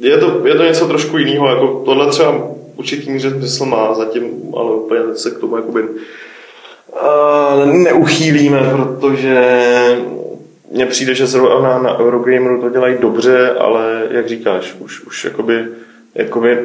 je, 0.00 0.18
to, 0.18 0.46
je 0.46 0.54
to 0.54 0.64
něco 0.64 0.88
trošku 0.88 1.18
jiného, 1.18 1.48
jako 1.48 1.82
tohle 1.84 2.10
třeba 2.10 2.34
určitý 2.76 3.10
míře 3.10 3.30
smysl 3.30 3.64
má 3.64 3.94
zatím, 3.94 4.52
ale 4.56 4.70
úplně 4.70 5.00
se 5.14 5.30
k 5.30 5.38
tomu 5.38 5.56
jakoby 5.56 5.82
uh, 5.82 7.66
neuchýlíme, 7.66 8.60
protože 8.76 9.44
mně 10.70 10.86
přijde, 10.86 11.14
že 11.14 11.26
zrovna 11.26 11.78
na, 11.78 11.98
Eurogameru 11.98 12.60
to 12.60 12.70
dělají 12.70 12.96
dobře, 13.00 13.50
ale 13.50 14.02
jak 14.10 14.28
říkáš, 14.28 14.74
už, 14.78 15.00
už 15.06 15.24
jakoby, 15.24 15.66
jakoby 16.14 16.58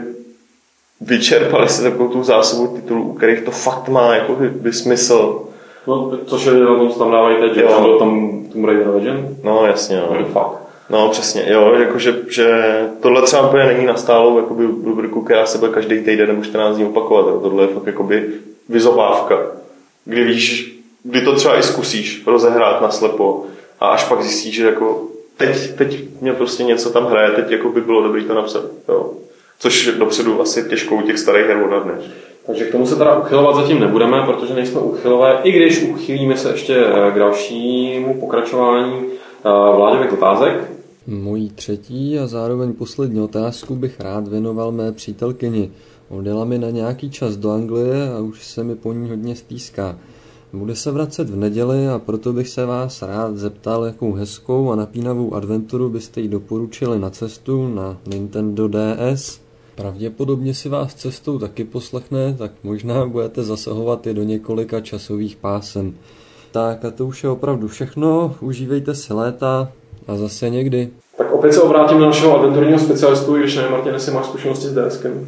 vyčerpali 1.02 1.70
se 1.70 1.84
takovou 1.84 2.10
tu 2.10 2.24
zásobu 2.24 2.76
titulů, 2.76 3.04
u 3.04 3.14
kterých 3.14 3.42
to 3.42 3.52
fakt 3.52 3.90
má 3.90 4.16
jako 4.16 4.38
by 4.50 4.74
smysl. 4.74 5.42
No, 5.88 6.20
což 6.26 6.46
je 6.46 6.52
tam 6.98 7.12
dávají 7.12 7.38
teď, 7.40 7.58
Jo. 7.58 7.68
tam 7.68 7.84
byl 7.84 8.00
tam 8.00 8.44
Tomb 8.52 8.66
Raider 8.66 8.88
Legend. 8.88 9.44
No 9.44 9.66
jasně, 9.66 9.98
no. 9.98 10.26
fakt. 10.34 10.65
No 10.90 11.10
přesně, 11.10 11.46
jo, 11.50 11.74
jakože, 11.80 12.16
že 12.28 12.80
tohle 13.02 13.22
třeba 13.22 13.48
úplně 13.48 13.66
není 13.66 13.86
na 13.86 13.96
stálou 13.96 14.38
jakoby 14.38 14.66
rubriku, 14.66 15.22
která 15.22 15.46
se 15.46 15.58
bude 15.58 15.72
každý 15.72 16.00
týden 16.00 16.28
nebo 16.28 16.44
14 16.44 16.76
dní 16.76 16.86
opakovat. 16.86 17.28
Jo. 17.28 17.40
Tohle 17.40 17.64
je 17.64 17.68
fakt 17.68 17.88
jakoby 17.88 18.30
vyzobávka, 18.70 19.38
kdy 20.06 20.24
víš, 20.24 20.80
kdy 21.04 21.22
to 21.22 21.36
třeba 21.36 21.60
i 21.60 21.64
zkusíš 21.64 22.24
rozehrát 22.28 22.82
naslepo 22.82 23.46
a 23.80 23.88
až 23.88 24.04
pak 24.04 24.24
zjistíš, 24.24 24.56
že 24.56 24.66
jako 24.66 25.02
teď, 25.38 25.76
teď 25.76 26.00
mě 26.22 26.34
prostě 26.34 26.64
něco 26.64 26.90
tam 26.90 27.06
hraje, 27.06 27.32
teď 27.32 27.52
jako 27.52 27.70
by 27.70 27.82
bylo 27.82 28.04
dobré 28.04 28.22
to 28.22 28.34
napsat. 28.34 28.64
Jo. 28.90 29.14
Což 29.60 29.90
dopředu 29.98 30.42
asi 30.42 30.70
těžko 30.70 30.96
u 30.96 31.02
těch 31.02 31.20
starých 31.20 31.46
her 31.46 31.64
odhadneš. 31.64 32.06
Takže 32.46 32.66
k 32.66 32.72
tomu 32.72 32.88
se 32.88 32.96
teda 32.96 33.18
uchylovat 33.20 33.56
zatím 33.56 33.80
nebudeme, 33.80 34.24
protože 34.26 34.54
nejsme 34.54 34.82
uchylové, 34.82 35.40
i 35.44 35.52
když 35.52 35.84
uchylíme 35.84 36.38
se 36.38 36.52
ještě 36.52 36.86
k 37.14 37.20
dalšímu 37.20 38.20
pokračování 38.20 39.06
vláďových 39.52 40.14
otázek. 40.14 40.72
Mojí 41.08 41.50
třetí 41.50 42.20
a 42.20 42.28
zároveň 42.28 42.74
poslední 42.74 43.22
otázku 43.22 43.76
bych 43.76 44.00
rád 44.00 44.28
věnoval 44.28 44.72
mé 44.72 44.92
přítelkyni. 44.92 45.72
Odjela 46.10 46.46
mi 46.46 46.58
na 46.58 46.70
nějaký 46.70 47.10
čas 47.10 47.38
do 47.38 47.52
Anglie 47.52 48.14
a 48.14 48.20
už 48.20 48.46
se 48.46 48.64
mi 48.64 48.76
po 48.76 48.94
ní 48.94 49.10
hodně 49.10 49.36
stýská. 49.36 49.98
Bude 50.54 50.76
se 50.76 50.92
vracet 50.92 51.30
v 51.30 51.36
neděli 51.36 51.88
a 51.88 52.00
proto 52.00 52.34
bych 52.34 52.50
se 52.50 52.66
vás 52.66 53.02
rád 53.02 53.38
zeptal, 53.38 53.86
jakou 53.86 54.14
hezkou 54.14 54.72
a 54.72 54.76
napínavou 54.76 55.34
adventuru 55.34 55.90
byste 55.90 56.22
jí 56.22 56.28
doporučili 56.28 57.00
na 57.00 57.10
cestu 57.10 57.68
na 57.68 57.98
Nintendo 58.08 58.68
DS. 58.68 59.42
Pravděpodobně 59.76 60.54
si 60.54 60.70
vás 60.70 60.94
cestou 60.94 61.40
taky 61.40 61.64
poslechne, 61.64 62.36
tak 62.38 62.52
možná 62.64 63.06
budete 63.06 63.44
zasahovat 63.44 64.08
i 64.08 64.14
do 64.14 64.24
několika 64.24 64.82
časových 64.82 65.36
pásem. 65.36 65.94
Tak 66.56 66.86
a 66.86 66.92
to 66.92 67.06
už 67.06 67.24
je 67.24 67.30
opravdu 67.30 67.68
všechno, 67.68 68.36
užívejte 68.42 68.96
si 68.96 69.14
léta 69.14 69.68
a 70.08 70.16
zase 70.16 70.50
někdy. 70.50 70.90
Tak 71.18 71.32
opět 71.32 71.54
se 71.54 71.62
obrátím 71.62 72.00
na 72.00 72.06
našeho 72.06 72.36
adventurního 72.36 72.80
specialistu, 72.80 73.38
i 73.38 73.40
když 73.40 73.56
nevím, 73.56 73.72
Martin, 73.72 73.94
jestli 73.94 74.14
máš 74.14 74.26
zkušenosti 74.26 74.68
s 74.68 74.74
DSkem. 74.74 75.28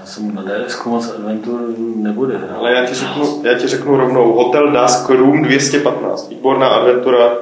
Já 0.00 0.06
jsem 0.06 0.34
na 0.34 0.42
DSK 0.42 0.86
moc 0.86 1.14
adventur 1.14 1.60
nebude 1.96 2.38
hrát. 2.38 2.56
Ale 2.58 2.72
já 2.72 2.86
ti 2.86 2.94
řeknu, 2.94 3.42
já 3.44 3.58
ti 3.58 3.68
řeknu 3.68 3.96
rovnou, 3.96 4.32
Hotel 4.32 4.72
Dusk 4.72 5.10
Room 5.10 5.42
215, 5.42 6.28
výborná 6.28 6.68
adventura 6.68 7.32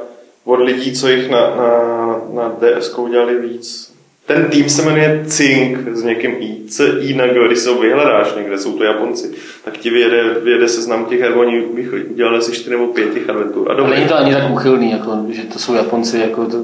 od 0.45 0.61
lidí, 0.61 0.93
co 0.93 1.09
jich 1.09 1.31
na, 1.31 1.57
na, 1.57 2.21
na 2.33 2.49
DSK 2.49 2.99
udělali 2.99 3.41
víc. 3.41 3.86
Ten 4.27 4.45
tým 4.51 4.69
se 4.69 4.83
jmenuje 4.83 5.23
Cink 5.27 5.79
s 5.93 6.03
někým 6.03 6.31
I, 6.39 6.57
C, 6.69 6.85
I 7.01 7.15
na 7.15 7.27
G, 7.27 7.47
když 7.47 7.59
se 7.59 7.71
ho 7.71 7.81
vyhledáš 7.81 8.35
někde, 8.35 8.59
jsou 8.59 8.73
to 8.73 8.85
Japonci, 8.85 9.31
tak 9.65 9.77
ti 9.79 9.91
vyjede, 9.91 10.23
vyjede 10.43 10.69
seznam 10.69 11.05
těch 11.05 11.21
her, 11.21 11.33
oni 11.39 11.63
udělali 12.11 12.39
asi 12.39 12.53
4 12.53 12.71
nebo 12.71 12.87
5 12.87 13.15
těch 13.15 13.31
adventur. 13.31 13.69
A 13.71 13.73
A 13.73 13.77
dobrý. 13.77 13.93
není 13.93 14.07
to 14.09 14.15
ani 14.17 14.33
tak 14.35 14.51
uchylný, 14.53 14.91
jako, 14.93 15.11
že 15.31 15.43
to 15.43 15.59
jsou 15.59 15.75
Japonci, 15.75 16.19
jako 16.19 16.45
to, 16.47 16.57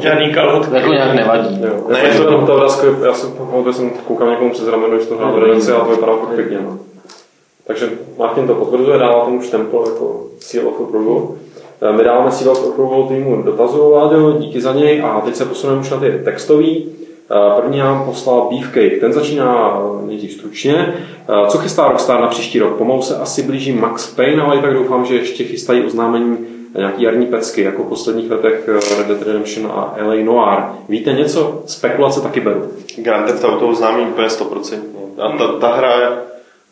Žádný 0.00 0.32
kalhotky. 0.32 0.70
to 0.70 0.76
jako 0.76 0.92
nějak 0.92 1.14
nevadí. 1.14 1.58
Jo. 1.62 1.86
Ne, 1.90 2.02
Ne, 2.02 2.08
je 2.08 2.14
to 2.14 2.22
jenom 2.22 2.46
ta 2.46 2.54
otázka, 2.54 2.86
já 3.06 3.14
jsem 3.14 3.30
pamatuju, 3.32 3.72
jsem 3.72 3.90
koukal 3.90 4.30
někomu 4.30 4.50
přes 4.50 4.68
rameno, 4.68 4.96
když 4.96 5.08
to 5.08 5.16
hrál 5.16 5.32
do 5.32 5.40
redakce 5.46 5.74
a 5.74 5.80
to 5.84 5.90
vypadá 5.90 6.12
fakt 6.16 6.34
pěkně. 6.34 6.58
No. 6.64 6.78
Takže 7.66 7.90
Martin 8.18 8.46
to 8.46 8.54
potvrzuje, 8.54 8.98
dává 8.98 9.24
tomu 9.24 9.42
štempel 9.42 9.84
jako 9.86 10.26
Seal 10.38 10.68
of 10.68 10.80
Approval. 10.80 11.28
Eh, 11.82 11.92
My 11.92 12.04
dáváme 12.04 12.30
Seal 12.30 12.50
of 12.52 12.68
Approval 12.68 13.02
týmu 13.08 13.42
dotazu, 13.42 13.90
Láďo, 13.90 14.32
díky 14.38 14.60
za 14.60 14.72
něj 14.72 15.02
a 15.04 15.20
teď 15.20 15.36
se 15.36 15.44
posuneme 15.44 15.80
už 15.80 15.90
na 15.90 15.96
ty 15.96 16.12
textový. 16.24 16.86
Eh, 17.30 17.60
První 17.60 17.78
nám 17.78 18.04
poslal 18.04 18.48
Beefcake, 18.50 19.00
ten 19.00 19.12
začíná 19.12 19.78
eh, 20.02 20.06
nejdřív 20.06 20.32
stručně. 20.32 20.94
Eh, 21.28 21.46
Co 21.48 21.58
chystá 21.58 21.88
Rockstar 21.88 22.20
na 22.20 22.26
příští 22.26 22.58
rok? 22.58 22.76
Pomalu 22.76 23.02
se 23.02 23.16
asi 23.16 23.42
blíží 23.42 23.72
Max 23.72 24.14
Payne, 24.14 24.42
ale 24.42 24.56
i 24.56 24.60
tak 24.60 24.74
doufám, 24.74 25.04
že 25.04 25.14
ještě 25.16 25.44
chystají 25.44 25.82
oznámení 25.84 26.38
nějaký 26.76 27.02
jarní 27.02 27.26
pecky, 27.26 27.62
jako 27.62 27.82
v 27.82 27.88
posledních 27.88 28.30
letech 28.30 28.68
Red 28.68 29.06
Dead 29.08 29.22
Redemption 29.22 29.66
a 29.74 29.94
LA 30.02 30.14
Noir. 30.24 30.62
Víte 30.88 31.12
něco? 31.12 31.62
Spekulace 31.66 32.20
taky 32.20 32.40
beru. 32.40 32.62
Grand 32.96 33.26
Theft 33.26 33.44
Auto 33.44 33.74
známý 33.74 34.02
úplně 34.02 34.26
100%. 34.28 34.78
A 35.18 35.36
ta, 35.38 35.46
ta 35.52 35.74
hra 35.76 36.18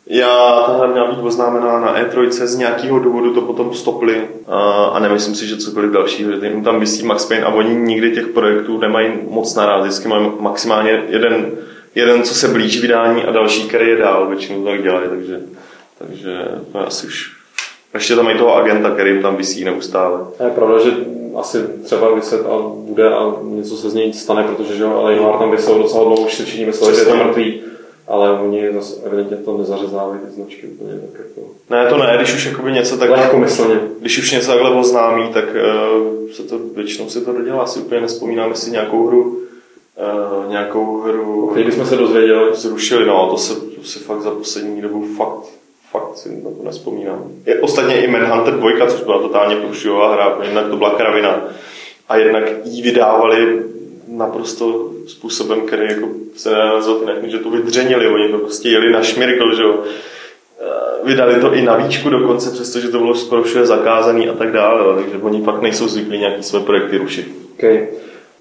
Já, 0.09 0.63
ta 0.65 0.77
hra 0.77 0.87
měla 0.87 1.11
být 1.11 1.23
oznámená 1.23 1.79
na 1.79 2.01
E3, 2.01 2.29
z 2.29 2.57
nějakého 2.57 2.99
důvodu 2.99 3.33
to 3.33 3.41
potom 3.41 3.73
stopli 3.73 4.27
a, 4.47 4.59
a 4.83 4.99
nemyslím 4.99 5.35
si, 5.35 5.47
že 5.47 5.57
cokoliv 5.57 5.91
dalšího, 5.91 6.31
že 6.31 6.37
tam 6.63 6.79
vysí 6.79 7.05
Max 7.05 7.25
Payne 7.25 7.45
a 7.45 7.53
oni 7.53 7.75
nikdy 7.75 8.11
těch 8.11 8.27
projektů 8.27 8.77
nemají 8.77 9.11
moc 9.29 9.55
naraz, 9.55 9.81
vždycky 9.81 10.07
mají 10.07 10.31
maximálně 10.39 11.03
jeden, 11.09 11.51
jeden, 11.95 12.23
co 12.23 12.35
se 12.35 12.47
blíží 12.47 12.81
vydání 12.81 13.23
a 13.23 13.31
další, 13.31 13.67
který 13.67 13.89
je 13.89 13.97
dál, 13.97 14.27
většinou 14.27 14.65
tak 14.65 14.83
dělají, 14.83 15.07
takže, 15.09 15.39
takže 15.97 16.45
to 16.71 16.77
je 16.77 16.85
asi 16.85 17.07
už 17.07 17.37
ještě 17.93 18.15
tam 18.15 18.25
mají 18.25 18.37
toho 18.37 18.55
agenta, 18.55 18.89
který 18.89 19.11
jim 19.11 19.21
tam 19.21 19.35
vysí 19.35 19.63
neustále. 19.63 20.19
Je 20.45 20.49
pravda, 20.49 20.79
že 20.83 20.91
asi 21.35 21.57
třeba 21.83 22.15
vyset 22.15 22.45
a 22.45 22.57
bude 22.75 23.09
a 23.09 23.33
něco 23.43 23.77
se 23.77 23.89
z 23.89 23.93
něj 23.93 24.13
stane, 24.13 24.43
protože 24.43 24.75
že 24.75 24.85
Leinwar 24.85 25.37
tam 25.37 25.51
vysel 25.51 25.77
docela 25.77 26.03
dlouho, 26.03 26.21
už 26.21 26.33
si 26.33 26.45
všichni 26.45 26.65
mysleli, 26.65 26.95
že 26.95 27.01
je 27.01 27.05
tam 27.05 27.17
mrtvý. 27.17 27.61
Ale 28.07 28.39
oni 28.39 28.73
zase 28.73 29.01
evidentně 29.05 29.37
to 29.37 29.57
nezařezávají 29.57 30.19
ty 30.25 30.31
značky 30.31 30.67
úplně 30.67 30.93
tak 30.93 31.19
jako... 31.19 31.41
Ne, 31.69 31.85
to 31.89 31.97
ne, 31.97 32.13
když 32.17 32.35
už 32.35 32.45
jakoby 32.45 32.71
něco 32.71 32.97
takhle... 32.97 33.17
Lehkomyslně. 33.17 33.79
Když 33.99 34.17
už 34.17 34.31
něco 34.31 34.47
takhle 34.47 34.71
oznámí, 34.71 35.27
tak 35.33 35.45
uh, 35.45 36.29
se 36.31 36.43
to, 36.43 36.59
většinou 36.75 37.09
se 37.09 37.21
to 37.21 37.33
dodělá. 37.33 37.67
Si 37.67 37.79
úplně 37.79 38.01
nespomínám, 38.01 38.49
jestli 38.49 38.71
nějakou 38.71 39.07
hru 39.07 39.23
uh, 39.23 40.49
nějakou 40.49 41.01
hru... 41.01 41.51
Když 41.55 41.75
jsme 41.75 41.85
se 41.85 41.95
dozvěděli. 41.95 42.55
Zrušili, 42.55 43.05
no, 43.05 43.29
to 43.29 43.37
se, 43.37 43.55
to 43.55 43.83
se 43.83 43.99
fakt 43.99 44.21
za 44.21 44.31
poslední 44.31 44.81
dobu 44.81 45.05
fakt 45.17 45.57
fakt 45.91 46.17
si 46.17 46.29
na 46.29 46.49
to 46.49 46.63
nespomínám. 46.63 47.31
Je 47.45 47.59
ostatně 47.59 48.01
i 48.01 48.07
Manhunter 48.07 48.53
2, 48.53 48.87
což 48.87 49.01
byla 49.01 49.19
totálně 49.19 49.55
průšivová 49.55 50.13
hra, 50.13 50.37
jednak 50.41 50.69
to 50.69 50.75
byla 50.75 50.89
kravina 50.89 51.41
a 52.09 52.17
jednak 52.17 52.43
ji 52.63 52.81
vydávali 52.81 53.63
naprosto 54.07 54.89
způsobem, 55.07 55.61
který 55.61 55.83
jako 55.87 56.07
se 56.35 56.49
nedá 56.49 56.65
nazvat 56.65 57.01
jinak, 57.01 57.29
že 57.29 57.37
to 57.37 57.49
vydřenili, 57.49 58.07
oni 58.07 58.29
to 58.29 58.37
prostě 58.37 58.69
jeli 58.69 58.91
na 58.91 59.01
šmirkl, 59.01 59.55
že 59.55 59.63
jo. 59.63 59.79
Eh, 60.61 61.05
vydali 61.05 61.41
to 61.41 61.53
i 61.53 61.61
na 61.61 61.75
výčku 61.75 62.09
dokonce, 62.09 62.51
přestože 62.51 62.87
to 62.87 62.97
bylo 62.97 63.15
skoro 63.15 63.43
všude 63.43 63.65
zakázané 63.65 64.25
a 64.25 64.33
tak 64.33 64.51
dále, 64.51 64.95
takže 64.95 65.17
oni 65.21 65.41
fakt 65.41 65.61
nejsou 65.61 65.87
zvyklí 65.87 66.19
nějaký 66.19 66.43
své 66.43 66.59
projekty 66.59 66.97
rušit. 66.97 67.27
Okay. 67.57 67.87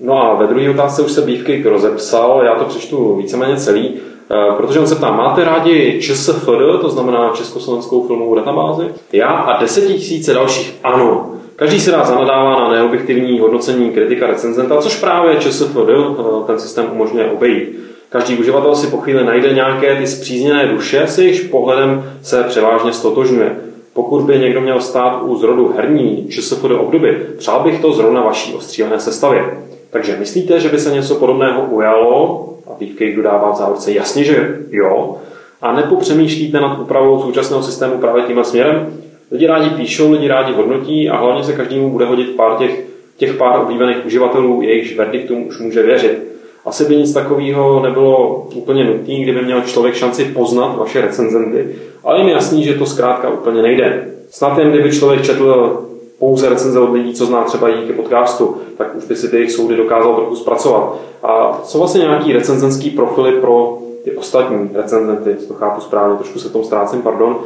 No 0.01 0.23
a 0.23 0.35
ve 0.35 0.47
druhé 0.47 0.71
otázce 0.71 1.03
už 1.03 1.13
se 1.13 1.21
Beefcake 1.21 1.67
rozepsal, 1.67 2.43
já 2.45 2.55
to 2.55 2.65
přečtu 2.65 3.17
víceméně 3.17 3.57
celý. 3.57 3.95
Eh, 4.31 4.53
protože 4.57 4.81
on 4.81 4.87
se 4.87 4.95
ptá, 4.95 5.13
máte 5.13 5.45
rádi 5.45 5.99
ČSFD, 6.03 6.81
to 6.81 6.89
znamená 6.89 7.33
Československou 7.35 8.07
filmovou 8.07 8.35
databázi? 8.35 8.85
Já 9.13 9.29
a 9.29 9.61
desetitisíce 9.61 10.35
dalších 10.35 10.75
ano. 10.83 11.36
Každý 11.57 11.81
si 11.81 11.91
rád 11.91 12.07
zanadává 12.07 12.61
na 12.61 12.69
neobjektivní 12.69 13.41
hodnocení 13.41 13.91
kritika 13.91 14.27
recenzenta, 14.27 14.79
což 14.79 15.01
právě 15.01 15.37
ČSFD 15.37 15.77
eh, 15.77 16.47
ten 16.47 16.59
systém 16.59 16.87
umožňuje 16.93 17.31
obejít. 17.31 17.81
Každý 18.09 18.37
uživatel 18.37 18.75
si 18.75 18.87
po 18.87 18.97
chvíli 18.97 19.25
najde 19.25 19.53
nějaké 19.53 19.97
ty 19.97 20.07
zpřízněné 20.07 20.67
duše, 20.67 21.03
s 21.03 21.19
jejichž 21.19 21.41
pohledem 21.41 22.13
se 22.23 22.43
převážně 22.43 22.93
stotožňuje. 22.93 23.57
Pokud 23.93 24.23
by 24.23 24.39
někdo 24.39 24.61
měl 24.61 24.81
stát 24.81 25.23
u 25.23 25.37
zrodu 25.37 25.75
herní 25.77 26.29
ČSFD 26.31 26.65
obdoby, 26.65 27.27
přál 27.39 27.61
bych 27.65 27.81
to 27.81 27.93
zrovna 27.93 28.23
vaší 28.23 28.55
ostřílené 28.55 29.01
sestavě. 29.01 29.45
Takže 29.91 30.17
myslíte, 30.19 30.61
že 30.61 30.69
by 30.69 30.79
se 30.79 30.95
něco 30.95 31.15
podobného 31.15 31.63
ujalo 31.63 32.49
a 32.67 32.71
Beefcake 32.79 33.17
dodává 33.17 33.53
v 33.53 33.57
závorce 33.57 33.93
jasně, 33.93 34.25
že 34.25 34.59
jo, 34.71 35.17
a 35.63 35.73
nepopřemýšlíte 35.73 36.61
nad 36.61 36.79
úpravou 36.79 37.23
současného 37.23 37.63
systému 37.63 37.99
právě 37.99 38.23
tímhle 38.23 38.45
směrem? 38.45 38.93
Lidi 39.31 39.47
rádi 39.47 39.71
píšou, 39.71 40.13
lidi 40.13 40.29
rádi 40.29 40.53
hodnotí 40.53 41.11
a 41.11 41.17
hlavně 41.17 41.45
se 41.45 41.53
každému 41.53 41.91
bude 41.91 42.07
hodit 42.07 42.37
pár 42.37 42.59
těch, 42.59 42.85
těch 43.17 43.35
pár 43.35 43.61
oblíbených 43.61 44.07
uživatelů, 44.07 44.63
jejichž 44.63 44.97
verdiktům 44.97 45.47
už 45.47 45.59
může 45.59 45.83
věřit. 45.83 46.37
Asi 46.65 46.85
by 46.85 46.97
nic 46.97 47.13
takového 47.13 47.83
nebylo 47.83 48.47
úplně 48.55 48.85
nutné, 48.85 49.15
kdyby 49.15 49.43
měl 49.43 49.61
člověk 49.61 49.95
šanci 49.95 50.25
poznat 50.25 50.77
vaše 50.77 51.01
recenzenty, 51.01 51.69
ale 52.05 52.19
je 52.19 52.25
mi 52.25 52.31
jasný, 52.31 52.65
že 52.65 52.75
to 52.75 52.87
zkrátka 52.87 53.31
úplně 53.31 53.63
nejde. 53.63 54.09
Snad 54.31 54.59
jen 54.59 54.71
kdyby 54.71 54.93
člověk 54.93 55.23
četl 55.23 55.83
pouze 56.19 56.49
recenze 56.49 56.81
od 56.81 56.93
lidí, 56.93 57.15
co 57.15 57.27
zná 57.27 57.45
třeba 57.45 57.71
díky 57.71 57.93
podcastu, 57.93 58.57
tak 58.79 58.97
už 58.97 59.05
by 59.05 59.17
si 59.17 59.29
ty 59.29 59.37
jejich 59.37 59.53
soudy 59.53 59.77
dokázal 59.77 60.15
trochu 60.15 60.37
zpracovat. 60.37 60.97
A 61.23 61.61
jsou 61.65 61.79
vlastně 61.79 62.01
nějaký 62.01 62.33
recenzenský 62.33 62.91
profily 62.91 63.33
pro 63.33 63.79
ty 64.05 64.13
ostatní 64.17 64.71
recenzenty, 64.75 65.47
to 65.49 65.55
chápu 65.55 65.81
správně, 65.81 66.17
trošku 66.17 66.39
se 66.39 66.51
tom 66.51 66.65
ztrácím, 66.65 67.03
pardon. 67.03 67.39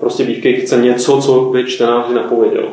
Prostě 0.00 0.24
Beefcake 0.24 0.58
chce 0.58 0.76
něco, 0.76 1.20
co 1.22 1.40
by 1.40 1.64
čtenáři 1.64 2.14
napověděl. 2.14 2.64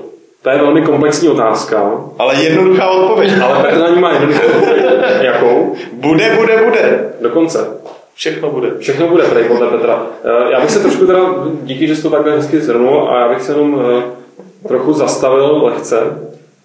To 0.41 0.49
je 0.49 0.57
velmi 0.57 0.82
komplexní 0.82 1.30
otázka. 1.30 1.91
Ale 2.20 2.43
jednoduchá 2.43 2.89
odpověď. 2.89 3.32
Ale 3.43 3.64
Petr 3.64 3.80
na 3.80 3.89
ní 3.89 4.01
má 4.01 4.11
jednoduchou 4.11 4.47
odpověď. 4.47 4.86
Jakou? 5.22 5.74
Bude, 5.93 6.36
bude, 6.39 6.57
bude. 6.66 7.14
Dokonce. 7.22 7.68
Všechno 8.16 8.49
bude. 8.49 8.72
Všechno 8.80 9.07
bude, 9.07 9.24
tady 9.24 9.43
podle 9.43 9.68
Petra. 9.68 10.05
Já 10.51 10.61
bych 10.61 10.72
se 10.72 10.80
trošku 10.80 11.05
teda, 11.05 11.20
díky, 11.64 11.88
že 11.88 11.95
jsi 11.95 12.01
to 12.01 12.09
takhle 12.09 12.36
hezky 12.36 12.61
zhrnul, 12.61 13.09
a 13.09 13.20
já 13.20 13.30
bych 13.30 13.41
se 13.41 13.51
jenom 13.51 13.84
trochu 14.68 14.93
zastavil 14.93 15.64
lehce, 15.64 15.99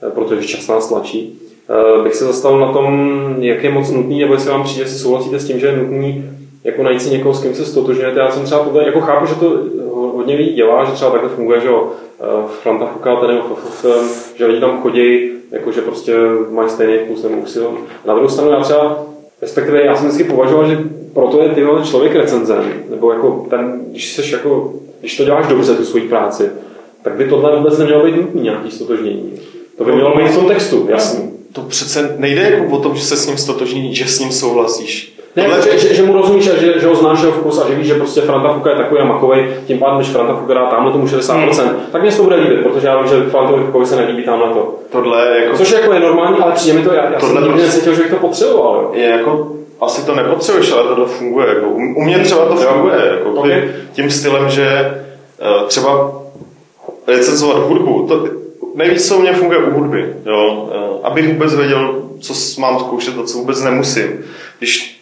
eh, 0.02 0.10
protože 0.10 0.48
čas 0.48 0.68
nás 0.68 0.88
tlačí, 0.88 1.38
eh, 1.70 2.02
bych 2.02 2.14
se 2.14 2.24
zastavil 2.24 2.60
na 2.60 2.72
tom, 2.72 3.18
jak 3.38 3.64
je 3.64 3.70
moc 3.70 3.90
nutný, 3.90 4.20
nebo 4.20 4.34
jestli 4.34 4.50
vám 4.50 4.64
přijde, 4.64 4.82
jestli 4.82 4.98
souhlasíte 4.98 5.38
s 5.38 5.46
tím, 5.46 5.60
že 5.60 5.66
je 5.66 5.76
nutný 5.76 6.30
jako 6.64 6.82
najít 6.82 7.02
si 7.02 7.10
někoho, 7.10 7.34
s 7.34 7.42
kým 7.42 7.54
se 7.54 7.64
stotožňujete. 7.64 8.20
Já 8.20 8.30
jsem 8.30 8.44
třeba 8.44 8.64
tohle, 8.64 8.84
jako 8.84 9.00
chápu, 9.00 9.26
že 9.26 9.34
to 9.34 9.62
hodně 9.98 10.36
lidí 10.36 10.54
dělá, 10.54 10.84
že 10.84 10.92
třeba 10.92 11.10
takhle 11.10 11.30
funguje, 11.30 11.60
že 11.60 11.66
jo, 11.66 11.92
eh, 12.20 12.24
Franta 12.62 12.86
Fuka, 12.86 13.26
nebo 13.26 13.42
že 14.36 14.46
lidi 14.46 14.60
tam 14.60 14.82
chodí, 14.82 15.30
jako 15.52 15.72
že 15.72 15.80
prostě 15.80 16.16
mají 16.50 16.70
stejný 16.70 16.98
vkus 16.98 17.22
nebo 17.22 17.36
usil. 17.36 17.78
Na 18.04 18.14
druhou 18.14 18.28
stranu 18.28 18.50
já 18.50 18.60
třeba, 18.60 19.04
respektive 19.42 19.84
já 19.84 19.96
jsem 19.96 20.08
vždycky 20.08 20.24
považoval, 20.24 20.68
že 20.68 20.78
proto 21.14 21.42
je 21.42 21.48
tyhle 21.48 21.82
člověk 21.84 22.14
recenzent, 22.14 22.90
nebo 22.90 23.12
jako 23.12 23.46
ten, 23.50 23.80
když 23.90 24.14
seš 24.14 24.32
jako, 24.32 24.74
když 25.00 25.16
to 25.16 25.24
děláš 25.24 25.46
dobře, 25.46 25.74
tu 25.74 25.84
svoji 25.84 26.08
práci, 26.08 26.50
tak 27.02 27.12
by 27.12 27.24
tohle 27.24 27.56
vůbec 27.56 27.78
nemělo 27.78 28.04
být 28.04 28.16
nutný 28.16 28.42
nějaký 28.42 28.70
stotožnění. 28.70 29.32
To 29.78 29.84
by 29.84 29.92
mělo 29.92 30.16
být 30.16 30.28
v 30.28 30.34
tom 30.34 30.48
textu, 30.48 30.86
jasný. 30.90 31.30
To 31.52 31.60
přece 31.60 32.14
nejde 32.18 32.42
jako 32.42 32.76
o 32.76 32.80
tom, 32.80 32.96
že 32.96 33.02
se 33.02 33.16
s 33.16 33.26
ním 33.26 33.36
stotožní, 33.36 33.94
že 33.94 34.08
s 34.08 34.20
ním 34.20 34.32
souhlasíš. 34.32 35.17
Ne, 35.36 35.42
Tohle... 35.42 35.62
že, 35.62 35.78
že, 35.78 35.94
že, 35.94 36.02
mu 36.02 36.12
rozumíš 36.12 36.48
a 36.48 36.56
že, 36.56 36.80
že 36.80 36.86
ho 36.86 36.94
znáš 36.94 37.22
jeho 37.22 37.32
vkus 37.32 37.62
a 37.62 37.68
že 37.68 37.74
víš, 37.74 37.86
že 37.86 37.94
prostě 37.94 38.20
Franta 38.20 38.52
Fuka 38.52 38.70
je 38.70 38.76
takový 38.76 39.00
a 39.00 39.04
makový, 39.04 39.46
tím 39.66 39.78
pádem, 39.78 39.96
když 39.96 40.10
Franta 40.10 40.36
Fuka 40.36 40.54
dá 40.54 40.66
tamhle 40.66 40.92
tomu 40.92 41.06
60%, 41.06 41.62
hmm. 41.62 41.76
tak 41.92 42.02
mě 42.02 42.12
to 42.12 42.22
bude 42.22 42.36
líbit, 42.36 42.62
protože 42.62 42.86
já 42.86 42.98
vím, 42.98 43.08
že 43.08 43.30
Frantovi 43.30 43.64
Fukovi 43.64 43.86
se 43.86 43.96
nelíbí 43.96 44.24
tamhle 44.24 44.48
to. 44.48 44.74
Tohle 44.90 45.40
jako... 45.40 45.56
Což 45.56 45.70
jako 45.70 45.92
je 45.92 46.00
normální, 46.00 46.38
ale 46.38 46.52
přijde 46.52 46.78
mi 46.78 46.84
to, 46.84 46.92
já, 46.92 47.04
já 47.04 47.20
tohle 47.20 47.34
jsem 47.34 47.44
nikdy 47.44 47.62
necítil, 47.62 47.94
že 47.94 48.02
bych 48.02 48.10
to 48.10 48.16
potřeboval. 48.16 48.90
Je 48.92 49.06
jako 49.06 49.52
asi 49.80 50.06
to 50.06 50.14
nepotřebuješ, 50.14 50.72
ale 50.72 50.96
to 50.96 51.06
funguje. 51.06 51.48
Jako, 51.48 51.66
u 51.70 52.02
mě 52.02 52.18
třeba 52.18 52.44
to 52.46 52.56
funguje. 52.56 52.96
Jako, 53.10 53.30
okay. 53.30 53.70
Tím 53.92 54.10
stylem, 54.10 54.50
že 54.50 54.94
uh, 55.60 55.66
třeba 55.66 56.12
recenzovat 57.06 57.56
hudbu. 57.56 58.06
To, 58.08 58.26
nejvíc, 58.74 59.08
co 59.08 59.16
u 59.16 59.20
mě 59.20 59.32
funguje 59.32 59.58
u 59.58 59.70
hudby. 59.70 60.14
Jo? 60.26 60.68
Eh, 60.72 61.06
abych 61.06 61.32
vůbec 61.32 61.54
věděl, 61.54 62.02
co 62.20 62.60
mám 62.60 62.78
zkoušet 62.78 63.18
a 63.18 63.22
co 63.22 63.38
vůbec 63.38 63.62
nemusím. 63.62 64.24
Když 64.58 64.97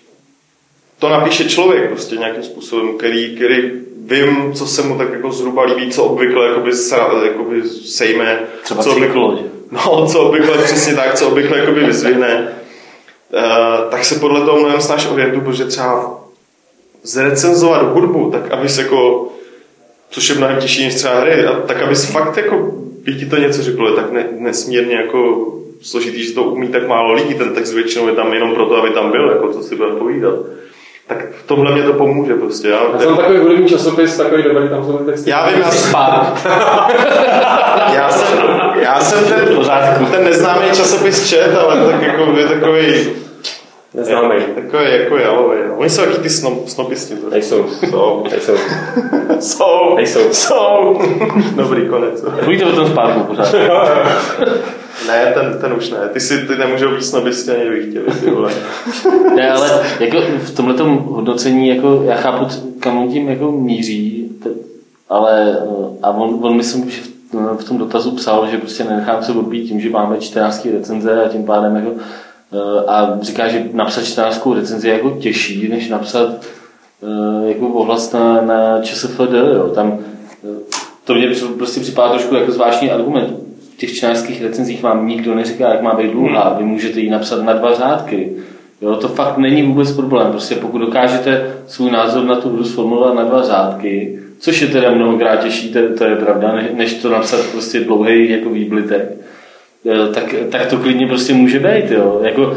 to 0.98 1.08
napíše 1.08 1.44
člověk 1.44 1.88
prostě 1.88 2.16
nějakým 2.16 2.42
způsobem, 2.42 2.98
který, 2.98 3.36
který 3.36 3.70
vím, 4.06 4.52
co 4.52 4.66
se 4.66 4.82
mu 4.82 4.98
tak 4.98 5.12
jako 5.12 5.32
zhruba 5.32 5.62
líbí, 5.64 5.90
co 5.90 6.04
obvykle 6.04 6.48
jakoby, 6.48 6.70
jakoby 7.24 7.68
sejme. 7.68 8.40
Třeba 8.62 8.82
co 8.82 8.92
obvykle, 8.92 9.38
no, 9.70 10.06
co 10.06 10.20
obvykle 10.20 10.58
přesně 10.58 10.94
tak, 10.94 11.14
co 11.14 11.28
obvykle 11.28 11.58
jakoby 11.58 11.84
vyzvihne. 11.84 12.48
Uh, 13.32 13.90
tak 13.90 14.04
se 14.04 14.14
podle 14.14 14.40
toho 14.40 14.60
mnohem 14.60 14.80
snáš 14.80 15.06
orientu, 15.06 15.40
protože 15.40 15.64
třeba 15.64 16.20
zrecenzovat 17.02 17.82
hudbu, 17.82 18.30
tak 18.30 18.50
abys 18.50 18.78
jako 18.78 19.28
což 20.10 20.28
je 20.28 20.34
mnohem 20.34 20.56
těžší 20.56 20.84
než 20.84 20.94
třeba 20.94 21.20
hry. 21.20 21.46
A 21.46 21.60
tak 21.60 21.82
abys 21.82 22.10
fakt 22.10 22.36
jako, 22.36 22.72
by 23.04 23.14
ti 23.14 23.26
to 23.26 23.36
něco 23.36 23.62
řeklo, 23.62 23.88
je 23.88 23.94
tak 23.94 24.12
ne, 24.12 24.28
nesmírně 24.38 24.94
jako 24.94 25.52
složitý, 25.82 26.24
že 26.24 26.32
to 26.32 26.42
umí 26.42 26.68
tak 26.68 26.88
málo 26.88 27.12
lidí, 27.12 27.34
ten 27.34 27.54
text 27.54 27.72
většinou 27.72 28.08
je 28.08 28.14
tam 28.14 28.32
jenom 28.32 28.54
proto, 28.54 28.76
aby 28.76 28.90
tam 28.90 29.10
byl, 29.10 29.30
jako 29.30 29.52
co 29.52 29.62
si 29.62 29.76
budeme 29.76 29.96
povídat. 29.96 30.34
Tak 31.06 31.18
v 31.32 31.46
tomhle 31.46 31.72
mě 31.72 31.82
to 31.82 31.92
pomůže 31.92 32.34
prostě. 32.34 32.68
Já, 32.68 32.78
já 32.92 32.98
jsem 32.98 33.16
takový 33.16 33.38
hudební 33.38 33.68
časopis, 33.68 34.16
takový 34.16 34.42
dobrý, 34.42 34.68
tam 34.68 34.84
jsou 34.84 34.98
texty. 34.98 35.30
Já 35.30 35.48
vím, 35.48 35.58
já 35.58 35.70
jsem, 35.70 35.92
já 37.94 38.10
jsem, 38.10 38.38
já 38.80 39.00
jsem 39.00 39.24
ten, 39.24 39.66
ten 40.10 40.24
neznámý 40.24 40.70
časopis 40.74 41.28
čet, 41.28 41.56
ale 41.56 41.92
tak 41.92 42.02
jako 42.02 42.38
je 42.38 42.46
takový 42.46 43.10
Neznámý. 43.96 44.34
Takový 44.54 44.84
jako 44.90 45.16
jo, 45.16 45.52
jo. 45.66 45.74
Oni 45.76 45.90
jsou 45.90 46.02
taky 46.02 46.18
ty 46.18 46.30
snop, 46.30 46.68
snopisti. 46.68 47.14
Nejsou. 47.30 47.66
Jsou. 47.68 48.24
Nejsou. 48.30 48.52
jsou. 49.40 49.94
Nejsou. 49.96 50.20
Jsou. 50.32 51.00
Dobrý 51.56 51.88
konec. 51.88 52.24
Mluvíte 52.42 52.64
o 52.64 52.72
tom 52.72 52.86
spánku 52.86 53.20
pořád. 53.20 53.54
ne, 55.08 55.32
ten, 55.34 55.58
ten 55.60 55.72
už 55.72 55.90
ne. 55.90 55.98
Ty 56.12 56.20
si 56.20 56.38
ty 56.38 56.56
nemůžou 56.56 56.90
být 56.90 57.04
snobisti 57.04 57.50
ani 57.50 57.60
kdyby 57.60 57.90
chtěli. 57.90 58.06
Ty 58.20 58.30
vole. 58.30 58.52
ne, 59.36 59.50
ale 59.50 59.70
jako 60.00 60.20
v 60.38 60.56
tomhle 60.56 60.74
hodnocení 61.04 61.68
jako 61.68 62.02
já 62.04 62.16
chápu, 62.16 62.46
kam 62.80 62.98
on 62.98 63.12
tím 63.12 63.28
jako 63.28 63.52
míří, 63.52 64.30
ale 65.08 65.58
a 66.02 66.10
on, 66.10 66.38
on 66.42 66.56
myslím, 66.56 66.90
že 66.90 67.00
v, 67.00 67.56
v 67.60 67.64
tom 67.64 67.78
dotazu 67.78 68.10
psal, 68.10 68.46
že 68.50 68.58
prostě 68.58 68.84
nenechám 68.84 69.22
se 69.22 69.32
odbít 69.32 69.68
tím, 69.68 69.80
že 69.80 69.90
máme 69.90 70.18
14 70.18 70.68
recenze 70.72 71.24
a 71.24 71.28
tím 71.28 71.44
pádem 71.44 71.76
jako 71.76 71.90
Eh, 71.90 72.00
a 72.86 73.18
říká, 73.20 73.48
že 73.48 73.64
napsat 73.72 74.04
čtenářskou 74.04 74.54
recenzi 74.54 74.88
je 74.88 74.94
jako 74.94 75.10
těžší, 75.10 75.68
než 75.68 75.88
napsat 75.88 76.28
uh, 77.00 77.48
jako 77.48 77.68
ohlas 77.68 78.12
na, 78.12 78.40
na 78.40 78.82
ČSFD, 78.82 79.20
jo. 79.54 79.68
Tam 79.74 79.92
uh, 79.92 80.56
to 81.04 81.14
mě 81.14 81.28
prostě 81.58 81.80
připadá 81.80 82.08
trošku 82.08 82.34
jako 82.34 82.52
zvláštní 82.52 82.90
argument. 82.90 83.36
V 83.74 83.78
těch 83.78 83.96
čtenářských 83.96 84.42
recenzích 84.42 84.82
vám 84.82 85.08
nikdo 85.08 85.34
neříká, 85.34 85.68
jak 85.68 85.82
má 85.82 85.94
být 85.94 86.10
dlouhá. 86.10 86.56
Vy 86.58 86.64
můžete 86.64 87.00
ji 87.00 87.10
napsat 87.10 87.42
na 87.42 87.52
dva 87.52 87.74
řádky. 87.74 88.32
Jo, 88.80 88.96
to 88.96 89.08
fakt 89.08 89.38
není 89.38 89.62
vůbec 89.62 89.92
problém. 89.92 90.30
Prostě 90.30 90.54
pokud 90.54 90.78
dokážete 90.78 91.56
svůj 91.66 91.90
názor 91.90 92.24
na 92.24 92.36
tu 92.40 92.48
hru 92.48 92.64
sformulovat 92.64 93.14
na 93.14 93.24
dva 93.24 93.42
řádky, 93.42 94.18
což 94.38 94.60
je 94.60 94.68
teda 94.68 94.90
mnohokrát 94.90 95.36
těžší, 95.36 95.72
to, 95.72 95.78
to 95.98 96.04
je 96.04 96.16
pravda, 96.16 96.54
než 96.74 96.94
to 96.94 97.10
napsat 97.10 97.40
prostě 97.52 97.80
dlouhý 97.80 98.30
jako 98.30 98.50
výblitek, 98.50 99.02
eh, 99.10 99.24
tak, 100.14 100.34
tak 100.50 100.66
to 100.66 100.76
klidně 100.76 101.06
prostě 101.06 101.32
může 101.34 101.58
být. 101.58 101.90
Jo. 101.90 102.20
Jako, 102.22 102.56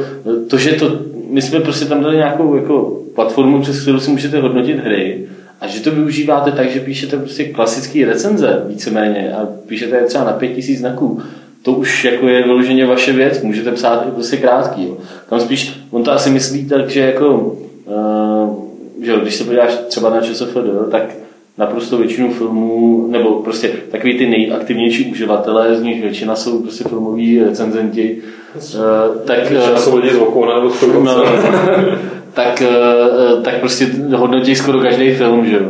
to, 0.50 0.58
že 0.58 0.72
to, 0.72 1.00
my 1.30 1.42
jsme 1.42 1.60
prostě 1.60 1.86
tam 1.86 2.04
dali 2.04 2.16
nějakou 2.16 2.56
jako 2.56 3.02
platformu, 3.16 3.62
přes 3.62 3.82
kterou 3.82 4.00
si 4.00 4.12
můžete 4.12 4.40
hodnotit 4.40 4.80
hry 4.80 5.28
a 5.62 5.68
že 5.68 5.80
to 5.80 5.92
využíváte 5.92 6.52
tak, 6.52 6.70
že 6.70 6.80
píšete 6.80 7.18
prostě 7.18 7.44
klasický 7.44 8.06
recenze 8.06 8.64
víceméně 8.68 9.34
a 9.34 9.48
píšete 9.68 9.96
je 9.96 10.04
třeba 10.04 10.24
na 10.24 10.32
pět 10.32 10.54
tisíc 10.54 10.80
znaků, 10.80 11.22
to 11.64 11.72
už 11.72 12.06
jako 12.06 12.28
je 12.28 12.44
vyloženě 12.44 12.86
vaše 12.86 13.14
věc, 13.14 13.42
můžete 13.42 13.72
psát 13.72 14.06
i 14.08 14.12
prostě 14.12 14.38
krátký. 14.38 14.84
Jo. 14.84 14.98
Tam 15.30 15.40
spíš, 15.40 15.80
on 15.92 16.04
to 16.04 16.12
asi 16.12 16.30
myslí 16.30 16.66
tak, 16.66 16.90
že 16.90 17.00
jako, 17.00 17.58
uh, 17.86 19.06
že 19.06 19.14
když 19.22 19.36
se 19.36 19.44
podíváš 19.44 19.78
třeba 19.88 20.10
na 20.10 20.22
ČSFD, 20.22 20.58
tak 20.92 21.16
naprosto 21.60 21.98
většinu 21.98 22.34
filmů, 22.34 23.08
nebo 23.12 23.30
prostě 23.44 23.72
takový 23.92 24.18
ty 24.18 24.28
nejaktivnější 24.28 25.12
uživatelé, 25.12 25.76
z 25.76 25.82
nich 25.82 26.02
většina 26.02 26.36
jsou 26.36 26.62
prostě 26.62 26.84
filmoví 26.84 27.44
recenzenti, 27.44 28.18
uh, 28.56 29.22
tak... 29.26 29.54
Jsou 29.78 29.98
lidi 29.98 30.10
z 30.10 30.18
Vokona 30.18 30.56
nebo 30.56 30.70
z 30.70 30.82
no, 31.04 31.26
tak, 32.34 32.64
uh, 32.70 33.44
tak 33.44 33.60
prostě 33.60 33.88
hodnotí 34.16 34.56
skoro 34.56 34.80
každý 34.80 35.12
film, 35.12 35.46
že 35.46 35.56
jo. 35.56 35.70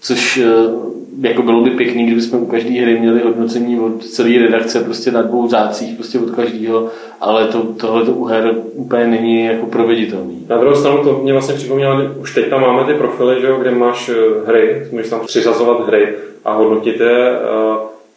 Což 0.00 0.40
jako 1.22 1.42
bylo 1.42 1.60
by 1.60 1.70
pěkný, 1.70 2.06
kdybychom 2.06 2.42
u 2.42 2.46
každé 2.46 2.70
hry 2.70 3.00
měli 3.00 3.20
hodnocení 3.20 3.80
od 3.80 4.04
celé 4.04 4.38
redakce 4.38 4.80
prostě 4.80 5.10
na 5.10 5.22
dvou 5.22 5.48
řádcích 5.48 5.96
prostě 5.96 6.18
od 6.18 6.30
každého, 6.30 6.88
ale 7.20 7.46
to, 7.46 7.62
tohle 7.62 8.04
to 8.04 8.12
u 8.12 8.24
her 8.24 8.54
úplně 8.74 9.06
není 9.06 9.44
jako 9.44 9.66
proveditelný. 9.66 10.46
Na 10.48 10.58
druhou 10.58 10.76
stranu 10.76 11.04
to 11.04 11.20
mě 11.22 11.32
vlastně 11.32 11.54
připomnělo, 11.54 11.96
už 12.20 12.34
teď 12.34 12.48
tam 12.50 12.60
máme 12.60 12.84
ty 12.84 12.94
profily, 12.94 13.40
že 13.40 13.46
jo, 13.46 13.56
kde 13.60 13.70
máš 13.70 14.08
eh, 14.08 14.14
hry, 14.46 14.86
můžeš 14.92 15.10
tam 15.10 15.20
přiřazovat 15.20 15.86
hry 15.86 16.14
a 16.44 16.54
hodnotit 16.54 17.00
je. 17.00 17.32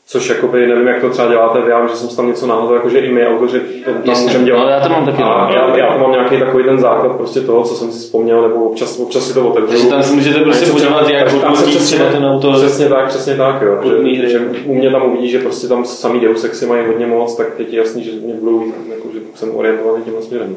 Což 0.07 0.29
jakoby, 0.29 0.67
nevím, 0.67 0.87
jak 0.87 1.01
to 1.01 1.09
třeba 1.09 1.27
děláte, 1.27 1.59
já 1.69 1.79
vím, 1.79 1.89
že 1.89 1.95
jsem 1.95 2.15
tam 2.15 2.27
něco 2.27 2.47
náhodou, 2.47 2.73
jakože 2.73 2.99
i 2.99 3.11
my 3.11 3.27
autoři 3.27 3.59
to 3.59 4.11
tam 4.11 4.21
můžeme 4.21 4.43
dělat. 4.43 4.61
Ale 4.61 4.71
já 4.71 4.79
to 4.79 4.89
mám 4.89 5.05
taky. 5.05 5.23
A 5.23 5.51
já, 5.53 5.77
já, 5.77 5.93
to 5.93 5.99
mám 5.99 6.11
nějaký 6.11 6.39
takový 6.39 6.63
ten 6.63 6.79
základ 6.79 7.15
prostě 7.15 7.41
toho, 7.41 7.63
co 7.63 7.75
jsem 7.75 7.91
si 7.91 7.99
vzpomněl, 7.99 8.41
nebo 8.41 8.55
občas, 8.55 8.99
občas 8.99 9.27
si 9.27 9.33
to 9.33 9.49
otevřu. 9.49 9.71
Takže 9.71 9.87
tam 9.87 10.03
si 10.03 10.13
můžete 10.13 10.39
prostě 10.39 10.71
podívat, 10.71 11.09
jak 11.09 11.31
hodnotí 11.31 11.77
třeba 11.77 12.11
ten 12.11 12.25
autor. 12.25 12.55
Přesně 12.55 12.89
tak, 12.89 13.07
přesně 13.07 13.35
tak, 13.35 13.61
jo. 13.61 13.79
Že, 14.05 14.29
že, 14.29 14.39
u 14.65 14.75
mě 14.75 14.91
tam 14.91 15.05
uvidí, 15.05 15.29
že 15.29 15.39
prostě 15.39 15.67
tam 15.67 15.85
samý 15.85 16.19
Deus 16.19 16.43
Exy 16.43 16.65
mají 16.65 16.87
hodně 16.87 17.07
moc, 17.07 17.35
tak 17.35 17.47
je 17.59 17.65
ti 17.65 17.75
jasný, 17.75 18.03
že 18.03 18.11
mě 18.11 18.33
budou, 18.33 18.63
jako, 18.89 19.07
že 19.13 19.19
jsem 19.35 19.55
orientovaný 19.55 20.03
tímhle 20.03 20.21
směrem. 20.21 20.55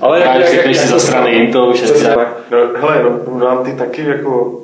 Ale 0.00 0.20
jak, 0.20 0.34
jak, 0.34 0.52
jak, 0.52 0.66
jak, 0.66 0.74
si 0.74 0.88
za 0.88 0.98
strany 0.98 1.50
to 1.52 1.66
už 1.66 1.80
je 1.82 2.16
no, 2.50 2.58
Hele, 2.74 3.02
no, 3.02 3.40
dám 3.40 3.64
ty 3.64 3.72
taky 3.72 4.02
jako 4.02 4.60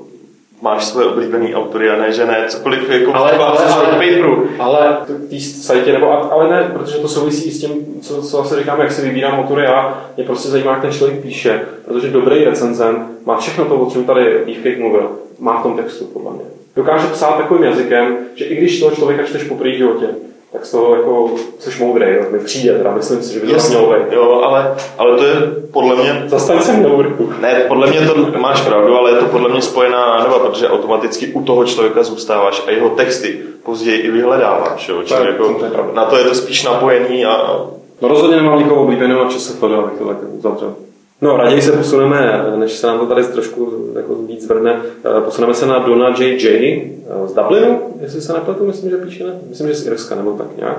máš 0.62 0.84
svoje 0.84 1.06
oblíbený 1.06 1.54
autory 1.54 1.90
a 1.90 1.96
ne, 1.96 2.12
že 2.12 2.26
ne, 2.26 2.44
cokoliv 2.48 2.90
jako 2.90 3.14
ale, 3.14 3.32
ale, 3.32 3.58
ale, 3.58 3.86
paperu. 3.86 4.48
Ale 4.58 4.96
té 5.30 5.40
sajtě, 5.40 5.92
nebo 5.92 6.32
ale 6.32 6.50
ne, 6.50 6.70
protože 6.72 6.98
to 6.98 7.08
souvisí 7.08 7.50
s 7.50 7.60
tím, 7.60 7.70
co, 8.02 8.22
co 8.22 8.36
zase 8.36 8.58
říkám, 8.58 8.80
jak 8.80 8.92
si 8.92 9.02
vybírám 9.02 9.38
autory 9.38 9.66
a 9.66 10.02
mě 10.16 10.26
prostě 10.26 10.48
zajímá, 10.48 10.72
jak 10.72 10.80
ten 10.80 10.92
člověk 10.92 11.22
píše, 11.22 11.60
protože 11.84 12.08
dobrý 12.08 12.44
recenzent 12.44 12.98
má 13.26 13.36
všechno 13.36 13.64
to, 13.64 13.80
o 13.80 13.90
čem 13.90 14.04
tady 14.04 14.38
Beefcake 14.46 14.78
mluvil, 14.78 15.10
má 15.38 15.60
v 15.60 15.62
tom 15.62 15.76
textu, 15.76 16.04
podle 16.04 16.30
mě. 16.30 16.44
Dokáže 16.76 17.06
psát 17.06 17.36
takovým 17.36 17.62
jazykem, 17.62 18.16
že 18.34 18.44
i 18.44 18.56
když 18.56 18.80
toho 18.80 18.96
člověka 18.96 19.22
čteš 19.22 19.44
po 19.44 19.64
životě, 19.64 20.06
tak 20.52 20.66
z 20.66 20.70
toho 20.70 20.96
jako 20.96 21.30
jsi 21.58 21.84
moudrý, 21.84 22.06
jo, 22.14 22.22
mi 22.30 22.38
přijde, 22.38 22.78
teda 22.78 22.94
myslím 22.94 23.22
si, 23.22 23.32
že 23.34 23.40
by 23.40 23.46
to 23.46 23.52
Jasně, 23.52 23.76
mělo 23.76 23.92
být. 23.92 24.12
Jo, 24.12 24.40
ale, 24.44 24.74
ale 24.98 25.16
to 25.16 25.24
je 25.24 25.34
podle 25.72 25.96
mě... 25.96 26.22
Zastaň 26.26 26.60
se 26.60 26.72
vrchu. 26.72 27.32
Ne, 27.40 27.64
podle 27.68 27.86
mě 27.86 28.00
to 28.00 28.38
máš 28.38 28.60
pravdu, 28.60 28.96
ale 28.96 29.10
je 29.10 29.16
to 29.16 29.24
podle 29.24 29.48
mě 29.48 29.62
spojená 29.62 30.06
nádoba, 30.06 30.38
protože 30.38 30.68
automaticky 30.68 31.26
u 31.26 31.42
toho 31.42 31.64
člověka 31.64 32.02
zůstáváš 32.02 32.62
a 32.66 32.70
jeho 32.70 32.88
texty 32.88 33.40
později 33.62 34.00
i 34.00 34.10
vyhledáváš, 34.10 34.88
jo, 34.88 35.02
čili 35.04 35.26
jako, 35.26 35.54
to 35.54 35.92
na 35.94 36.04
to 36.04 36.16
je 36.16 36.24
to 36.24 36.34
spíš 36.34 36.64
napojený 36.64 37.24
a... 37.24 37.60
No 38.00 38.08
rozhodně 38.08 38.36
nemám 38.36 38.58
nikoho 38.58 38.82
oblíbeného 38.82 39.24
na 39.24 39.30
ČSFD, 39.30 39.62
abych 39.62 39.98
to 39.98 40.06
tak 40.06 40.16
uzavřel. 40.32 40.74
No, 41.22 41.36
raději 41.36 41.62
se 41.62 41.72
posuneme, 41.72 42.44
než 42.56 42.72
se 42.72 42.86
nám 42.86 42.98
to 42.98 43.06
tady 43.06 43.24
trošku 43.24 43.88
jako 43.96 44.14
víc 44.14 44.42
zvrne, 44.42 44.82
eh, 45.04 45.20
posuneme 45.20 45.54
se 45.54 45.66
na 45.66 45.78
Dona 45.78 46.08
J.J. 46.18 46.82
Eh, 47.06 47.28
z 47.28 47.34
Dublinu, 47.34 47.80
jestli 48.00 48.20
se 48.20 48.32
nepletu, 48.32 48.66
myslím, 48.66 48.90
že 48.90 48.96
píše, 48.96 49.24
ne? 49.24 49.38
myslím, 49.48 49.68
že 49.68 49.74
z 49.74 49.86
Irska 49.86 50.14
nebo 50.14 50.32
tak 50.32 50.46
nějak. 50.56 50.78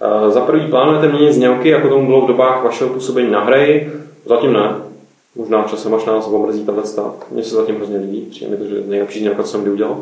Eh, 0.00 0.30
za 0.30 0.40
prvý 0.40 0.66
plánujete 0.66 1.08
měnit 1.08 1.32
znělky, 1.32 1.68
jako 1.68 1.88
tomu 1.88 2.06
bylo 2.06 2.20
v 2.20 2.28
dobách 2.28 2.64
vašeho 2.64 2.90
působení 2.90 3.30
na 3.30 3.44
hry? 3.44 3.92
Zatím 4.26 4.52
ne. 4.52 4.74
Možná 5.36 5.62
časem 5.62 5.94
až 5.94 6.04
nás 6.04 6.28
omrzí 6.28 6.64
tato 6.64 6.82
stav. 6.82 7.14
Mně 7.30 7.42
se 7.42 7.56
zatím 7.56 7.76
hrozně 7.76 7.98
líbí, 7.98 8.26
přijde 8.30 8.50
mi 8.50 8.56
to, 8.56 8.64
že 8.64 8.82
nejlepší 8.86 9.20
znělka, 9.20 9.42
co 9.42 9.48
jsem 9.48 9.62
kdy 9.62 9.70
udělal. 9.70 9.96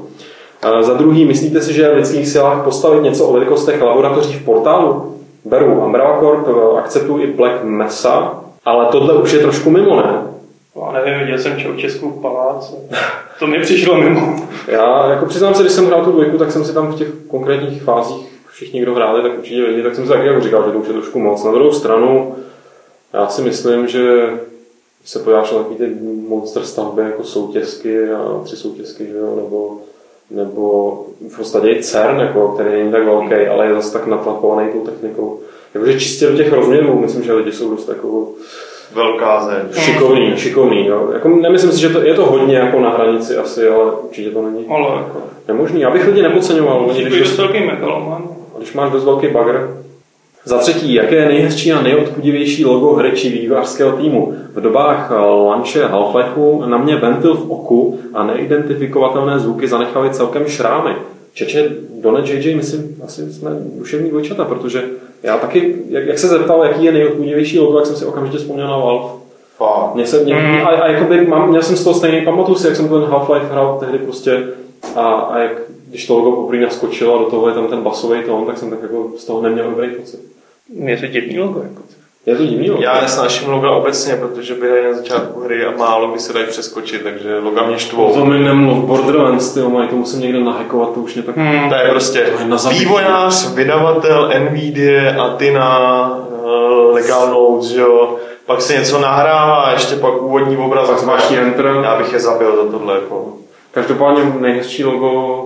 Za 0.81 0.95
druhý, 0.95 1.25
myslíte 1.25 1.61
si, 1.61 1.73
že 1.73 1.91
v 1.91 1.97
lidských 1.97 2.29
silách 2.29 2.65
postavit 2.65 3.03
něco 3.03 3.27
o 3.27 3.33
velikostech 3.33 3.83
laboratoří 3.83 4.35
v 4.35 4.45
portálu? 4.45 5.17
Beru 5.45 5.85
Umbrella 5.85 6.21
Corp, 6.21 6.49
akceptuji 6.79 7.25
i 7.25 7.33
Black 7.33 7.65
Mesa, 7.65 8.44
ale 8.65 8.87
tohle 8.87 9.15
už 9.15 9.33
je 9.33 9.39
trošku 9.39 9.71
mimo, 9.71 9.97
ne? 9.97 10.23
Já 10.81 10.93
nevím, 10.93 11.21
viděl 11.21 11.39
jsem 11.39 11.57
Čaučesku 11.57 12.11
v 12.11 12.23
paláci. 12.23 12.75
To 13.39 13.47
mi 13.47 13.61
přišlo 13.61 13.97
mimo. 13.97 14.37
Já 14.69 15.11
jako 15.11 15.27
přiznám 15.27 15.55
se, 15.55 15.63
když 15.63 15.73
jsem 15.73 15.87
hrál 15.87 16.05
tu 16.05 16.13
dvojku, 16.13 16.39
tak 16.39 16.53
jsem 16.53 16.65
si 16.65 16.75
tam 16.75 16.93
v 16.93 16.99
těch 16.99 17.09
konkrétních 17.29 17.83
fázích 17.83 18.35
všichni, 18.55 18.83
kdo 18.83 18.95
hráli, 18.95 19.23
tak 19.23 19.39
určitě 19.39 19.63
věděli, 19.63 19.83
tak 19.83 19.95
jsem 19.95 20.05
si 20.05 20.11
taky 20.11 20.27
jako 20.27 20.41
říkal, 20.41 20.65
že 20.67 20.73
to 20.73 20.79
už 20.79 20.87
je 20.87 20.93
trošku 20.93 21.19
moc. 21.19 21.45
Na 21.45 21.53
druhou 21.53 21.73
stranu, 21.73 22.35
já 23.13 23.29
si 23.29 23.43
myslím, 23.43 23.89
že 23.89 24.31
se 25.05 25.19
podíváš 25.19 25.53
na 25.53 25.59
takový 25.59 25.77
ty 25.77 25.97
monster 26.29 26.63
stavby 26.63 27.03
jako 27.03 27.25
soutězky 27.25 28.11
a 28.11 28.41
tři 28.45 28.57
soutězky, 28.57 29.07
že 29.07 29.17
jo, 29.17 29.37
nebo, 29.37 29.79
nebo 30.31 30.93
v 31.33 31.37
podstatě 31.37 31.69
i 31.69 31.83
CERN, 31.83 32.21
jako, 32.21 32.49
který 32.49 32.71
není 32.71 32.93
tak 32.93 33.05
velký, 33.05 33.35
ale 33.35 33.67
je 33.67 33.75
zase 33.75 33.93
tak 33.93 34.07
natlapovaný 34.07 34.73
tou 34.73 34.81
technikou. 34.81 35.41
Jakože 35.75 36.01
čistě 36.01 36.27
do 36.27 36.37
těch 36.37 36.53
rozměrů, 36.53 37.01
myslím, 37.01 37.25
že 37.25 37.33
lidi 37.33 37.53
jsou 37.53 37.71
dost 37.71 37.89
jako 37.89 38.29
velká 38.95 39.41
zeď. 39.41 39.85
Šikovný, 39.85 40.33
šikovný. 40.37 40.87
Jo. 40.87 41.11
Jako, 41.13 41.29
nemyslím 41.29 41.73
si, 41.73 41.81
že 41.81 41.89
to, 41.89 42.03
je 42.03 42.15
to 42.15 42.27
hodně 42.27 42.57
jako 42.57 42.81
na 42.81 42.91
hranici 42.91 43.37
asi, 43.37 43.69
ale 43.69 43.93
určitě 43.93 44.31
to 44.31 44.43
není. 44.43 44.67
Ale 44.69 44.97
jako... 44.97 45.19
Nemožný. 45.49 45.81
Já 45.81 45.91
bych 45.91 46.07
lidi 46.07 46.23
nepodceňoval. 46.23 46.87
Oni, 46.91 47.05
když, 47.05 47.19
dost 47.19 47.39
velký 47.39 47.61
megaloman. 47.61 48.23
Když 48.59 48.73
máš 48.73 48.93
dost 48.93 49.05
velký 49.05 49.29
bagr. 49.29 49.77
Za 50.45 50.59
třetí, 50.59 50.95
jaké 50.95 51.15
je 51.15 51.29
nejhezčí 51.29 51.73
a 51.73 51.83
nejodpudivější 51.83 52.65
logo 52.65 52.95
hry 52.95 53.13
či 53.13 53.29
vývářského 53.29 53.93
týmu? 53.93 54.35
V 54.55 54.61
dobách 54.61 55.11
launche 55.11 55.85
Half-Lifeu 55.85 56.67
na 56.67 56.79
mě 56.79 56.97
ventil 56.97 57.35
v 57.35 57.51
oku 57.51 58.01
a 58.15 58.25
neidentifikovatelné 58.25 59.39
zvuky 59.39 59.69
zanechaly 59.69 60.11
celkem 60.11 60.47
šrámy. 60.47 60.91
Čeče, 61.35 61.71
Done 62.01 62.31
JJ, 62.31 62.55
myslím, 62.55 62.97
asi 63.05 63.33
jsme 63.33 63.51
duševní 63.79 64.11
dvojčata, 64.11 64.45
protože 64.45 64.85
já 65.23 65.39
taky, 65.39 65.77
jak, 65.89 66.07
jak 66.07 66.19
se 66.19 66.29
zeptal, 66.29 66.65
jaký 66.65 66.85
je 66.85 66.93
nejodpůdivější 66.93 67.59
logo, 67.59 67.79
jak 67.79 67.87
jsem 67.87 67.97
si 67.97 68.05
okamžitě 68.05 68.39
vzpomněl 68.39 68.67
na 68.67 68.79
Valve. 68.79 69.25
Mě 69.95 70.07
se, 70.07 70.25
mě, 70.25 70.35
mm. 70.35 70.67
a, 70.67 70.69
a 70.69 70.89
jakoby 70.89 71.27
mám, 71.27 71.49
měl 71.49 71.63
jsem 71.63 71.77
z 71.77 71.85
toho 71.85 71.95
stejný, 71.95 72.25
pamatuju 72.25 72.59
si, 72.59 72.67
jak 72.67 72.77
jsem 72.77 72.89
ten 72.89 73.03
Half-Life 73.03 73.51
hrál 73.51 73.77
tehdy 73.81 73.99
prostě 73.99 74.49
a, 74.95 75.01
a 75.11 75.39
jak, 75.39 75.63
když 75.89 76.07
to 76.07 76.15
logo 76.19 76.37
poprvé 76.37 76.63
naskočilo 76.63 77.15
a 77.15 77.19
do 77.19 77.31
toho 77.31 77.49
je 77.49 77.55
tam 77.55 77.69
ten 77.69 77.83
basový 77.83 78.23
tón, 78.23 78.47
tak 78.47 78.59
jsem 78.59 78.71
tak 78.71 78.83
jako 78.83 79.13
z 79.17 79.25
toho 79.25 79.43
neměl 79.43 79.71
dobrý 79.71 79.89
pocit. 79.89 80.21
Je 80.75 80.97
to 80.97 81.07
divný 81.07 81.39
logo. 81.39 81.63
Jako. 81.63 81.83
Je 82.27 82.37
to 82.37 82.45
divný 82.45 82.71
logo. 82.71 82.83
Já 82.83 83.01
nesnáším 83.01 83.49
loga 83.49 83.71
obecně, 83.71 84.17
protože 84.17 84.55
běhají 84.55 84.85
na 84.85 84.95
začátku 84.95 85.41
hry 85.41 85.65
a 85.65 85.71
málo 85.77 86.11
kdy 86.11 86.21
se 86.21 86.33
dají 86.33 86.47
přeskočit, 86.47 87.03
takže 87.03 87.39
loga 87.39 87.67
mě 87.67 87.79
štvou. 87.79 88.15
To 88.15 88.25
mi 88.25 88.39
nemluv, 88.39 88.85
Borderlands, 88.85 89.55
ty 89.55 89.61
mají, 89.61 89.89
to 89.89 89.97
musím 89.97 90.21
někde 90.21 90.41
nahekovat, 90.41 90.95
to 90.95 91.01
už 91.01 91.15
mě 91.15 91.23
tak... 91.23 91.37
Hmm. 91.37 91.69
To 91.69 91.75
je 91.75 91.91
prostě 91.91 92.21
to 92.21 92.69
je 92.69 92.79
vývojář, 92.79 93.55
vydavatel, 93.55 94.33
Nvidia 94.39 95.23
a 95.23 95.37
ty 95.37 95.51
na 95.53 96.09
uh, 96.17 96.95
Legal 96.95 97.29
Notes, 97.31 97.71
jo. 97.71 98.17
Pak 98.47 98.63
se 98.63 98.75
něco 98.75 99.01
nahrává, 99.01 99.71
ještě 99.73 99.97
pak 99.97 100.23
úvodní 100.23 100.57
obraz. 100.57 100.91
Pak 100.91 101.03
máš 101.03 101.31
enter. 101.31 101.67
Já 101.83 101.99
bych 101.99 102.13
je 102.13 102.21
zabil 102.21 102.57
za 102.57 102.71
tohle. 102.71 102.95
Jako. 102.95 103.37
Každopádně 103.71 104.25
nejhezčí 104.41 104.85
logo... 104.85 105.45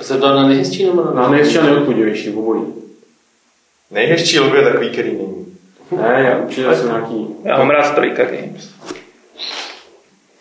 Zeptal 0.00 0.36
na 0.36 0.48
nejhezčí 0.48 0.86
nebo 0.86 1.04
na, 1.04 1.10
na 1.10 1.28
nejhezčí 1.28 1.58
a 1.58 1.62
nejodpudivější, 1.62 2.30
obojí. 2.30 2.62
Nejhezčí 3.90 4.38
logo 4.38 4.56
je 4.56 4.62
takový, 4.62 4.90
který 4.90 5.10
není. 5.10 5.37
Ne, 5.90 6.24
já 6.28 6.38
určitě 6.38 6.74
jsem 6.74 6.86
nějaký... 6.86 7.26
Já 7.44 7.58
mám 7.58 7.70
rád 7.70 7.94
Trojka 7.94 8.24
Games. 8.24 8.70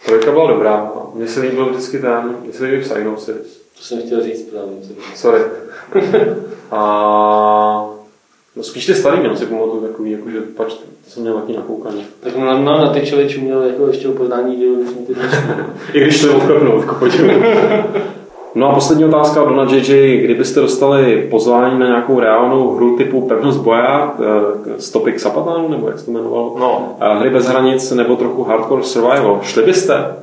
Trojka 0.05 0.31
byla 0.31 0.47
dobrá. 0.47 0.91
Mně 1.13 1.27
se 1.27 1.39
líbil 1.39 1.69
vždycky 1.69 1.99
ten, 1.99 2.35
mně 2.43 2.53
se 2.53 2.63
líbil 2.63 2.81
Psygnosis. 2.81 3.67
To 3.77 3.83
jsem 3.83 4.01
chtěl 4.01 4.23
říct 4.23 4.41
právě. 4.41 4.73
Sorry. 5.15 5.41
a 6.71 7.89
no 8.55 8.63
Spíš 8.63 8.85
ty 8.85 8.95
starý 8.95 9.19
měl 9.19 9.37
si 9.37 9.45
pamatuju 9.45 9.87
takový, 9.87 10.11
jako, 10.11 10.29
že 10.29 10.41
pač, 10.41 10.73
to 10.73 11.09
jsem 11.09 11.23
měl 11.23 11.33
taky 11.33 11.53
nakoukaný. 11.53 12.05
Tak 12.19 12.35
na, 12.35 12.57
no, 12.57 12.77
na 12.77 12.93
ty 12.93 13.07
člověk 13.07 13.37
měl 13.37 13.63
jako 13.63 13.87
ještě 13.87 14.07
upoznání 14.07 14.55
dělů, 14.55 14.83
než 14.83 14.89
ty 15.07 15.15
I 15.93 16.01
když 16.01 16.21
to 16.21 16.27
je 16.27 16.33
odklepnout, 16.33 16.83
jako. 16.83 17.05
No 18.55 18.71
a 18.71 18.73
poslední 18.73 19.05
otázka 19.05 19.43
od 19.43 19.49
Dona 19.49 19.71
JJ. 19.73 20.17
Kdybyste 20.17 20.59
dostali 20.59 21.27
pozvání 21.29 21.79
na 21.79 21.85
nějakou 21.85 22.19
reálnou 22.19 22.75
hru 22.75 22.97
typu 22.97 23.21
Pevnost 23.21 23.61
boja, 23.61 24.15
eh, 24.19 24.81
Stopy 24.81 25.11
k 25.11 25.19
nebo 25.69 25.87
jak 25.87 25.99
se 25.99 26.05
to 26.05 26.11
jmenovalo? 26.11 26.55
No. 26.59 26.95
Eh, 27.01 27.19
Hry 27.19 27.29
bez 27.29 27.45
hranic 27.45 27.91
nebo 27.91 28.15
trochu 28.15 28.43
hardcore 28.43 28.83
survival. 28.83 29.39
Šli 29.43 29.63
byste? 29.63 30.15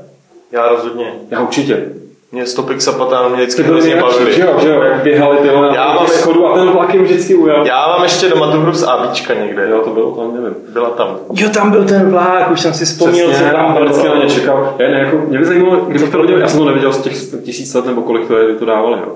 Já 0.53 0.69
rozhodně. 0.69 1.13
Já 1.31 1.41
určitě. 1.41 1.93
Mě 2.35 2.47
Stopik 2.47 2.83
Sapatán 2.83 3.29
mě 3.33 3.37
vždycky 3.43 3.63
hrozně 3.63 3.97
bavili. 3.97 4.33
že 4.35 4.43
jo, 4.43 4.57
že 4.63 4.69
jo, 4.69 4.83
jak 4.83 5.03
běhali 5.03 5.37
ty 5.39 5.49
vole 5.49 5.71
Já 5.75 5.89
na 5.89 5.95
mám- 5.95 6.07
schodu 6.07 6.47
a 6.47 6.55
ten 6.59 6.71
vlak 6.71 6.95
jim 6.95 7.03
vždycky 7.05 7.35
ujel. 7.35 7.67
Já 7.67 7.87
mám 7.89 8.03
ještě 8.03 8.29
doma 8.29 8.51
tu 8.53 8.61
hru 8.61 8.73
z 8.73 8.83
ABčka 8.83 9.35
někde. 9.35 9.69
Jo, 9.71 9.81
to 9.85 9.91
bylo 9.91 10.11
tam, 10.11 10.35
nevím. 10.35 10.55
Byla 10.73 10.91
tam. 10.91 11.19
Jo, 11.33 11.49
tam 11.55 11.71
byl 11.71 11.85
ten 11.85 12.11
vlák, 12.11 12.51
už 12.51 12.61
jsem 12.61 12.75
si 12.75 12.85
vzpomněl, 12.85 13.29
Přesně, 13.29 13.47
co 13.51 13.57
tam 13.57 13.75
tam 13.75 13.85
vždycky 13.85 14.09
na 14.09 14.15
ně 14.15 14.21
bylo. 14.21 14.31
čekal. 14.35 14.75
Já 14.79 14.89
ne, 14.91 14.99
jako, 15.01 15.17
mě 15.29 15.39
by 15.39 15.45
zajímalo, 15.45 15.77
kdybych 15.77 16.11
to 16.11 16.19
viděl, 16.23 16.39
já 16.39 16.49
jsem 16.49 16.59
to 16.59 16.65
neviděl 16.67 16.93
z 16.93 16.99
těch 17.03 17.13
tisíc 17.45 17.75
let, 17.75 17.87
nebo 17.87 18.03
kolik 18.03 18.29
to 18.29 18.39
je, 18.39 18.45
kdy 18.45 18.55
to 18.55 18.65
dávali. 18.65 18.99
Jo. 18.99 19.13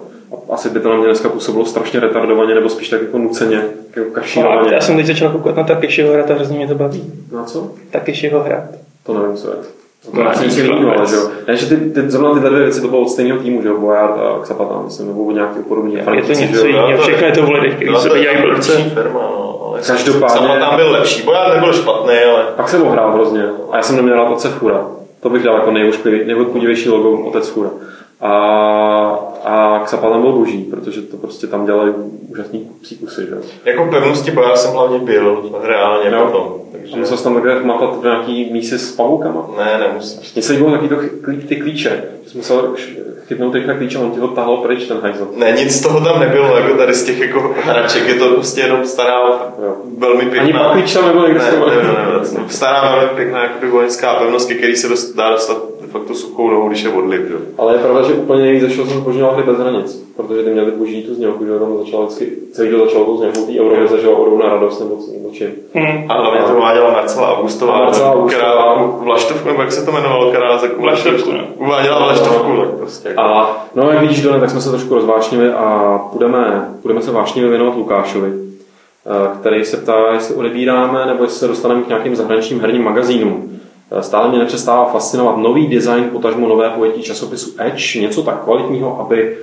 A 0.51 0.55
Asi 0.55 0.71
by 0.71 0.81
to 0.81 0.89
na 0.89 0.97
mě 0.97 1.07
dneska 1.07 1.29
působilo 1.29 1.65
strašně 1.65 2.01
retardovaně, 2.01 2.55
nebo 2.55 2.69
spíš 2.69 2.89
tak 2.89 3.01
jako 3.01 3.19
nuceně, 3.19 3.63
jako 3.97 4.11
kašírovaně. 4.11 4.75
Já 4.75 4.81
jsem 4.81 4.97
teď 4.97 5.07
začal 5.07 5.29
koukat 5.31 5.57
na 5.57 5.63
Takeshiho 5.65 6.13
hrát 6.13 6.31
a 6.31 6.35
hrozně 6.35 6.57
mě 6.57 6.67
to 6.69 6.75
baví. 6.75 7.13
Na 7.33 7.45
co? 7.45 7.71
Takeshiho 7.91 8.41
hrát. 8.43 8.65
To 9.07 9.15
nevím, 9.15 9.37
co 9.37 9.49
je. 9.49 9.57
To 10.05 10.11
No, 10.17 10.21
je 10.23 10.27
asi 10.29 10.45
nic 10.45 10.57
jiného, 10.57 11.07
že 11.07 11.17
jo. 11.17 11.23
Ne, 11.49 11.57
že 11.57 11.67
ty, 11.67 11.77
ty, 11.77 12.11
zrovna 12.11 12.35
tyhle 12.35 12.51
dvě 12.51 12.63
věci 12.63 12.81
to 12.81 12.89
bylo 12.89 13.01
od 13.03 13.09
stejného 13.09 13.39
týmu, 13.41 13.63
že 13.63 13.69
jo, 13.69 13.79
Boyard 13.79 14.11
a 14.19 14.39
Xapata, 14.43 14.83
myslím, 14.85 15.07
nebo 15.09 15.25
od 15.25 15.33
nějakého 15.33 15.63
podobného 15.63 16.15
Je 16.15 16.23
to 16.23 16.33
něco 16.33 16.67
jiného, 16.67 16.99
všechno 17.03 17.27
je 17.27 17.33
to 17.33 17.43
v 17.43 17.49
lidech, 17.51 17.79
Byla 17.79 18.01
se 18.01 18.09
dělají 18.09 18.43
blbce. 18.43 18.73
lepší 18.73 18.91
firma, 18.91 19.21
no. 19.21 19.61
Ale 19.67 19.81
Každopádně- 19.87 20.37
Sapatán 20.49 20.77
byl 20.77 20.91
lepší. 20.93 21.23
Bojár 21.23 21.55
nebyl 21.55 21.73
špatný, 21.73 22.15
ale 22.33 22.43
Pak 22.57 22.69
jsem 22.69 22.81
ho 22.85 22.91
hrál 22.91 23.13
hrozně 23.13 23.45
a 23.71 23.77
já 23.77 23.83
jsem 23.83 23.97
neměl 23.97 24.15
rád 24.17 24.29
Otce 24.31 24.49
Fura. 24.49 24.87
To 25.21 25.31
bych 25.31 25.43
dal 25.43 25.55
jako 25.55 25.71
nejodpudivější 26.27 26.89
logo 26.89 27.11
Otec 27.29 27.49
Fura. 27.49 27.71
A, 28.21 28.31
a 29.89 29.91
Xapata 29.91 30.19
byl 30.19 30.33
boží, 30.33 30.59
protože 30.71 31.03
to 31.03 31.17
prostě 31.17 31.47
tam 31.47 31.67
dělali 31.67 31.93
úžasný 32.29 32.71
příkusy, 32.83 33.21
že 33.23 33.37
jako 33.65 33.85
pevnosti 33.85 34.31
Bojár 34.31 34.57
jsem 34.57 34.73
hlavně 34.73 34.99
byl 34.99 35.51
reálně 35.63 36.11
Jo. 36.11 36.25
potom. 36.27 36.55
Takže 36.73 36.97
musel 36.97 37.17
jsi 37.17 37.25
tam 37.25 37.35
takhle 37.35 37.63
matat 37.63 38.01
v 38.01 38.03
nějaký 38.05 38.53
mísi 38.53 38.79
s 38.79 38.93
pavoukama. 38.93 39.51
ne, 39.59 39.79
nemusíš. 39.89 40.35
Mně 40.35 40.43
se 40.43 40.53
líbilo 40.53 40.71
taky 40.71 40.89
to 40.89 40.97
ty 41.49 41.57
klíče, 41.57 42.05
že 42.25 42.31
jsi 42.31 42.37
musel 42.37 42.75
chytnout 43.29 43.55
rychle 43.55 43.75
klíče 43.75 43.99
on 43.99 44.11
ti 44.11 44.21
ho 44.21 44.29
tahal 44.29 44.57
pryč, 44.57 44.85
ten 44.87 44.99
hajzl. 45.03 45.29
Ne, 45.37 45.53
nic 45.53 45.73
z 45.77 45.81
toho 45.81 46.01
tam 46.01 46.21
nebylo, 46.21 46.57
jako 46.57 46.77
tady 46.79 46.95
z 46.95 47.05
těch 47.05 47.21
jako 47.21 47.55
hraček, 47.65 48.09
je 48.09 48.15
to 48.15 48.29
prostě 48.29 48.61
jenom 48.61 48.85
stará, 48.85 49.19
Jo. 49.65 49.77
velmi 49.99 50.23
pěkná. 50.27 50.41
Ani 50.43 50.53
pak 50.53 50.73
klíč 50.73 50.93
tam 50.95 51.07
nebyl 51.07 51.23
někde 51.29 51.39
ne, 51.45 51.51
z 51.51 51.55
toho. 51.55 51.71
ne, 51.71 51.77
ne, 51.77 51.83
ne, 51.83 52.41
ne, 52.43 52.49
stará 52.49 52.95
velmi 52.95 53.09
pěkná 53.17 53.43
jakoby 53.43 53.69
vojenská 53.71 54.15
pevnost, 54.15 54.51
který 54.53 54.77
se 54.77 54.89
dost, 54.89 55.15
dá 55.17 55.31
dostat 55.31 55.57
de 55.89 55.93
facto 55.93 56.15
suchou 56.15 56.51
nohou, 56.51 56.69
když 56.69 56.83
je 56.83 56.91
odliv. 56.91 57.21
Že? 57.29 57.35
Ale 57.59 57.75
je 57.75 57.79
pravda, 57.79 58.03
že 58.03 58.13
úplně 58.15 58.43
nejvíc 58.43 58.63
zašel 58.63 58.87
jsem 58.87 59.01
zbožňoval 59.01 59.35
hry 59.35 59.43
bez 59.43 59.59
hranic, 59.59 60.09
protože 60.17 60.43
ty 60.43 60.51
měli 60.51 60.71
boží 60.71 61.03
tu 61.03 61.15
znělku, 61.15 61.45
že 61.45 61.59
tam 61.59 61.79
začalo 61.79 62.03
vždycky, 62.07 62.33
celý 62.53 62.71
to 62.71 62.79
začalo 62.85 63.05
tu 63.05 63.17
znělkou 63.17 63.47
té 63.47 63.61
Eurovize, 63.61 64.01
že 64.01 64.07
jo, 64.07 64.13
Orou 64.13 64.39
na 64.39 64.49
radost 64.49 64.81
nebo, 64.81 64.97
co- 64.97 65.13
nebo 65.13 65.29
čím. 65.33 65.49
Hmm. 65.75 66.05
A 66.09 66.15
hlavně 66.15 66.41
to 66.41 66.55
uváděla 66.57 66.91
Marcela 66.91 67.39
Augustová, 67.39 67.79
Marcela 67.79 68.13
Augustová. 68.13 68.45
která 68.53 68.75
Vlaštovku, 69.05 69.49
nebo 69.49 69.61
jak 69.63 69.73
se 69.73 69.85
to 69.85 69.91
jmenovalo, 69.91 70.31
která 70.31 70.59
za 70.59 70.67
Vlaštovku, 70.79 71.33
no. 71.33 71.45
Uváděla 71.57 71.99
Vlaštovku, 71.99 72.57
tak 72.57 72.71
prostě. 72.71 73.09
Jako. 73.09 73.21
A 73.21 73.67
no, 73.75 73.91
jak 73.91 74.01
vidíš, 74.01 74.23
Done, 74.23 74.41
tak 74.41 74.51
jsme 74.51 74.61
se 74.61 74.71
trošku 74.71 74.95
rozvášnili 74.95 75.49
a 75.53 75.99
budeme, 76.13 76.69
budeme 76.83 77.03
se 77.03 77.11
vášnivě 77.11 77.51
věnovat 77.51 77.77
Lukášovi, 77.77 78.33
eh, 78.33 79.39
který 79.41 79.65
se 79.65 79.77
ptá, 79.77 80.13
jestli 80.13 80.35
odebíráme 80.35 81.07
nebo 81.07 81.25
jestli 81.25 81.39
se 81.39 81.49
dostaneme 81.49 81.83
k 81.83 81.89
nějakým 81.89 82.17
zahraničním 82.17 82.61
herním 82.61 82.85
magazínům. 82.85 83.59
Eh, 83.91 84.03
Stále 84.03 84.29
mě 84.29 84.39
nepřestává 84.39 84.85
fascinovat 84.85 85.37
nový 85.37 85.67
design, 85.67 86.05
potažmo 86.05 86.49
nové 86.49 86.71
pojetí 86.71 87.03
časopisu 87.03 87.51
Edge, 87.59 88.01
něco 88.01 88.23
tak 88.23 88.43
kvalitního, 88.45 89.01
aby 89.01 89.37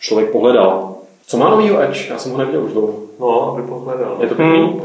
člověk 0.00 0.30
pohledal. 0.30 0.94
Co 1.26 1.36
má 1.36 1.48
novýho 1.50 1.82
Edge? 1.82 2.06
Já 2.10 2.18
jsem 2.18 2.32
ho 2.32 2.38
neviděl 2.38 2.64
už 2.64 2.72
dlouho. 2.72 2.94
No, 3.20 3.52
aby 3.52 3.62
pohledal. 3.68 4.16
Je 4.20 4.28
to 4.28 4.34
pěkný? 4.34 4.80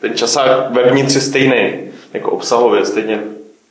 Ten 0.00 0.14
časák 0.14 0.70
vevnitř 0.70 1.14
je 1.14 1.20
stejný, 1.20 1.72
jako 2.14 2.30
obsahově, 2.30 2.84
stejně 2.84 3.22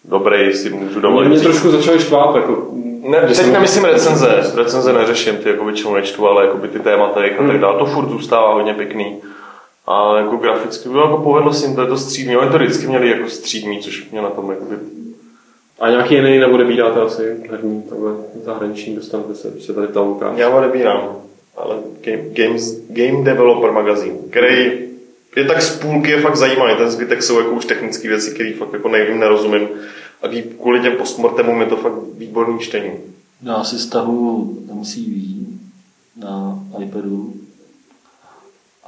dobrý, 0.05 0.53
si 0.53 0.69
můžu 0.69 0.93
Mě, 0.93 1.01
dovolit. 1.01 1.27
mě 1.27 1.35
říct. 1.37 1.43
trošku 1.47 1.71
začaly 1.71 1.99
štvát, 1.99 2.35
jako, 2.35 2.67
Ne, 3.09 3.21
teď 3.21 3.35
jsem- 3.35 3.53
nemyslím 3.53 3.83
recenze, 3.85 4.51
recenze 4.55 4.93
neřeším, 4.93 5.35
ty 5.37 5.49
jako 5.49 5.65
většinou 5.65 5.93
nečtu, 5.93 6.27
ale 6.27 6.45
jako 6.45 6.57
by 6.57 6.67
ty 6.67 6.79
témata 6.79 7.19
a 7.19 7.39
Hmm. 7.39 7.47
tak 7.47 7.59
dále, 7.59 7.79
to 7.79 7.85
furt 7.85 8.09
zůstává 8.09 8.53
hodně 8.53 8.73
pěkný. 8.73 9.15
A 9.87 10.17
jako 10.17 10.37
graficky 10.37 10.89
bylo 10.89 11.03
jako 11.03 11.17
povedlo 11.17 11.53
se 11.53 11.65
jim 11.65 11.75
to, 11.75 11.81
je 11.81 11.87
to 11.87 11.97
střídmý, 11.97 12.37
oni 12.37 12.51
to 12.51 12.57
vždycky 12.57 12.87
měli 12.87 13.09
jako 13.09 13.29
střídmý, 13.29 13.79
což 13.79 14.09
mě 14.11 14.21
na 14.21 14.29
tom 14.29 14.51
jakoby 14.51 14.75
A 15.79 15.89
nějaký 15.89 16.15
jiný 16.15 16.39
neodebíráte 16.39 17.01
asi 17.01 17.35
herní, 17.49 17.81
takhle 17.81 18.11
zahraniční, 18.43 18.95
dostanete 18.95 19.35
se, 19.35 19.49
když 19.51 19.63
se 19.63 19.73
tady 19.73 19.87
ptal 19.87 20.07
Lukáš. 20.07 20.37
Já 20.37 20.49
ho 20.49 20.61
nebírám, 20.61 21.15
ale 21.57 21.75
Game, 22.01 22.23
Games, 22.33 22.81
Game 22.89 23.23
Developer 23.23 23.71
magazín, 23.71 24.17
který 24.29 24.87
je 25.35 25.45
tak 25.45 25.61
z 25.61 25.79
půlky 25.79 26.11
je 26.11 26.21
fakt 26.21 26.35
zajímavý, 26.35 26.75
ten 26.77 26.91
zbytek 26.91 27.23
jsou 27.23 27.39
jako 27.39 27.51
už 27.51 27.65
technické 27.65 28.07
věci, 28.07 28.31
které 28.31 28.53
fakt 28.53 28.73
jako 28.73 28.89
nevím, 28.89 29.19
nerozumím. 29.19 29.67
A 30.21 30.27
kvůli 30.61 30.79
těm 30.79 30.93
postmortemům 30.93 31.61
je 31.61 31.67
to 31.67 31.75
fakt 31.75 31.93
výborný 32.17 32.59
čtení. 32.59 32.91
Já 33.41 33.63
si 33.63 33.79
stahu 33.79 34.57
MCV 34.73 34.97
na 36.15 36.59
iPadu 36.83 37.33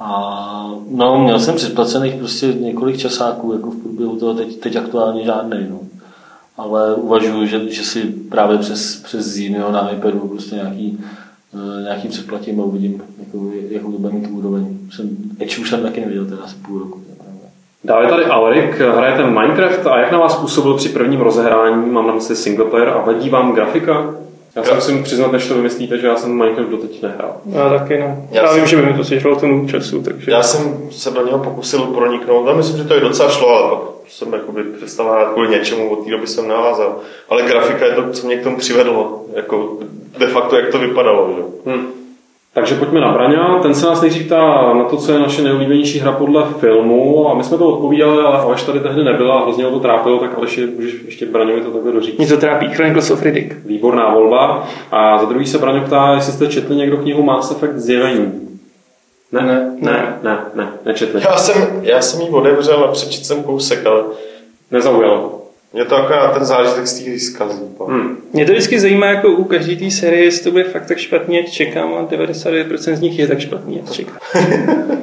a 0.00 0.74
no, 0.90 1.22
měl 1.22 1.40
jsem 1.40 1.54
předplacených 1.54 2.14
prostě 2.14 2.46
několik 2.46 2.96
časáků, 2.96 3.52
jako 3.52 3.70
v 3.70 3.82
průběhu 3.82 4.16
toho, 4.16 4.34
teď, 4.34 4.56
teď 4.56 4.76
aktuálně 4.76 5.24
žádný, 5.24 5.66
no. 5.70 5.80
Ale 6.56 6.94
uvažuji, 6.94 7.46
že, 7.46 7.72
že 7.72 7.84
si 7.84 8.02
právě 8.02 8.58
přes, 8.58 8.96
přes 8.96 9.26
Zinio 9.26 9.72
na 9.72 9.90
iPadu 9.90 10.18
prostě 10.18 10.56
nějaký, 10.56 11.04
eh, 11.54 11.82
nějaký 11.82 12.08
předplatím 12.08 12.60
a 12.60 12.64
uvidím, 12.64 13.02
jako, 13.18 13.50
jakou 13.68 13.92
to 13.92 13.98
bude 13.98 14.12
mít 14.12 14.28
úroveň. 14.30 14.78
Jsem, 14.90 15.10
Edge 15.40 15.58
už 15.58 15.70
jsem 15.70 15.82
taky 15.82 16.00
neviděl 16.00 16.24
teda 16.24 16.42
asi 16.44 16.56
půl 16.66 16.78
roku. 16.78 17.00
Dále 17.84 18.08
tady 18.08 18.24
Alrik, 18.24 18.80
hrajete 18.80 19.30
Minecraft 19.30 19.86
a 19.86 19.98
jak 20.00 20.12
na 20.12 20.18
vás 20.18 20.36
působil 20.36 20.76
při 20.76 20.88
prvním 20.88 21.20
rozehrání, 21.20 21.90
mám 21.90 22.06
na 22.06 22.14
mysli 22.14 22.36
single 22.36 22.64
player 22.64 22.88
a 22.88 23.04
vadí 23.04 23.28
vám 23.28 23.52
grafika? 23.52 24.14
Já 24.56 24.64
se 24.64 24.74
musím 24.74 25.02
přiznat, 25.02 25.32
než 25.32 25.48
to 25.48 25.54
vymyslíte, 25.54 25.98
že 25.98 26.06
já 26.06 26.16
jsem 26.16 26.32
Minecraft 26.32 26.70
doteď 26.70 27.02
nehrál. 27.02 27.36
Já 27.52 27.68
taky 27.78 27.98
ne. 27.98 28.28
Já 28.30 28.42
Já, 28.42 28.48
jsem- 28.48 28.56
vím, 28.58 28.66
že 28.66 28.76
by 28.76 28.82
mi 28.82 28.94
to 28.94 29.04
sežralo 29.04 29.36
tomu 29.36 29.68
času, 29.68 30.02
takže... 30.02 30.30
Já 30.30 30.42
jsem 30.42 30.78
se 30.90 31.10
do 31.10 31.26
něho 31.26 31.38
pokusil 31.38 31.80
proniknout 31.80 32.48
a 32.48 32.52
myslím, 32.54 32.76
že 32.78 32.84
to 32.84 32.94
je 32.94 33.00
docela 33.00 33.30
šlo, 33.30 33.48
ale 33.48 33.76
pak 33.76 33.90
jsem 34.08 34.32
jakoby 34.32 34.62
přestal 34.64 35.12
hrát 35.12 35.32
kvůli 35.32 35.48
něčemu, 35.48 35.88
od 35.90 36.04
té 36.04 36.10
doby 36.10 36.26
jsem 36.26 36.48
navázal. 36.48 36.96
Ale 37.28 37.42
grafika 37.42 37.86
je 37.86 37.92
to, 37.92 38.10
co 38.10 38.26
mě 38.26 38.36
k 38.36 38.42
tomu 38.42 38.56
přivedlo, 38.56 39.24
jako 39.34 39.78
de 40.18 40.26
facto, 40.26 40.56
jak 40.56 40.68
to 40.72 40.78
vypadalo. 40.78 41.30
Že? 41.36 41.70
Hm. 41.72 41.86
Takže 42.54 42.74
pojďme 42.74 43.00
na 43.00 43.12
Braňa. 43.12 43.58
Ten 43.62 43.74
se 43.74 43.86
nás 43.86 44.00
nejdřív 44.00 44.26
ptá 44.26 44.72
na 44.74 44.84
to, 44.84 44.96
co 44.96 45.12
je 45.12 45.18
naše 45.18 45.42
nejoblíbenější 45.42 45.98
hra 45.98 46.12
podle 46.12 46.44
filmu 46.60 47.28
a 47.30 47.34
my 47.34 47.44
jsme 47.44 47.58
to 47.58 47.68
odpovídali, 47.68 48.22
ale 48.22 48.38
Aleš 48.38 48.62
tady 48.62 48.80
tehdy 48.80 49.04
nebyla 49.04 49.34
a 49.34 49.42
hrozně 49.42 49.64
ho 49.64 49.70
to 49.70 49.80
trápilo, 49.80 50.18
tak 50.18 50.38
Aleši, 50.38 50.66
můžeš 50.66 50.94
ještě 51.04 51.26
Braňovi 51.26 51.60
to 51.60 51.70
takhle 51.70 51.92
doříct. 51.92 52.18
Mě 52.18 52.26
to 52.26 52.36
trápí. 52.36 52.68
Chronicles 52.68 53.10
of 53.10 53.22
Riddick. 53.22 53.56
Výborná 53.66 54.14
volba. 54.14 54.68
A 54.90 55.18
za 55.18 55.24
druhý 55.24 55.46
se 55.46 55.58
Braňo 55.58 55.80
ptá, 55.80 56.14
jestli 56.14 56.32
jste 56.32 56.46
četli 56.46 56.76
někdo 56.76 56.96
knihu 56.96 57.22
Mass 57.22 57.50
Effect 57.50 57.76
zjevení. 57.76 58.48
Ne, 59.32 59.42
ne, 59.42 59.76
ne, 59.80 60.18
ne, 60.22 60.38
ne, 60.54 60.68
nečetli. 60.86 61.22
Já 61.30 61.36
jsem, 61.36 61.80
já 61.82 62.02
jsem 62.02 62.20
jí 62.20 62.28
otevřel 62.28 62.84
a 62.84 62.92
přečetl 62.92 63.24
jsem 63.24 63.42
kousek, 63.42 63.86
ale 63.86 64.02
Nezaujalo. 64.70 65.39
Mě 65.72 65.84
to 65.84 65.96
akorát 65.96 66.34
ten 66.34 66.44
zážitek 66.44 66.86
z 66.86 66.98
té 66.98 67.10
hry 67.10 67.20
zkazí. 67.20 67.62
Hm. 67.88 68.16
Mě 68.32 68.46
to 68.46 68.52
vždycky 68.52 68.80
zajímá, 68.80 69.06
jako 69.06 69.28
u 69.28 69.44
každé 69.44 69.76
té 69.76 69.90
série, 69.90 70.24
jestli 70.24 70.44
to 70.44 70.50
bude 70.50 70.64
fakt 70.64 70.86
tak 70.86 70.98
špatně, 70.98 71.38
jak 71.38 71.50
čekám, 71.50 71.94
a 71.94 72.06
99% 72.06 72.94
z 72.94 73.00
nich 73.00 73.18
je 73.18 73.28
tak 73.28 73.40
špatný, 73.40 73.76
jak 73.76 73.92
čekám. 73.92 74.18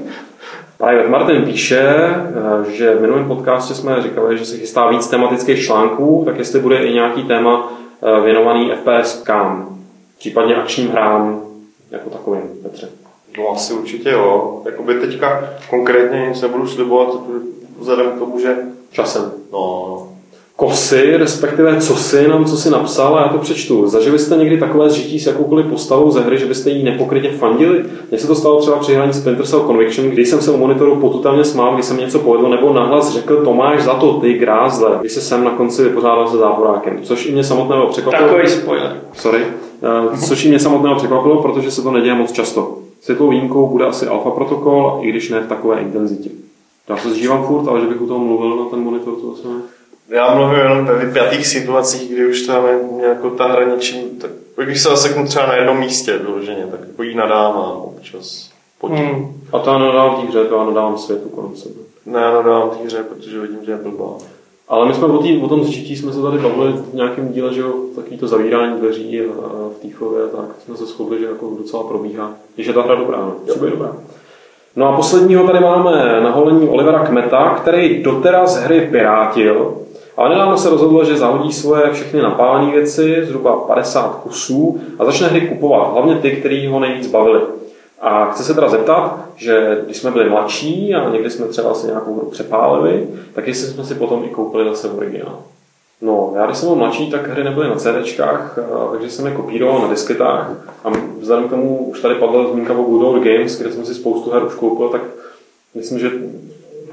Private 0.77 1.09
Martin 1.09 1.45
píše, 1.45 1.79
eh, 1.79 2.71
že 2.71 2.95
v 2.95 3.01
minulém 3.01 3.27
podcastu 3.27 3.73
jsme 3.73 4.01
říkali, 4.01 4.37
že 4.37 4.45
se 4.45 4.57
chystá 4.57 4.89
víc 4.89 5.07
tematických 5.07 5.65
článků, 5.65 6.23
tak 6.25 6.37
jestli 6.37 6.59
bude 6.59 6.77
i 6.77 6.93
nějaký 6.93 7.23
téma 7.23 7.73
eh, 8.03 8.21
věnovaný 8.21 8.71
FPS 8.71 9.21
kam, 9.21 9.79
případně 10.19 10.55
akčním 10.55 10.89
hrám 10.89 11.41
jako 11.91 12.09
takovým, 12.09 12.41
Petře. 12.63 12.89
No 13.37 13.49
asi 13.49 13.73
určitě 13.73 14.09
jo. 14.09 14.61
Jakoby 14.65 14.93
teďka 14.93 15.49
konkrétně 15.69 16.25
nic 16.29 16.41
nebudu 16.41 16.67
slibovat, 16.67 17.07
vzhledem 17.79 18.11
k 18.11 18.19
tomu, 18.19 18.39
že 18.39 18.55
Časem. 18.91 19.31
no, 19.53 20.16
Kosy, 20.57 21.17
respektive 21.17 21.81
co 21.81 21.95
si 21.95 22.27
nám, 22.27 22.45
co 22.45 22.57
si 22.57 22.69
napsal, 22.69 23.15
a 23.17 23.21
já 23.21 23.27
to 23.27 23.37
přečtu. 23.37 23.87
Zažili 23.87 24.19
jste 24.19 24.35
někdy 24.35 24.57
takové 24.57 24.89
zžití 24.89 25.19
s 25.19 25.27
jakoukoliv 25.27 25.65
postavou 25.65 26.11
ze 26.11 26.21
hry, 26.21 26.37
že 26.37 26.45
byste 26.45 26.69
jí 26.69 26.83
nepokrytě 26.83 27.29
fandili? 27.29 27.85
Mně 28.09 28.19
se 28.19 28.27
to 28.27 28.35
stalo 28.35 28.61
třeba 28.61 28.77
při 28.77 28.95
hraní 28.95 29.13
Splinter 29.13 29.45
Cell 29.45 29.67
Conviction, 29.67 30.09
kdy 30.09 30.25
jsem 30.25 30.41
se 30.41 30.51
u 30.51 30.57
monitoru 30.57 30.95
potutelně 30.95 31.43
smál, 31.43 31.73
když 31.73 31.85
se 31.85 31.93
mi 31.93 32.01
něco 32.01 32.19
povedlo, 32.19 32.49
nebo 32.49 32.73
nahlas 32.73 33.13
řekl 33.13 33.43
Tomáš 33.43 33.83
za 33.83 33.93
to, 33.93 34.13
ty 34.13 34.33
grázle, 34.33 34.97
když 34.99 35.11
se 35.11 35.21
sem 35.21 35.43
na 35.43 35.51
konci 35.51 35.83
vypořádal 35.83 36.27
se 36.27 36.37
záporákem. 36.37 36.99
Což 37.03 37.25
i 37.25 37.31
mě 37.31 37.43
samotného 37.43 37.87
překvapilo. 37.87 38.29
Takový 38.29 38.49
spoiler. 38.49 39.01
Sorry. 39.13 39.41
Eh, 40.13 40.17
Což 40.27 40.45
i 40.45 40.49
mě 40.49 40.59
samotného 40.59 40.95
překvapilo, 40.95 41.41
protože 41.41 41.71
se 41.71 41.81
to 41.81 41.91
neděje 41.91 42.15
moc 42.15 42.31
často. 42.31 42.77
Světlou 43.01 43.29
výjimkou 43.29 43.67
bude 43.67 43.85
asi 43.85 44.07
Alpha 44.07 44.31
protokol, 44.31 44.99
i 45.01 45.09
když 45.09 45.29
ne 45.29 45.39
v 45.39 45.47
takové 45.47 45.79
intenzitě. 45.79 46.29
Já 46.89 46.97
se 46.97 47.09
zžívám 47.09 47.45
furt, 47.45 47.67
ale 47.67 47.81
že 47.81 47.87
bych 47.87 48.01
u 48.01 48.07
toho 48.07 48.19
mluvil 48.19 48.55
na 48.55 48.65
ten 48.65 48.79
monitor, 48.79 49.13
to 49.13 49.31
asi 49.33 49.47
ne. 49.47 49.76
Já 50.09 50.35
mluvím 50.35 50.59
jenom 50.59 50.85
ve 50.85 51.05
vypjatých 51.05 51.47
situacích, 51.47 52.11
kdy 52.11 52.27
už 52.27 52.41
tam 52.41 52.65
je 52.65 53.07
jako 53.07 53.29
ta 53.29 53.47
hraniční, 53.47 54.01
tak 54.21 54.31
když 54.63 54.81
se 54.81 54.89
zaseknu 54.89 55.25
třeba 55.25 55.45
na 55.45 55.55
jednom 55.55 55.79
místě 55.79 56.17
vyloženě, 56.17 56.67
tak 56.71 56.79
jako 56.87 57.03
jí 57.03 57.15
nadávám 57.15 57.77
občas. 57.77 58.49
Potím. 58.81 58.97
Hmm. 58.97 59.41
A 59.53 59.59
to 59.59 59.69
já 59.69 59.77
nadávám 59.77 60.21
té 60.21 60.27
hře, 60.27 60.45
to 60.45 60.55
já 60.55 60.63
nadávám 60.63 60.97
světu 60.97 61.29
kolem 61.29 61.55
sebe. 61.55 61.75
Ne, 62.05 62.19
já 62.19 62.31
nadávám 62.31 62.69
té 62.69 62.85
hře, 62.85 63.03
protože 63.03 63.39
vidím, 63.39 63.59
že 63.65 63.71
je 63.71 63.77
blbá. 63.77 64.13
Ale 64.67 64.87
my 64.87 64.93
jsme 64.93 65.05
o, 65.05 65.17
tý, 65.17 65.37
o 65.37 65.47
tom 65.47 65.63
zžití 65.63 65.95
jsme 65.95 66.13
se 66.13 66.21
tady 66.21 66.37
bavili 66.37 66.71
v 66.71 66.93
nějakém 66.93 67.33
díle, 67.33 67.53
že 67.53 67.61
jo, 67.61 67.73
takový 67.95 68.17
to 68.17 68.27
zavírání 68.27 68.79
dveří 68.79 69.21
v 69.21 69.79
Týchově, 69.81 70.27
tak 70.27 70.45
jsme 70.65 70.77
se 70.77 70.85
shodli, 70.85 71.19
že 71.19 71.25
jako 71.25 71.51
docela 71.57 71.83
probíhá. 71.83 72.33
Když 72.55 72.67
je 72.67 72.73
ta 72.73 72.81
hra 72.81 72.95
dobrá, 72.95 73.17
no. 73.17 73.35
Je 73.45 73.71
dobrá. 73.71 73.95
No 74.75 74.87
a 74.87 74.95
posledního 74.95 75.47
tady 75.47 75.59
máme 75.59 76.19
na 76.23 76.31
holení 76.31 76.69
Olivera 76.69 77.05
Kmeta, 77.05 77.55
který 77.55 78.03
doteraz 78.03 78.57
hry 78.57 78.81
pirátil, 78.91 79.77
ale 80.17 80.29
nedávno 80.29 80.57
se 80.57 80.69
rozhodl, 80.69 81.03
že 81.05 81.17
zahodí 81.17 81.53
svoje 81.53 81.91
všechny 81.93 82.21
napálené 82.21 82.71
věci, 82.71 83.25
zhruba 83.25 83.55
50 83.55 84.15
kusů, 84.15 84.79
a 84.99 85.05
začne 85.05 85.27
hry 85.27 85.41
kupovat, 85.41 85.93
hlavně 85.93 86.15
ty, 86.15 86.31
které 86.31 86.69
ho 86.69 86.79
nejvíc 86.79 87.07
bavily. 87.07 87.41
A 88.01 88.25
chci 88.25 88.43
se 88.43 88.53
teda 88.53 88.69
zeptat, 88.69 89.19
že 89.35 89.81
když 89.85 89.97
jsme 89.97 90.11
byli 90.11 90.29
mladší 90.29 90.95
a 90.95 91.09
někdy 91.09 91.29
jsme 91.29 91.45
třeba 91.47 91.73
si 91.73 91.87
nějakou 91.87 92.15
hru 92.15 92.25
přepálili, 92.31 93.07
tak 93.33 93.47
jestli 93.47 93.67
jsme 93.67 93.83
si 93.83 93.95
potom 93.95 94.23
i 94.23 94.29
koupili 94.29 94.69
zase 94.69 94.89
originál. 94.89 95.39
No, 96.01 96.33
já 96.35 96.45
když 96.45 96.57
jsem 96.57 96.69
byl 96.69 96.75
mladší, 96.75 97.11
tak 97.11 97.27
hry 97.29 97.43
nebyly 97.43 97.67
na 97.69 97.75
CDčkách, 97.75 98.59
a- 98.59 98.87
takže 98.91 99.09
jsem 99.09 99.25
je 99.25 99.31
kopíroval 99.31 99.81
na 99.81 99.87
disketách 99.87 100.51
a 100.83 100.89
vzhledem 101.19 101.47
k 101.47 101.49
tomu 101.49 101.77
už 101.77 101.99
tady 102.01 102.15
padla 102.15 102.47
zmínka 102.51 102.73
o 102.73 102.83
Good 102.83 103.03
Old 103.03 103.23
Games, 103.23 103.59
kde 103.59 103.71
jsem 103.71 103.85
si 103.85 103.95
spoustu 103.95 104.31
her 104.31 104.43
už 104.45 104.53
koupil, 104.53 104.89
tak 104.89 105.01
myslím, 105.75 105.99
že 105.99 106.11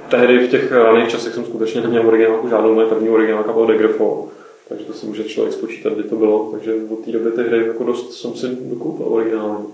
tehdy 0.09 0.39
v 0.39 0.51
těch 0.51 0.73
raných 0.73 1.09
časech 1.09 1.35
jsem 1.35 1.45
skutečně 1.45 1.81
neměl 1.81 2.09
originálku 2.09 2.49
žádnou, 2.49 2.75
moje 2.75 2.87
první 2.87 3.09
originálka 3.09 3.53
byla 3.53 3.67
Daggerfall, 3.67 4.25
takže 4.69 4.85
to 4.85 4.93
si 4.93 5.07
může 5.07 5.25
člověk 5.25 5.55
spočítat, 5.55 5.93
kdy 5.93 6.03
to 6.03 6.17
bylo, 6.17 6.49
takže 6.53 6.75
od 6.91 7.05
té 7.05 7.13
doby 7.13 7.31
ty 7.31 7.43
hry 7.43 7.67
jako 7.67 7.85
dost 7.85 8.13
jsem 8.13 8.35
si 8.35 8.47
dokoupil 8.61 9.07
originálně. 9.09 9.65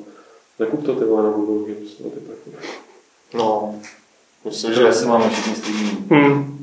Nekup 0.58 0.86
to 0.86 0.94
ty 0.94 1.04
vole 1.04 1.22
na 1.22 1.30
Good 1.30 1.48
Old 1.48 1.68
Games, 1.68 1.98
no 2.04 2.10
ty 2.10 2.20
prachy. 2.20 2.66
No, 3.34 3.74
myslím, 4.44 4.68
Takže 4.68 4.82
že 4.82 4.88
asi 4.88 5.06
máme 5.06 5.28
všichni 5.30 5.54
stejný. 5.54 6.06
Hmm. 6.10 6.56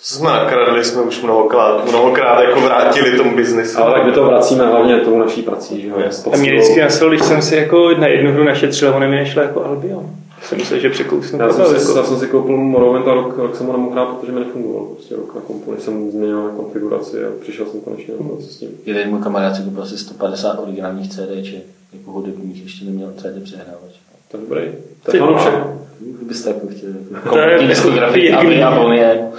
jsme 0.00 0.28
nakradli, 0.28 0.84
jsme 0.84 1.02
už 1.02 1.22
mnohokrát, 1.22 1.88
mnohokrát 1.88 2.40
jako 2.40 2.60
vrátili 2.60 3.16
tomu 3.16 3.36
biznisu. 3.36 3.78
Ale 3.78 3.94
tak 3.94 4.06
my 4.06 4.12
to 4.12 4.24
vracíme 4.24 4.66
hlavně 4.66 5.00
tou 5.00 5.18
naší 5.18 5.42
prací, 5.42 5.80
že 5.80 5.88
jo? 5.88 5.96
A 6.32 6.36
mě 6.36 6.52
vždycky 6.52 6.80
naslo, 6.80 7.08
když 7.08 7.22
jsem 7.22 7.42
si 7.42 7.56
jako 7.56 7.90
na 7.94 8.06
jednu 8.06 8.32
hru 8.32 8.44
našetřil, 8.44 8.88
ono 8.96 9.08
mi 9.08 9.16
nešlo 9.16 9.42
jako 9.42 9.64
Albion. 9.64 10.10
Jsem 10.42 10.58
myslel, 10.58 10.80
že 10.80 10.90
překousnu 10.90 11.38
Já 11.38 11.52
jsem, 11.52 11.66
si, 11.66 11.74
jako. 11.74 11.98
já 11.98 12.04
jsem 12.04 12.18
si 12.18 12.26
koupil 12.26 12.56
Morrowind 12.56 13.08
a 13.08 13.14
rok, 13.14 13.38
rok 13.38 13.56
jsem 13.56 13.66
ho 13.66 13.72
nemohl 13.72 13.92
hrát, 13.92 14.08
protože 14.08 14.32
mi 14.32 14.40
nefungoval. 14.40 14.84
Prostě 14.84 15.16
rok 15.16 15.34
na 15.34 15.40
kompu, 15.40 15.72
než 15.72 15.82
jsem 15.82 16.10
změnil 16.10 16.50
konfiguraci 16.56 17.24
a 17.24 17.28
přišel 17.40 17.66
jsem 17.66 17.80
konečně 17.80 18.14
na 18.20 18.36
co 18.36 18.46
s 18.46 18.56
tím. 18.56 18.68
Jeden 18.86 19.10
můj 19.10 19.20
kamarád 19.20 19.56
si 19.56 19.62
koupil 19.62 19.82
asi 19.82 19.98
150 19.98 20.58
originálních 20.58 21.10
CDček, 21.10 21.62
jako 21.92 22.10
hudebních, 22.10 22.62
ještě 22.62 22.84
neměl 22.84 23.12
CD 23.16 23.42
přehrávač. 23.44 23.92
To 24.30 24.36
je 24.36 24.40
dobrý. 24.40 24.62
To 25.02 25.10
Ty 25.10 25.16
je 25.16 25.22
ano 25.22 25.38
všechno. 25.38 25.80
Kdybyste 26.00 26.50
jako 26.50 26.66
chtěli. 26.66 26.92
To 26.92 27.14
je 27.14 27.20
Kompletní 27.20 27.68
diskografii. 27.68 28.32
Aby 28.32 28.62
a. 28.62 29.32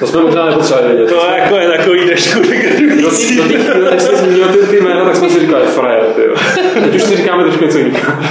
To 0.00 0.06
jsme 0.06 0.22
možná 0.22 0.46
nepotřebovali 0.46 0.88
vědět. 0.94 1.14
To 1.14 1.26
je 1.26 1.38
jako 1.38 1.56
je 1.56 1.68
takový 1.68 2.06
trošku 2.06 2.42
chvíle, 2.42 3.90
jak 3.90 4.00
jsi 4.00 4.16
zmínil 4.16 4.48
ty, 4.48 4.66
ty 4.66 4.80
jména, 4.80 5.04
tak 5.04 5.16
jsme 5.16 5.30
si 5.30 5.40
říkali 5.40 5.66
frajer. 5.66 6.04
Teď 6.74 6.94
už 6.94 7.02
si 7.02 7.16
říkáme 7.16 7.42
trošku 7.42 7.64
něco 7.64 7.78
jiného. 7.78 8.12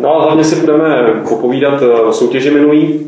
No 0.00 0.20
a 0.20 0.24
hlavně 0.24 0.44
si 0.44 0.56
budeme 0.56 1.22
popovídat 1.28 1.82
eh, 1.82 1.86
o 1.86 2.12
soutěži 2.12 2.50
minulý, 2.50 3.00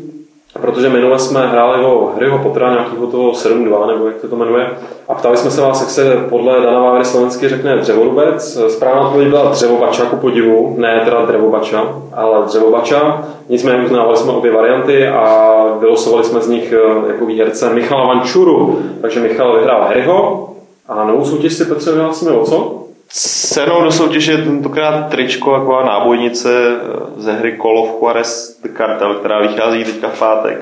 protože 0.61 0.89
minule 0.89 1.19
jsme 1.19 1.47
hráli 1.47 1.85
o 1.85 2.11
Harryho 2.13 2.37
Pottera, 2.37 2.69
nějakého 2.69 3.07
toho 3.07 3.31
7.2, 3.31 3.87
nebo 3.87 4.07
jak 4.07 4.15
to 4.15 4.27
to 4.27 4.35
jmenuje, 4.35 4.67
a 5.07 5.13
ptali 5.13 5.37
jsme 5.37 5.51
se 5.51 5.61
vás, 5.61 5.81
jak 5.81 5.89
se 5.89 6.25
podle 6.29 6.61
Dana 6.61 6.79
Vávry 6.79 7.05
slovensky 7.05 7.49
řekne 7.49 7.77
dřevorubec. 7.77 8.59
Správná 8.67 9.01
odpověď 9.01 9.29
byla 9.29 9.51
dřevobača, 9.51 10.05
ku 10.05 10.15
podivu, 10.15 10.75
ne 10.77 11.01
teda 11.05 11.25
drevobača, 11.25 11.83
ale 12.13 12.45
dřevobača. 12.45 13.27
Nicméně 13.49 13.85
uznávali 13.85 14.17
jsme 14.17 14.31
obě 14.31 14.51
varianty 14.51 15.07
a 15.07 15.55
vylosovali 15.79 16.23
jsme 16.23 16.41
z 16.41 16.47
nich 16.47 16.73
eh, 16.73 17.11
jako 17.11 17.25
výherce 17.25 17.73
Michala 17.73 18.07
Vančuru. 18.07 18.79
Takže 19.01 19.19
Michal 19.19 19.55
vyhrál 19.55 19.83
Harryho 19.83 20.49
a 20.87 21.03
novou 21.03 21.25
soutěž 21.25 21.53
si 21.53 21.65
Petře 21.65 21.91
vyhlásíme 21.91 22.31
o 22.31 22.45
co? 22.45 22.80
Cenou 23.13 23.83
do 23.83 23.91
soutěže 23.91 24.31
je 24.31 24.37
tentokrát 24.37 25.09
tričko, 25.09 25.51
taková 25.59 25.85
nábojnice 25.85 26.75
ze 27.17 27.33
hry 27.33 27.57
Call 27.61 27.79
of 27.79 27.89
Juarez 28.01 28.59
The 28.63 28.69
Cartel, 28.77 29.13
která 29.15 29.41
vychází 29.41 29.83
teďka 29.83 30.07
v 30.09 30.19
pátek. 30.19 30.61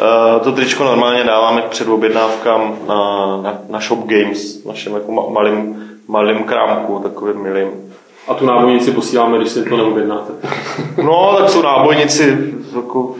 Eh, 0.00 0.40
To 0.40 0.52
tričko 0.52 0.84
normálně 0.84 1.24
dáváme 1.24 1.62
k 1.62 1.68
předobjednávkám 1.68 2.76
na, 2.88 2.96
na, 3.42 3.58
na 3.68 3.80
Shop 3.80 3.98
Games, 4.06 4.64
našem 4.64 4.94
jako 4.94 5.12
ma- 5.12 5.32
malým, 5.32 5.82
malým 6.08 6.38
krámku, 6.44 6.98
takovým 6.98 7.42
milým. 7.42 7.68
A 8.28 8.34
tu 8.34 8.46
nábojnici 8.46 8.90
posíláme, 8.90 9.38
když 9.38 9.50
si 9.50 9.64
to 9.64 9.76
neobjednáte. 9.76 10.32
No, 11.02 11.34
tak 11.38 11.48
jsou 11.50 11.62
nábojnici, 11.62 12.38
jako, 12.76 13.14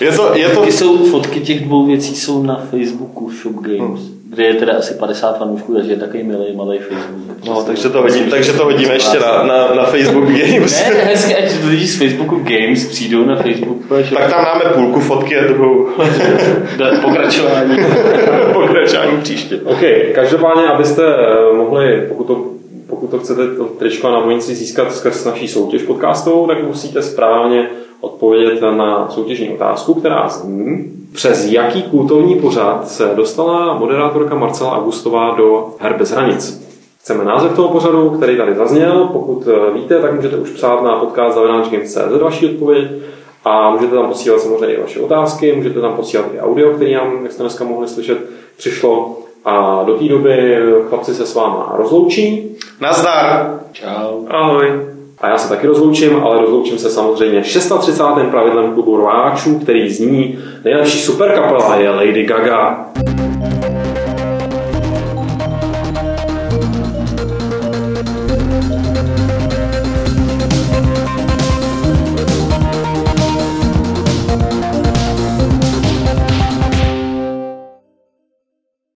je 0.00 0.12
to, 0.12 0.34
je 0.34 0.48
to, 0.48 0.54
Fotky, 0.54 0.72
jsou, 0.72 1.10
fotky 1.10 1.40
těch 1.40 1.64
dvou 1.64 1.86
věcí 1.86 2.16
jsou 2.16 2.42
na 2.42 2.56
Facebooku 2.70 3.30
Shop 3.42 3.54
Games, 3.54 4.00
kde 4.30 4.44
je 4.44 4.54
teda 4.54 4.72
asi 4.78 4.94
50 4.94 5.38
fanoušků, 5.38 5.74
takže 5.74 5.92
je 5.92 5.96
takový 5.96 6.22
milý 6.22 6.56
malý 6.56 6.78
Facebook. 6.78 7.44
no, 7.46 7.62
takže 7.62 7.88
to 7.88 8.02
hodím, 8.02 8.30
takže 8.30 8.52
to 8.52 8.64
hodíme 8.64 8.94
ještě 8.94 9.18
na, 9.18 9.42
na, 9.42 9.74
na 9.74 9.84
Facebook 9.84 10.24
Games. 10.24 10.84
Ne, 10.84 10.94
hezky, 11.04 11.36
ať 11.36 11.64
lidi 11.64 11.86
z 11.86 11.98
Facebooku 11.98 12.36
Games 12.36 12.88
přijdou 12.88 13.24
na 13.24 13.36
Facebook. 13.36 13.78
Tak 13.88 14.30
tam 14.30 14.44
dáme 14.44 14.74
půlku 14.74 15.00
fotky 15.00 15.38
a 15.38 15.46
druhou 15.46 15.86
pokračování. 17.02 17.76
pokračování 18.52 19.20
příště. 19.22 19.60
OK, 19.64 19.80
každopádně, 20.14 20.66
abyste 20.66 21.02
eh, 21.02 21.56
mohli, 21.56 22.06
pokud 22.08 22.24
to, 22.24 22.44
pokud 22.86 23.10
to 23.10 23.18
chcete 23.18 23.56
to 23.56 23.64
tričko 23.64 24.10
na 24.10 24.20
vojnici 24.20 24.54
získat 24.54 24.94
skrz 24.94 25.24
naší 25.24 25.48
soutěž 25.48 25.82
podcastovou, 25.82 26.46
tak 26.46 26.62
musíte 26.66 27.02
správně 27.02 27.68
odpovědět 28.00 28.60
na 28.60 29.10
soutěžní 29.10 29.50
otázku, 29.50 29.94
která 29.94 30.28
zní, 30.28 30.97
přes 31.12 31.46
jaký 31.46 31.82
kultovní 31.82 32.40
pořad 32.40 32.88
se 32.88 33.12
dostala 33.14 33.78
moderátorka 33.78 34.34
Marcela 34.34 34.78
Augustová 34.78 35.34
do 35.34 35.74
Her 35.80 35.96
bez 35.98 36.10
hranic. 36.10 36.68
Chceme 37.00 37.24
název 37.24 37.56
toho 37.56 37.68
pořadu, 37.68 38.10
který 38.10 38.36
tady 38.36 38.54
zazněl. 38.54 39.08
Pokud 39.12 39.48
eh, 39.48 39.74
víte, 39.74 40.00
tak 40.00 40.14
můžete 40.14 40.36
už 40.36 40.50
psát 40.50 40.82
na 40.82 40.98
podcast 40.98 41.34
zavináčgames.cz 41.34 42.22
vaši 42.22 42.46
odpověď 42.46 42.90
a 43.44 43.70
můžete 43.70 43.94
tam 43.94 44.08
posílat 44.08 44.40
samozřejmě 44.40 44.74
i 44.76 44.80
vaše 44.80 45.00
otázky, 45.00 45.52
můžete 45.52 45.80
tam 45.80 45.96
posílat 45.96 46.26
i 46.34 46.40
audio, 46.40 46.70
který 46.70 46.94
nám, 46.94 47.22
jak 47.22 47.32
jste 47.32 47.42
dneska 47.42 47.64
mohli 47.64 47.88
slyšet, 47.88 48.18
přišlo. 48.56 49.18
A 49.44 49.82
do 49.86 49.94
té 49.94 50.04
doby 50.04 50.56
chlapci 50.88 51.14
se 51.14 51.26
s 51.26 51.34
váma 51.34 51.72
rozloučí 51.76 52.56
Nazdar! 52.80 53.60
Čau. 53.72 54.26
Ahoj. 54.30 54.97
A 55.20 55.28
já 55.28 55.38
se 55.38 55.48
taky 55.48 55.66
rozloučím, 55.66 56.16
ale 56.22 56.40
rozloučím 56.40 56.78
se 56.78 56.90
samozřejmě 56.90 57.44
630. 57.44 58.04
pravidlem 58.30 58.72
klubu 58.72 58.96
rváčů, 58.96 59.58
který 59.58 59.90
zní 59.90 60.38
nejlepší 60.64 60.98
superkapela 60.98 61.76
je 61.76 61.90
Lady 61.90 62.24
Gaga. 62.24 62.86